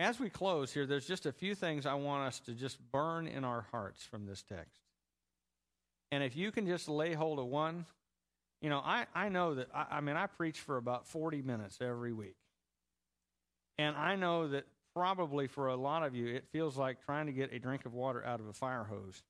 as 0.00 0.18
we 0.18 0.30
close 0.30 0.72
here, 0.72 0.86
there's 0.86 1.06
just 1.06 1.26
a 1.26 1.32
few 1.32 1.54
things 1.54 1.84
I 1.84 1.92
want 1.92 2.26
us 2.26 2.40
to 2.40 2.52
just 2.52 2.78
burn 2.90 3.26
in 3.26 3.44
our 3.44 3.66
hearts 3.70 4.02
from 4.02 4.24
this 4.24 4.42
text. 4.42 4.80
And 6.10 6.24
if 6.24 6.34
you 6.34 6.50
can 6.50 6.66
just 6.66 6.88
lay 6.88 7.12
hold 7.12 7.38
of 7.38 7.44
one, 7.44 7.84
you 8.62 8.70
know, 8.70 8.78
I, 8.82 9.06
I 9.14 9.28
know 9.28 9.56
that, 9.56 9.68
I, 9.74 9.86
I 9.90 10.00
mean, 10.00 10.16
I 10.16 10.26
preach 10.26 10.58
for 10.58 10.78
about 10.78 11.06
40 11.06 11.42
minutes 11.42 11.78
every 11.82 12.14
week. 12.14 12.36
And 13.76 13.94
I 13.94 14.16
know 14.16 14.48
that 14.48 14.64
probably 14.94 15.46
for 15.46 15.68
a 15.68 15.76
lot 15.76 16.02
of 16.02 16.14
you, 16.14 16.28
it 16.28 16.46
feels 16.50 16.78
like 16.78 17.04
trying 17.04 17.26
to 17.26 17.32
get 17.32 17.52
a 17.52 17.58
drink 17.58 17.84
of 17.84 17.92
water 17.92 18.24
out 18.24 18.40
of 18.40 18.48
a 18.48 18.54
fire 18.54 18.84
hose. 18.84 19.22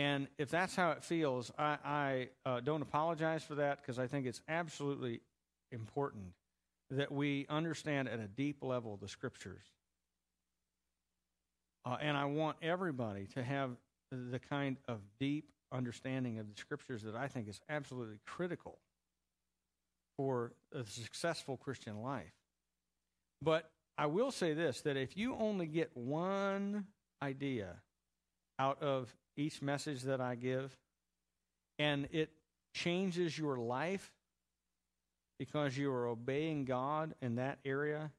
And 0.00 0.26
if 0.38 0.50
that's 0.50 0.74
how 0.74 0.90
it 0.90 1.04
feels, 1.04 1.52
I, 1.56 1.78
I 1.84 2.28
uh, 2.44 2.60
don't 2.60 2.82
apologize 2.82 3.44
for 3.44 3.54
that 3.56 3.80
because 3.80 4.00
I 4.00 4.08
think 4.08 4.26
it's 4.26 4.42
absolutely 4.48 5.20
important 5.70 6.32
that 6.92 7.10
we 7.10 7.46
understand 7.48 8.08
at 8.08 8.20
a 8.20 8.28
deep 8.28 8.58
level 8.62 8.96
the 8.96 9.08
scriptures. 9.08 9.64
Uh, 11.84 11.96
and 12.00 12.16
I 12.16 12.26
want 12.26 12.58
everybody 12.62 13.26
to 13.34 13.42
have 13.42 13.70
the 14.10 14.38
kind 14.38 14.76
of 14.86 15.00
deep 15.18 15.50
understanding 15.72 16.38
of 16.38 16.46
the 16.48 16.60
scriptures 16.60 17.02
that 17.02 17.16
I 17.16 17.28
think 17.28 17.48
is 17.48 17.60
absolutely 17.68 18.20
critical 18.26 18.78
for 20.18 20.52
a 20.72 20.84
successful 20.84 21.56
Christian 21.56 22.02
life. 22.02 22.34
But 23.40 23.70
I 23.96 24.06
will 24.06 24.30
say 24.30 24.52
this 24.52 24.82
that 24.82 24.96
if 24.96 25.16
you 25.16 25.34
only 25.34 25.66
get 25.66 25.90
one 25.96 26.86
idea 27.22 27.76
out 28.58 28.82
of 28.82 29.14
each 29.36 29.62
message 29.62 30.02
that 30.02 30.20
I 30.20 30.34
give 30.34 30.76
and 31.78 32.06
it 32.12 32.30
changes 32.74 33.36
your 33.36 33.56
life, 33.56 34.12
because 35.42 35.76
you 35.76 35.90
are 35.90 36.06
obeying 36.06 36.64
God 36.64 37.16
in 37.20 37.34
that 37.34 37.58
area, 37.64 38.12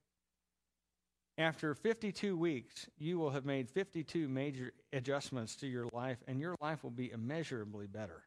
after 1.38 1.74
52 1.74 2.36
weeks, 2.36 2.86
you 2.98 3.18
will 3.18 3.30
have 3.30 3.46
made 3.46 3.70
52 3.70 4.28
major 4.28 4.74
adjustments 4.92 5.56
to 5.56 5.68
your 5.68 5.88
life, 5.94 6.18
and 6.28 6.38
your 6.38 6.58
life 6.60 6.84
will 6.84 6.92
be 6.92 7.12
immeasurably 7.12 7.88
better. 7.88 8.24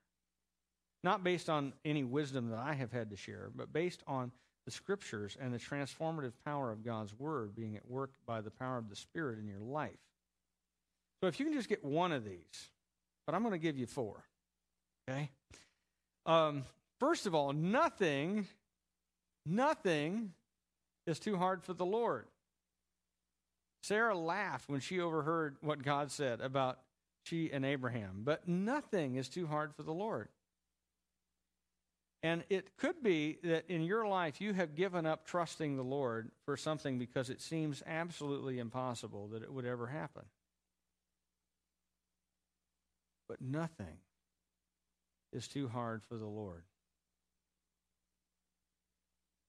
Not 1.04 1.22
based 1.22 1.50
on 1.50 1.74
any 1.84 2.04
wisdom 2.04 2.48
that 2.48 2.58
I 2.58 2.72
have 2.72 2.90
had 2.90 3.10
to 3.10 3.16
share, 3.18 3.50
but 3.54 3.70
based 3.70 4.02
on 4.06 4.32
the 4.64 4.70
scriptures 4.70 5.36
and 5.38 5.52
the 5.52 5.58
transformative 5.58 6.32
power 6.46 6.72
of 6.72 6.82
God's 6.82 7.12
word 7.18 7.54
being 7.54 7.76
at 7.76 7.86
work 7.86 8.12
by 8.24 8.40
the 8.40 8.50
power 8.50 8.78
of 8.78 8.88
the 8.88 8.96
Spirit 8.96 9.38
in 9.38 9.46
your 9.46 9.60
life. 9.60 9.90
So 11.20 11.26
if 11.26 11.38
you 11.38 11.44
can 11.44 11.54
just 11.54 11.68
get 11.68 11.84
one 11.84 12.12
of 12.12 12.24
these, 12.24 12.70
but 13.26 13.34
I'm 13.34 13.42
going 13.42 13.52
to 13.52 13.58
give 13.58 13.76
you 13.76 13.84
four. 13.84 14.24
Okay? 15.06 15.28
Um, 16.24 16.64
first 16.98 17.26
of 17.26 17.34
all, 17.34 17.52
nothing, 17.52 18.46
nothing 19.46 20.32
is 21.06 21.18
too 21.18 21.36
hard 21.36 21.62
for 21.62 21.72
the 21.72 21.86
Lord. 21.86 22.26
Sarah 23.82 24.18
laughed 24.18 24.68
when 24.68 24.80
she 24.80 25.00
overheard 25.00 25.56
what 25.60 25.82
God 25.82 26.10
said 26.10 26.40
about 26.40 26.80
she 27.22 27.50
and 27.52 27.64
Abraham, 27.64 28.22
but 28.24 28.48
nothing 28.48 29.16
is 29.16 29.28
too 29.28 29.46
hard 29.46 29.74
for 29.74 29.82
the 29.82 29.92
Lord. 29.92 30.28
And 32.22 32.42
it 32.48 32.76
could 32.76 33.02
be 33.02 33.38
that 33.44 33.70
in 33.70 33.82
your 33.82 34.08
life 34.08 34.40
you 34.40 34.52
have 34.54 34.74
given 34.74 35.06
up 35.06 35.26
trusting 35.26 35.76
the 35.76 35.84
Lord 35.84 36.30
for 36.44 36.56
something 36.56 36.98
because 36.98 37.30
it 37.30 37.40
seems 37.40 37.82
absolutely 37.86 38.58
impossible 38.58 39.28
that 39.28 39.42
it 39.42 39.52
would 39.52 39.64
ever 39.64 39.86
happen. 39.86 40.22
But 43.28 43.40
nothing 43.40 43.98
is 45.32 45.46
too 45.46 45.68
hard 45.68 46.02
for 46.08 46.16
the 46.16 46.26
Lord. 46.26 46.64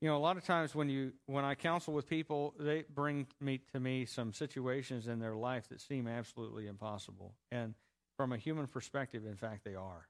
You 0.02 0.08
know, 0.10 0.16
a 0.16 0.20
lot 0.20 0.38
of 0.38 0.46
times 0.46 0.76
when 0.76 0.90
you 0.90 1.14
when 1.26 1.44
I 1.44 1.56
counsel 1.56 1.94
with 1.94 2.08
people, 2.08 2.54
they 2.60 2.84
bring 2.94 3.28
me 3.42 3.62
to 3.74 3.80
me 3.80 4.06
some 4.06 4.32
situations 4.32 5.08
in 5.08 5.20
their 5.20 5.36
life 5.36 5.70
that 5.70 5.82
seem 5.82 6.08
absolutely 6.08 6.68
impossible. 6.68 7.34
And 7.52 7.74
from 8.16 8.32
a 8.32 8.38
human 8.38 8.68
perspective, 8.68 9.26
in 9.26 9.36
fact, 9.36 9.64
they 9.64 9.76
are. 9.76 10.08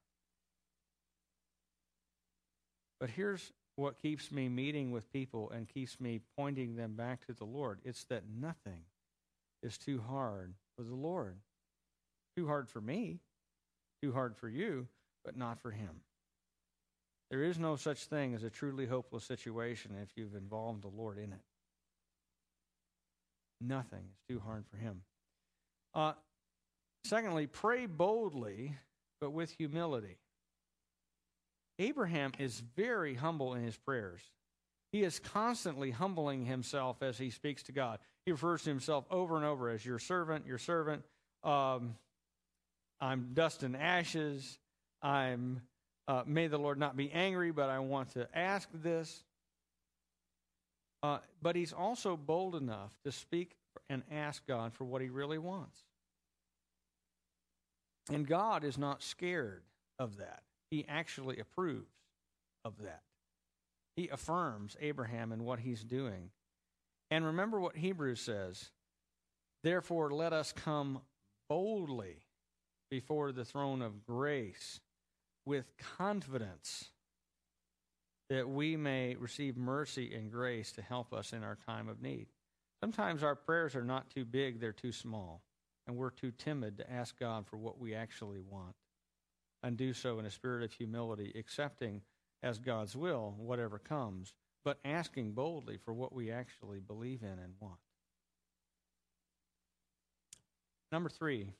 But 2.99 3.11
here's 3.11 3.53
what 3.75 4.01
keeps 4.01 4.31
me 4.31 4.49
meeting 4.49 4.91
with 4.91 5.11
people 5.13 5.51
and 5.51 5.69
keeps 5.69 6.01
me 6.01 6.19
pointing 6.35 6.75
them 6.75 6.95
back 6.95 7.25
to 7.27 7.33
the 7.33 7.45
Lord. 7.45 7.79
It's 7.85 8.03
that 8.05 8.23
nothing 8.27 8.81
is 9.61 9.77
too 9.77 10.01
hard 10.05 10.55
for 10.75 10.83
the 10.83 10.95
Lord. 10.95 11.37
Too 12.35 12.47
hard 12.47 12.67
for 12.67 12.81
me, 12.81 13.19
too 14.01 14.13
hard 14.13 14.35
for 14.35 14.49
you, 14.49 14.87
but 15.23 15.37
not 15.37 15.59
for 15.61 15.71
him. 15.71 16.01
There 17.29 17.43
is 17.43 17.59
no 17.59 17.75
such 17.75 18.05
thing 18.05 18.33
as 18.33 18.43
a 18.43 18.49
truly 18.49 18.85
hopeless 18.85 19.25
situation 19.25 19.91
if 20.01 20.09
you've 20.15 20.35
involved 20.35 20.83
the 20.83 20.87
Lord 20.87 21.17
in 21.17 21.33
it. 21.33 21.41
Nothing 23.59 24.03
is 24.11 24.19
too 24.29 24.39
hard 24.39 24.65
for 24.69 24.77
him. 24.77 25.01
Uh, 25.93 26.13
secondly, 27.03 27.47
pray 27.47 27.85
boldly, 27.85 28.75
but 29.19 29.31
with 29.31 29.51
humility. 29.57 30.17
Abraham 31.79 32.31
is 32.39 32.61
very 32.75 33.15
humble 33.15 33.53
in 33.55 33.63
his 33.63 33.77
prayers. 33.77 34.21
He 34.91 35.03
is 35.03 35.19
constantly 35.19 35.91
humbling 35.91 36.45
himself 36.45 37.03
as 37.03 37.17
he 37.17 37.29
speaks 37.29 37.63
to 37.63 37.71
God. 37.71 37.99
He 38.25 38.31
refers 38.31 38.63
to 38.63 38.69
himself 38.69 39.05
over 39.11 39.35
and 39.35 39.45
over 39.45 39.69
as 39.69 39.85
your 39.85 39.99
servant, 39.99 40.45
your 40.45 40.57
servant. 40.57 41.03
Um, 41.43 41.95
I'm 43.01 43.31
dust 43.33 43.63
and 43.63 43.75
ashes. 43.75 44.57
I'm 45.01 45.61
uh, 46.07 46.23
may 46.25 46.47
the 46.47 46.57
Lord 46.57 46.79
not 46.79 46.95
be 46.95 47.11
angry, 47.11 47.51
but 47.51 47.69
I 47.69 47.79
want 47.79 48.13
to 48.13 48.27
ask 48.33 48.69
this. 48.73 49.23
Uh, 51.03 51.19
but 51.41 51.55
he's 51.55 51.73
also 51.73 52.17
bold 52.17 52.55
enough 52.55 52.97
to 53.03 53.11
speak 53.11 53.55
and 53.89 54.03
ask 54.11 54.45
God 54.47 54.73
for 54.73 54.85
what 54.85 55.01
he 55.01 55.09
really 55.09 55.37
wants. 55.37 55.83
And 58.11 58.27
God 58.27 58.63
is 58.63 58.77
not 58.77 59.03
scared 59.03 59.63
of 59.99 60.17
that. 60.17 60.43
He 60.71 60.85
actually 60.87 61.39
approves 61.39 61.91
of 62.63 62.81
that. 62.83 63.01
He 63.95 64.09
affirms 64.09 64.77
Abraham 64.79 65.31
and 65.31 65.43
what 65.43 65.59
he's 65.59 65.83
doing. 65.83 66.31
And 67.11 67.25
remember 67.25 67.59
what 67.59 67.75
Hebrews 67.75 68.21
says 68.21 68.71
Therefore, 69.63 70.11
let 70.11 70.33
us 70.33 70.51
come 70.53 71.01
boldly 71.49 72.23
before 72.89 73.31
the 73.31 73.45
throne 73.45 73.81
of 73.81 74.05
grace 74.05 74.79
with 75.47 75.71
confidence 75.97 76.89
that 78.29 78.49
we 78.49 78.75
may 78.75 79.15
receive 79.15 79.55
mercy 79.55 80.13
and 80.13 80.29
grace 80.29 80.73
to 80.73 80.81
help 80.81 81.13
us 81.13 81.31
in 81.31 81.41
our 81.41 81.57
time 81.65 81.87
of 81.87 82.01
need. 82.01 82.27
Sometimes 82.81 83.23
our 83.23 83.35
prayers 83.35 83.73
are 83.73 83.85
not 83.85 84.09
too 84.09 84.25
big, 84.25 84.59
they're 84.59 84.73
too 84.73 84.91
small, 84.91 85.41
and 85.87 85.95
we're 85.95 86.09
too 86.09 86.31
timid 86.31 86.77
to 86.77 86.91
ask 86.91 87.17
God 87.17 87.47
for 87.47 87.55
what 87.55 87.79
we 87.79 87.95
actually 87.95 88.41
want 88.41 88.75
and 89.63 89.77
do 89.77 89.93
so 89.93 90.19
in 90.19 90.25
a 90.25 90.29
spirit 90.29 90.63
of 90.63 90.73
humility, 90.73 91.31
accepting 91.33 92.01
as 92.43 92.59
God's 92.59 92.97
will 92.97 93.33
whatever 93.37 93.79
comes, 93.79 94.33
but 94.65 94.79
asking 94.83 95.31
boldly 95.31 95.77
for 95.77 95.93
what 95.93 96.13
we 96.13 96.29
actually 96.29 96.79
believe 96.79 97.23
in 97.23 97.39
and 97.39 97.53
want. 97.61 97.79
Number 100.91 101.09
three, 101.09 101.53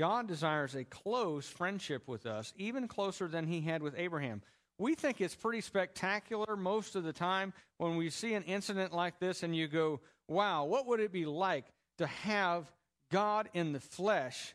God 0.00 0.26
desires 0.26 0.74
a 0.74 0.84
close 0.84 1.46
friendship 1.46 2.08
with 2.08 2.24
us, 2.24 2.54
even 2.56 2.88
closer 2.88 3.28
than 3.28 3.46
he 3.46 3.60
had 3.60 3.82
with 3.82 3.94
Abraham. 3.98 4.40
We 4.78 4.94
think 4.94 5.20
it's 5.20 5.34
pretty 5.34 5.60
spectacular 5.60 6.56
most 6.56 6.96
of 6.96 7.04
the 7.04 7.12
time 7.12 7.52
when 7.76 7.96
we 7.96 8.08
see 8.08 8.32
an 8.32 8.44
incident 8.44 8.94
like 8.94 9.20
this 9.20 9.42
and 9.42 9.54
you 9.54 9.68
go, 9.68 10.00
wow, 10.26 10.64
what 10.64 10.86
would 10.86 11.00
it 11.00 11.12
be 11.12 11.26
like 11.26 11.66
to 11.98 12.06
have 12.06 12.72
God 13.12 13.50
in 13.52 13.74
the 13.74 13.80
flesh 13.80 14.54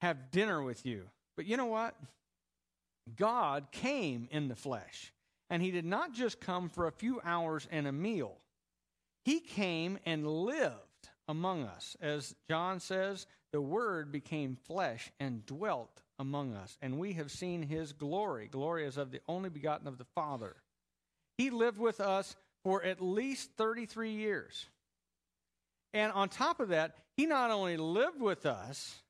have 0.00 0.32
dinner 0.32 0.60
with 0.60 0.84
you? 0.84 1.04
But 1.36 1.46
you 1.46 1.56
know 1.56 1.66
what? 1.66 1.94
God 3.14 3.68
came 3.70 4.26
in 4.32 4.48
the 4.48 4.56
flesh. 4.56 5.12
And 5.50 5.62
he 5.62 5.70
did 5.70 5.84
not 5.84 6.14
just 6.14 6.40
come 6.40 6.68
for 6.68 6.88
a 6.88 6.92
few 6.92 7.20
hours 7.24 7.68
and 7.70 7.86
a 7.86 7.92
meal, 7.92 8.38
he 9.24 9.38
came 9.38 10.00
and 10.04 10.26
lived 10.26 10.89
among 11.30 11.62
us. 11.62 11.96
As 12.00 12.34
John 12.48 12.80
says, 12.80 13.26
the 13.52 13.60
Word 13.60 14.10
became 14.10 14.56
flesh 14.66 15.12
and 15.20 15.46
dwelt 15.46 16.02
among 16.18 16.54
us, 16.54 16.76
and 16.82 16.98
we 16.98 17.14
have 17.14 17.30
seen 17.30 17.62
his 17.62 17.92
glory. 17.92 18.48
Glory 18.48 18.84
as 18.84 18.96
of 18.96 19.10
the 19.10 19.20
only 19.28 19.48
begotten 19.48 19.86
of 19.86 19.96
the 19.96 20.04
Father. 20.14 20.56
He 21.38 21.50
lived 21.50 21.78
with 21.78 22.00
us 22.00 22.36
for 22.64 22.82
at 22.84 23.00
least 23.00 23.50
33 23.56 24.10
years. 24.10 24.66
And 25.94 26.12
on 26.12 26.28
top 26.28 26.60
of 26.60 26.68
that, 26.68 26.96
he 27.16 27.26
not 27.26 27.50
only 27.50 27.76
lived 27.76 28.20
with 28.20 28.44
us, 28.44 29.00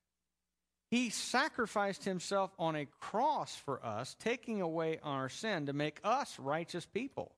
he 0.91 1.11
sacrificed 1.11 2.05
himself 2.05 2.51
on 2.59 2.77
a 2.77 2.87
cross 3.01 3.57
for 3.57 3.85
us, 3.85 4.15
taking 4.21 4.61
away 4.61 4.99
our 5.03 5.29
sin 5.29 5.67
to 5.67 5.73
make 5.73 6.01
us 6.05 6.39
righteous 6.39 6.85
people 6.87 7.33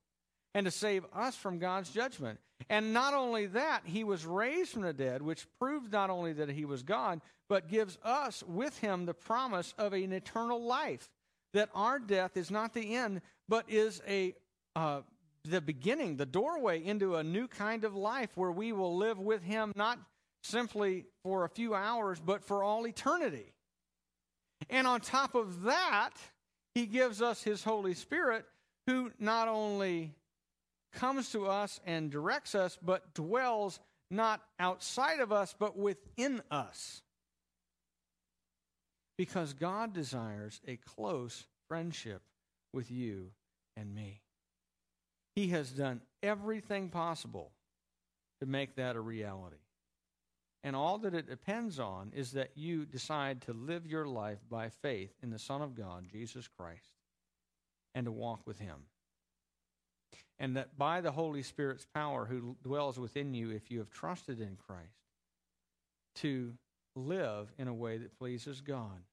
and 0.55 0.67
to 0.67 0.71
save 0.71 1.05
us 1.15 1.35
from 1.37 1.59
God's 1.59 1.91
judgment. 1.91 2.39
And 2.69 2.93
not 2.93 3.15
only 3.15 3.47
that, 3.47 3.83
he 3.85 4.05
was 4.05 4.25
raised 4.25 4.71
from 4.71 4.83
the 4.83 4.93
dead, 4.93 5.23
which 5.23 5.47
proves 5.59 5.91
not 5.91 6.11
only 6.11 6.33
that 6.35 6.49
he 6.49 6.65
was 6.65 6.83
God, 6.83 7.21
but 7.49 7.69
gives 7.69 7.99
us 8.05 8.43
with 8.47 8.79
him 8.79 9.05
the 9.05 9.15
promise 9.15 9.75
of 9.79 9.93
an 9.93 10.13
eternal 10.13 10.63
life. 10.63 11.09
That 11.55 11.71
our 11.75 11.99
death 11.99 12.37
is 12.37 12.51
not 12.51 12.73
the 12.73 12.95
end, 12.95 13.21
but 13.49 13.69
is 13.69 14.01
a 14.09 14.35
uh, 14.75 15.03
the 15.45 15.61
beginning, 15.61 16.17
the 16.17 16.27
doorway 16.27 16.85
into 16.85 17.17
a 17.17 17.25
new 17.25 17.49
kind 17.49 17.85
of 17.85 17.95
life 17.95 18.31
where 18.37 18.53
we 18.53 18.73
will 18.73 18.97
live 18.97 19.19
with 19.19 19.43
him 19.43 19.73
not 19.75 19.99
simply 20.45 21.05
for 21.25 21.45
a 21.45 21.49
few 21.49 21.75
hours, 21.75 22.21
but 22.25 22.45
for 22.45 22.63
all 22.63 22.87
eternity. 22.87 23.53
And 24.71 24.87
on 24.87 25.01
top 25.01 25.35
of 25.35 25.65
that, 25.65 26.11
he 26.75 26.87
gives 26.87 27.21
us 27.21 27.43
his 27.43 27.65
Holy 27.65 27.95
Spirit, 27.95 28.45
who 28.87 29.11
not 29.19 29.49
only 29.49 30.15
comes 30.93 31.31
to 31.33 31.47
us 31.47 31.81
and 31.87 32.11
directs 32.11 32.55
us, 32.55 32.79
but 32.83 33.15
dwells 33.15 33.81
not 34.11 34.43
outside 34.59 35.21
of 35.21 35.33
us, 35.33 35.55
but 35.59 35.77
within 35.77 36.43
us. 36.51 37.03
Because 39.17 39.53
God 39.53 39.93
desires 39.93 40.61
a 40.67 40.77
close 40.77 41.47
friendship 41.69 42.23
with 42.73 42.91
you 42.91 43.31
and 43.77 43.95
me. 43.95 44.21
He 45.35 45.49
has 45.49 45.71
done 45.71 46.03
everything 46.23 46.91
possible 46.91 47.53
to 48.41 48.47
make 48.47 48.77
that 48.77 48.97
a 48.97 49.01
reality. 49.01 49.57
And 50.65 50.77
all 50.77 50.99
that 50.99 51.15
it 51.15 51.29
depends 51.29 51.81
on 51.81 52.13
is 52.15 52.33
that 52.33 52.51
you 52.55 52.85
decide 52.85 53.43
to 53.43 53.53
live 53.53 53.87
your 53.87 54.07
life 54.07 54.39
by 54.49 54.69
faith 54.69 55.13
in 55.23 55.31
the 55.31 55.39
Son 55.39 55.63
of 55.63 55.75
God, 55.75 56.07
Jesus 56.11 56.49
Christ, 56.49 56.93
and 57.95 58.05
to 58.07 58.13
walk 58.13 58.47
with 58.47 58.59
Him 58.59 58.77
and 60.43 60.57
that 60.57 60.77
by 60.77 61.01
the 61.01 61.13
Holy 61.13 61.45
Spirit's 61.45 61.87
power 61.95 62.27
who 62.27 62.57
dwells 62.65 62.99
within 62.99 63.33
you, 63.33 63.51
if 63.51 63.71
you 63.71 63.79
have 63.79 63.91
trusted 63.91 64.41
in 64.41 64.57
Christ, 64.67 64.99
to 66.17 66.53
live 66.97 67.53
in 67.59 67.69
a 67.69 67.75
way 67.75 67.97
that 67.97 68.19
pleases 68.19 68.61
God. 68.61 69.05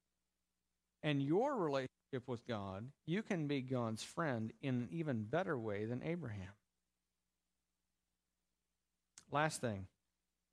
And 1.04 1.22
your 1.22 1.56
relationship 1.56 2.28
with 2.28 2.46
God, 2.48 2.88
you 3.06 3.22
can 3.22 3.46
be 3.46 3.62
God's 3.62 4.02
friend 4.02 4.52
in 4.64 4.76
an 4.76 4.90
even 4.92 5.22
better 5.22 5.56
way 5.56 5.86
than 5.86 6.02
Abraham. 6.04 6.52
Last 9.32 9.62
thing, 9.62 9.86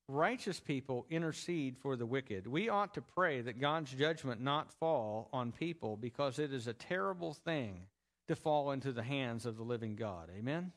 righteous 0.08 0.60
people 0.60 1.06
intercede 1.08 1.78
for 1.78 1.96
the 1.96 2.04
wicked. 2.04 2.46
We 2.46 2.68
ought 2.68 2.92
to 2.94 3.00
pray 3.00 3.40
that 3.40 3.58
God's 3.58 3.92
judgment 3.92 4.42
not 4.42 4.74
fall 4.74 5.30
on 5.32 5.52
people 5.52 5.96
because 5.96 6.38
it 6.38 6.52
is 6.52 6.66
a 6.66 6.74
terrible 6.74 7.32
thing 7.32 7.86
to 8.28 8.36
fall 8.36 8.72
into 8.72 8.92
the 8.92 9.02
hands 9.02 9.46
of 9.46 9.56
the 9.56 9.62
living 9.62 9.96
God. 9.96 10.30
Amen? 10.36 10.72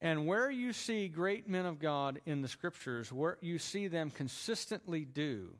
And 0.00 0.26
where 0.26 0.50
you 0.50 0.72
see 0.72 1.08
great 1.08 1.48
men 1.48 1.66
of 1.66 1.78
God 1.78 2.20
in 2.24 2.40
the 2.40 2.48
scriptures, 2.48 3.12
where 3.12 3.36
you 3.42 3.58
see 3.58 3.86
them 3.88 4.10
consistently 4.10 5.04
do, 5.04 5.56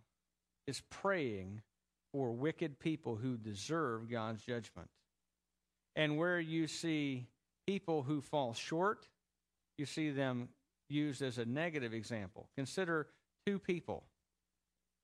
is 0.67 0.83
praying 0.89 1.61
for 2.13 2.33
wicked 2.33 2.79
people 2.79 3.17
who 3.17 3.37
deserve 3.37 4.11
God's 4.11 4.43
judgment. 4.43 4.89
And 5.95 6.17
where 6.17 6.41
you 6.41 6.67
see 6.67 7.27
people 7.67 8.03
who 8.03 8.21
fall 8.21 8.55
short, 8.55 9.09
you 9.77 9.85
see 9.85 10.11
them 10.11 10.49
used 10.89 11.21
as 11.23 11.39
a 11.39 11.45
negative 11.45 11.93
example. 11.93 12.49
Consider 12.57 13.09
two 13.47 13.59
people, 13.59 14.05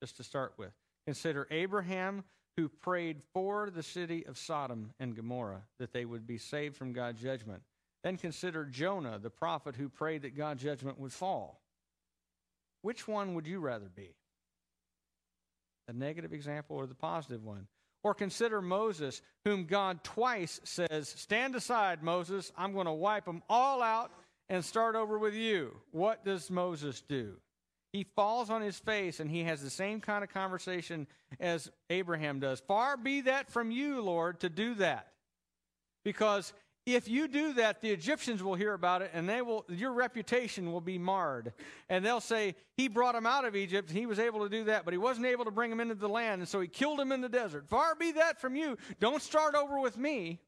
just 0.01 0.17
to 0.17 0.25
start 0.25 0.55
with. 0.57 0.73
Consider 1.07 1.47
Abraham, 1.51 2.25
who 2.57 2.69
prayed 2.69 3.23
for 3.35 3.71
the 3.71 3.83
city 3.83 4.25
of 4.27 4.39
Sodom 4.39 4.93
and 4.99 5.15
Gomorrah 5.15 5.63
that 5.79 5.93
they 5.93 6.05
would 6.05 6.27
be 6.27 6.39
saved 6.39 6.77
from 6.77 6.93
God's 6.93 7.21
judgment. 7.21 7.63
Then 8.03 8.17
consider 8.17 8.65
Jonah, 8.65 9.19
the 9.19 9.31
prophet 9.31 9.77
who 9.77 9.89
prayed 9.89 10.23
that 10.23 10.37
God's 10.37 10.63
judgment 10.63 10.99
would 10.99 11.13
fall. 11.13 11.61
Which 12.83 13.09
one 13.09 13.35
would 13.35 13.47
you 13.47 13.61
rather 13.61 13.89
be? 13.95 14.15
The 15.89 15.93
negative 15.93 16.33
example 16.33 16.77
or 16.77 16.87
the 16.87 16.95
positive 16.95 17.45
one? 17.45 17.67
Or 18.03 18.15
consider 18.15 18.63
Moses, 18.63 19.23
whom 19.45 19.65
God 19.65 20.05
twice 20.05 20.61
says, 20.63 21.09
Stand 21.09 21.57
aside, 21.57 22.03
Moses. 22.03 22.53
I'm 22.57 22.73
going 22.73 22.87
to 22.87 22.93
wipe 22.93 23.25
them 23.25 23.43
all 23.49 23.83
out 23.83 24.13
and 24.49 24.65
start 24.65 24.95
over 24.95 25.19
with 25.19 25.35
you. 25.35 25.75
What 25.91 26.25
does 26.25 26.51
Moses 26.51 27.01
do? 27.01 27.37
He 27.97 28.05
falls 28.15 28.51
on 28.51 28.61
his 28.61 28.79
face 28.79 29.21
and 29.21 29.31
he 29.31 29.45
has 29.45 29.63
the 29.63 29.71
same 29.71 30.03
kind 30.03 30.23
of 30.23 30.29
conversation 30.29 31.07
as 31.41 31.71
Abraham 31.89 32.41
does. 32.41 32.61
Far 32.61 32.99
be 32.99 33.23
that 33.23 33.51
from 33.51 33.71
you, 33.71 34.03
Lord, 34.03 34.41
to 34.41 34.51
do 34.51 34.75
that. 34.75 35.13
Because 36.05 36.53
if 36.85 37.09
you 37.09 37.27
do 37.27 37.55
that, 37.55 37.81
the 37.81 37.89
Egyptians 37.89 38.43
will 38.43 38.55
hear 38.55 38.75
about 38.75 39.01
it 39.01 39.13
and 39.15 39.27
they 39.27 39.41
will, 39.41 39.65
your 39.71 39.95
reputation 39.95 40.73
will 40.73 40.83
be 40.83 40.99
marred. 40.99 41.55
And 41.89 42.05
they'll 42.05 42.21
say, 42.21 42.55
He 42.75 42.89
brought 42.89 43.15
them 43.15 43.25
out 43.25 43.47
of 43.47 43.57
Egypt. 43.57 43.91
He 43.91 44.05
was 44.05 44.19
able 44.19 44.41
to 44.41 44.51
do 44.51 44.65
that, 44.65 44.85
but 44.85 44.93
he 44.93 44.99
wasn't 44.99 45.29
able 45.29 45.47
to 45.47 45.51
bring 45.51 45.71
them 45.71 45.81
into 45.81 45.95
the 45.95 46.07
land. 46.07 46.43
And 46.43 46.49
so 46.49 46.61
he 46.61 46.69
killed 46.69 46.99
them 46.99 47.13
in 47.13 47.23
the 47.23 47.31
desert. 47.31 47.67
Far 47.67 47.95
be 47.95 48.13
that 48.13 48.39
from 48.39 48.57
you. 48.57 48.77
Don't 49.01 49.23
start 49.23 49.55
over 49.55 49.81
with 49.81 49.97
me. 49.97 50.39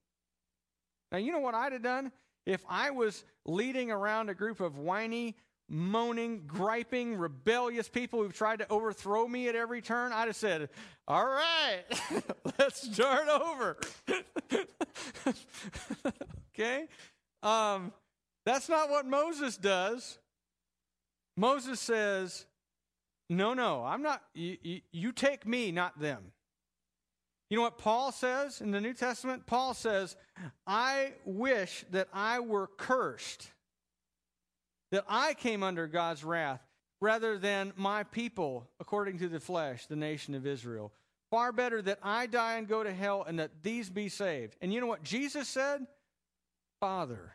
Now, 1.11 1.17
you 1.17 1.33
know 1.33 1.41
what 1.41 1.55
I'd 1.55 1.73
have 1.73 1.83
done? 1.83 2.13
If 2.45 2.63
I 2.69 2.91
was 2.91 3.25
leading 3.47 3.91
around 3.91 4.29
a 4.29 4.35
group 4.35 4.61
of 4.61 4.77
whiny, 4.77 5.35
moaning, 5.69 6.43
griping, 6.47 7.17
rebellious 7.17 7.89
people 7.89 8.23
who've 8.23 8.33
tried 8.33 8.61
to 8.61 8.71
overthrow 8.71 9.29
me 9.29 9.49
at 9.49 9.55
every 9.55 9.83
turn, 9.83 10.13
I'd 10.13 10.29
have 10.29 10.37
said, 10.37 10.71
All 11.07 11.27
right, 11.27 11.83
let's 12.59 12.91
start 12.93 13.29
over. 13.29 13.77
okay? 16.55 16.87
Um, 17.43 17.93
that's 18.45 18.69
not 18.69 18.89
what 18.89 19.07
Moses 19.07 19.57
does. 19.57 20.19
Moses 21.37 21.79
says, 21.79 22.47
No, 23.29 23.55
no, 23.55 23.85
I'm 23.85 24.03
not, 24.03 24.23
you, 24.35 25.13
take 25.13 25.47
me, 25.47 25.71
not 25.71 26.01
them. 26.01 26.33
You 27.51 27.57
know 27.57 27.63
what 27.63 27.79
Paul 27.79 28.13
says 28.13 28.61
in 28.61 28.73
the 28.73 28.81
New 28.81 28.93
Testament? 28.93 29.47
Paul 29.47 29.73
says, 29.73 30.17
I 30.67 31.13
wish 31.25 31.85
that 31.91 32.09
I 32.13 32.41
were 32.41 32.67
cursed, 32.77 33.51
that 34.91 35.05
I 35.09 35.35
came 35.35 35.63
under 35.63 35.87
God's 35.87 36.25
wrath 36.25 36.61
rather 37.01 37.39
than 37.39 37.73
my 37.77 38.05
people, 38.05 38.69
according 38.81 39.19
to 39.19 39.29
the 39.29 39.41
flesh, 39.41 39.87
the 39.87 39.97
nation 39.97 40.35
of 40.35 40.47
Israel. 40.47 40.93
Far 41.31 41.53
better 41.53 41.83
that 41.83 41.99
I 42.03 42.27
die 42.27 42.57
and 42.57 42.67
go 42.67 42.83
to 42.83 42.93
hell 42.93 43.25
and 43.27 43.39
that 43.39 43.63
these 43.63 43.91
be 43.91 44.09
saved. 44.09 44.57
And 44.61 44.73
you 44.73 44.81
know 44.81 44.87
what 44.87 45.03
Jesus 45.03 45.49
said? 45.49 45.87
Father, 46.81 47.35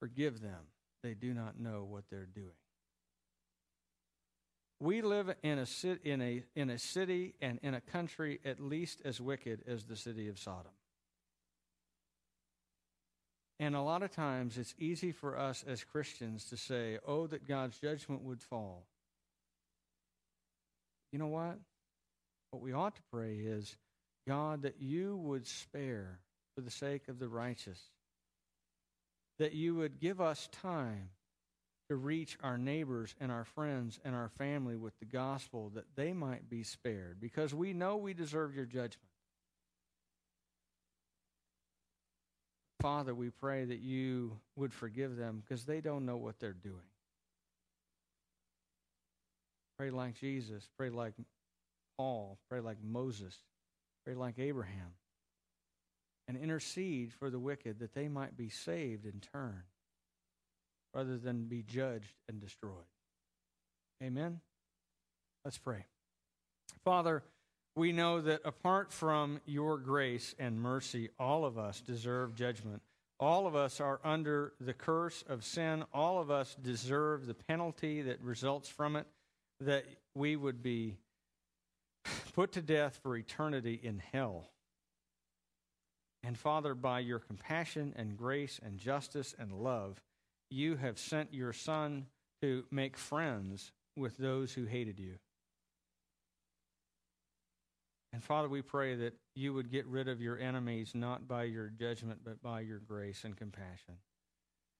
forgive 0.00 0.40
them. 0.40 0.70
They 1.02 1.14
do 1.14 1.34
not 1.34 1.60
know 1.60 1.86
what 1.88 2.04
they're 2.10 2.26
doing. 2.26 2.48
We 4.80 5.02
live 5.02 5.34
in 5.42 5.58
a, 5.58 5.66
in, 6.04 6.20
a, 6.20 6.42
in 6.54 6.70
a 6.70 6.78
city 6.78 7.34
and 7.40 7.58
in 7.62 7.74
a 7.74 7.80
country 7.80 8.40
at 8.44 8.60
least 8.60 9.00
as 9.04 9.20
wicked 9.20 9.62
as 9.66 9.84
the 9.84 9.96
city 9.96 10.28
of 10.28 10.38
Sodom. 10.38 10.72
And 13.58 13.74
a 13.74 13.80
lot 13.80 14.02
of 14.02 14.10
times 14.10 14.58
it's 14.58 14.74
easy 14.78 15.12
for 15.12 15.38
us 15.38 15.64
as 15.66 15.82
Christians 15.82 16.44
to 16.50 16.56
say, 16.56 16.98
oh, 17.06 17.26
that 17.28 17.48
God's 17.48 17.78
judgment 17.78 18.22
would 18.22 18.42
fall. 18.42 18.84
You 21.12 21.18
know 21.18 21.28
what? 21.28 21.58
What 22.50 22.62
we 22.62 22.72
ought 22.72 22.96
to 22.96 23.02
pray 23.10 23.36
is, 23.36 23.76
God, 24.28 24.62
that 24.62 24.80
you 24.80 25.16
would 25.16 25.46
spare 25.46 26.20
for 26.54 26.60
the 26.60 26.70
sake 26.70 27.08
of 27.08 27.18
the 27.18 27.28
righteous, 27.28 27.80
that 29.38 29.54
you 29.54 29.74
would 29.76 30.00
give 30.00 30.20
us 30.20 30.48
time 30.52 31.10
to 31.88 31.96
reach 31.96 32.36
our 32.42 32.58
neighbors 32.58 33.14
and 33.20 33.30
our 33.30 33.44
friends 33.44 34.00
and 34.04 34.14
our 34.14 34.28
family 34.28 34.76
with 34.76 34.98
the 34.98 35.06
gospel 35.06 35.70
that 35.74 35.84
they 35.94 36.12
might 36.12 36.50
be 36.50 36.62
spared 36.62 37.18
because 37.20 37.54
we 37.54 37.72
know 37.72 37.96
we 37.96 38.12
deserve 38.12 38.54
your 38.54 38.64
judgment. 38.64 38.98
Father, 42.86 43.16
we 43.16 43.30
pray 43.30 43.64
that 43.64 43.80
you 43.80 44.38
would 44.54 44.72
forgive 44.72 45.16
them 45.16 45.42
because 45.42 45.64
they 45.64 45.80
don't 45.80 46.06
know 46.06 46.18
what 46.18 46.38
they're 46.38 46.52
doing. 46.52 46.76
Pray 49.76 49.90
like 49.90 50.14
Jesus. 50.14 50.68
Pray 50.78 50.90
like 50.90 51.14
Paul. 51.98 52.38
Pray 52.48 52.60
like 52.60 52.76
Moses. 52.80 53.36
Pray 54.04 54.14
like 54.14 54.38
Abraham. 54.38 54.94
And 56.28 56.36
intercede 56.36 57.12
for 57.12 57.28
the 57.28 57.40
wicked 57.40 57.80
that 57.80 57.92
they 57.92 58.06
might 58.06 58.36
be 58.36 58.50
saved 58.50 59.04
in 59.04 59.20
turn 59.32 59.64
rather 60.94 61.18
than 61.18 61.46
be 61.46 61.64
judged 61.64 62.14
and 62.28 62.40
destroyed. 62.40 62.70
Amen? 64.00 64.38
Let's 65.44 65.58
pray. 65.58 65.86
Father, 66.84 67.24
we 67.76 67.92
know 67.92 68.22
that 68.22 68.40
apart 68.44 68.90
from 68.90 69.40
your 69.44 69.76
grace 69.76 70.34
and 70.38 70.60
mercy, 70.60 71.10
all 71.18 71.44
of 71.44 71.58
us 71.58 71.80
deserve 71.82 72.34
judgment. 72.34 72.80
All 73.20 73.46
of 73.46 73.54
us 73.54 73.80
are 73.80 74.00
under 74.02 74.54
the 74.60 74.72
curse 74.72 75.22
of 75.28 75.44
sin. 75.44 75.84
All 75.92 76.18
of 76.18 76.30
us 76.30 76.56
deserve 76.60 77.26
the 77.26 77.34
penalty 77.34 78.02
that 78.02 78.20
results 78.22 78.68
from 78.68 78.96
it, 78.96 79.06
that 79.60 79.84
we 80.14 80.36
would 80.36 80.62
be 80.62 80.96
put 82.34 82.52
to 82.52 82.62
death 82.62 82.98
for 83.02 83.16
eternity 83.16 83.78
in 83.82 84.02
hell. 84.12 84.48
And 86.22 86.38
Father, 86.38 86.74
by 86.74 87.00
your 87.00 87.18
compassion 87.18 87.92
and 87.96 88.16
grace 88.16 88.58
and 88.64 88.78
justice 88.78 89.34
and 89.38 89.52
love, 89.52 90.02
you 90.50 90.76
have 90.76 90.98
sent 90.98 91.32
your 91.32 91.52
Son 91.52 92.06
to 92.42 92.64
make 92.70 92.96
friends 92.96 93.72
with 93.96 94.16
those 94.16 94.52
who 94.52 94.64
hated 94.64 94.98
you. 94.98 95.16
And 98.16 98.24
Father, 98.24 98.48
we 98.48 98.62
pray 98.62 98.94
that 98.94 99.12
you 99.34 99.52
would 99.52 99.70
get 99.70 99.84
rid 99.84 100.08
of 100.08 100.22
your 100.22 100.38
enemies 100.38 100.92
not 100.94 101.28
by 101.28 101.44
your 101.44 101.68
judgment, 101.68 102.20
but 102.24 102.40
by 102.40 102.60
your 102.60 102.78
grace 102.78 103.24
and 103.24 103.36
compassion. 103.36 103.98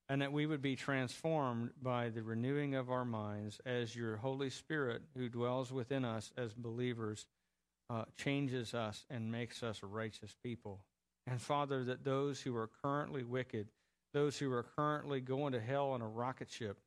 And 0.09 0.22
that 0.22 0.32
we 0.32 0.47
would 0.47 0.62
be 0.62 0.74
transformed 0.74 1.72
by 1.82 2.09
the 2.09 2.22
renewing 2.22 2.76
of 2.76 2.91
our 2.91 3.05
minds 3.05 3.61
as 3.66 3.95
your 3.95 4.16
Holy 4.16 4.49
Spirit, 4.49 5.03
who 5.14 5.28
dwells 5.28 5.70
within 5.70 6.03
us 6.03 6.32
as 6.39 6.55
believers, 6.55 7.26
uh, 7.91 8.07
changes 8.16 8.72
us 8.72 9.05
and 9.11 9.30
makes 9.30 9.62
us 9.62 9.82
righteous 9.82 10.34
people. 10.43 10.80
And 11.26 11.39
Father, 11.39 11.84
that 11.84 12.05
those 12.05 12.41
who 12.41 12.57
are 12.57 12.70
currently 12.82 13.22
wicked 13.22 13.68
those 14.16 14.39
who 14.39 14.51
are 14.51 14.62
currently 14.62 15.20
going 15.20 15.53
to 15.53 15.61
hell 15.61 15.91
on 15.91 16.01
a 16.01 16.09
rocket 16.09 16.51
ship, 16.51 16.78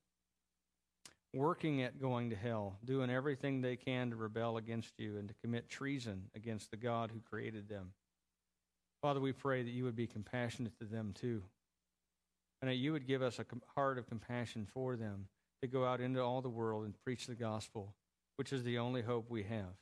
working 1.33 1.81
at 1.81 2.01
going 2.01 2.29
to 2.31 2.35
hell, 2.35 2.77
doing 2.83 3.09
everything 3.09 3.61
they 3.61 3.75
can 3.75 4.09
to 4.09 4.15
rebel 4.15 4.57
against 4.57 4.93
you 4.97 5.17
and 5.17 5.27
to 5.27 5.35
commit 5.43 5.69
treason 5.69 6.23
against 6.35 6.71
the 6.71 6.77
God 6.77 7.11
who 7.11 7.19
created 7.19 7.69
them. 7.69 7.91
Father, 9.01 9.19
we 9.19 9.31
pray 9.31 9.63
that 9.63 9.71
you 9.71 9.83
would 9.83 9.95
be 9.95 10.07
compassionate 10.07 10.77
to 10.79 10.85
them 10.85 11.13
too, 11.13 11.43
and 12.61 12.69
that 12.69 12.75
you 12.75 12.91
would 12.91 13.07
give 13.07 13.21
us 13.21 13.39
a 13.39 13.45
heart 13.75 13.97
of 13.97 14.07
compassion 14.07 14.67
for 14.73 14.95
them 14.95 15.27
to 15.61 15.67
go 15.67 15.85
out 15.85 16.01
into 16.01 16.21
all 16.21 16.41
the 16.41 16.49
world 16.49 16.85
and 16.85 16.95
preach 17.05 17.27
the 17.27 17.35
gospel, 17.35 17.93
which 18.37 18.51
is 18.51 18.63
the 18.63 18.79
only 18.79 19.01
hope 19.01 19.29
we 19.29 19.43
have 19.43 19.75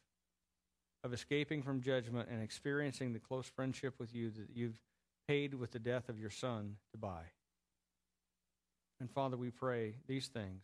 of 1.03 1.13
escaping 1.13 1.61
from 1.63 1.81
judgment 1.81 2.27
and 2.29 2.43
experiencing 2.43 3.13
the 3.13 3.19
close 3.19 3.45
friendship 3.47 3.93
with 3.99 4.13
you 4.13 4.29
that 4.29 4.49
you've 4.53 4.79
paid 5.27 5.53
with 5.53 5.71
the 5.71 5.79
death 5.79 6.09
of 6.09 6.19
your 6.19 6.29
Son 6.29 6.75
to 6.91 6.97
buy. 6.97 7.21
And 8.99 9.09
Father, 9.09 9.37
we 9.37 9.51
pray 9.51 9.95
these 10.07 10.27
things 10.27 10.63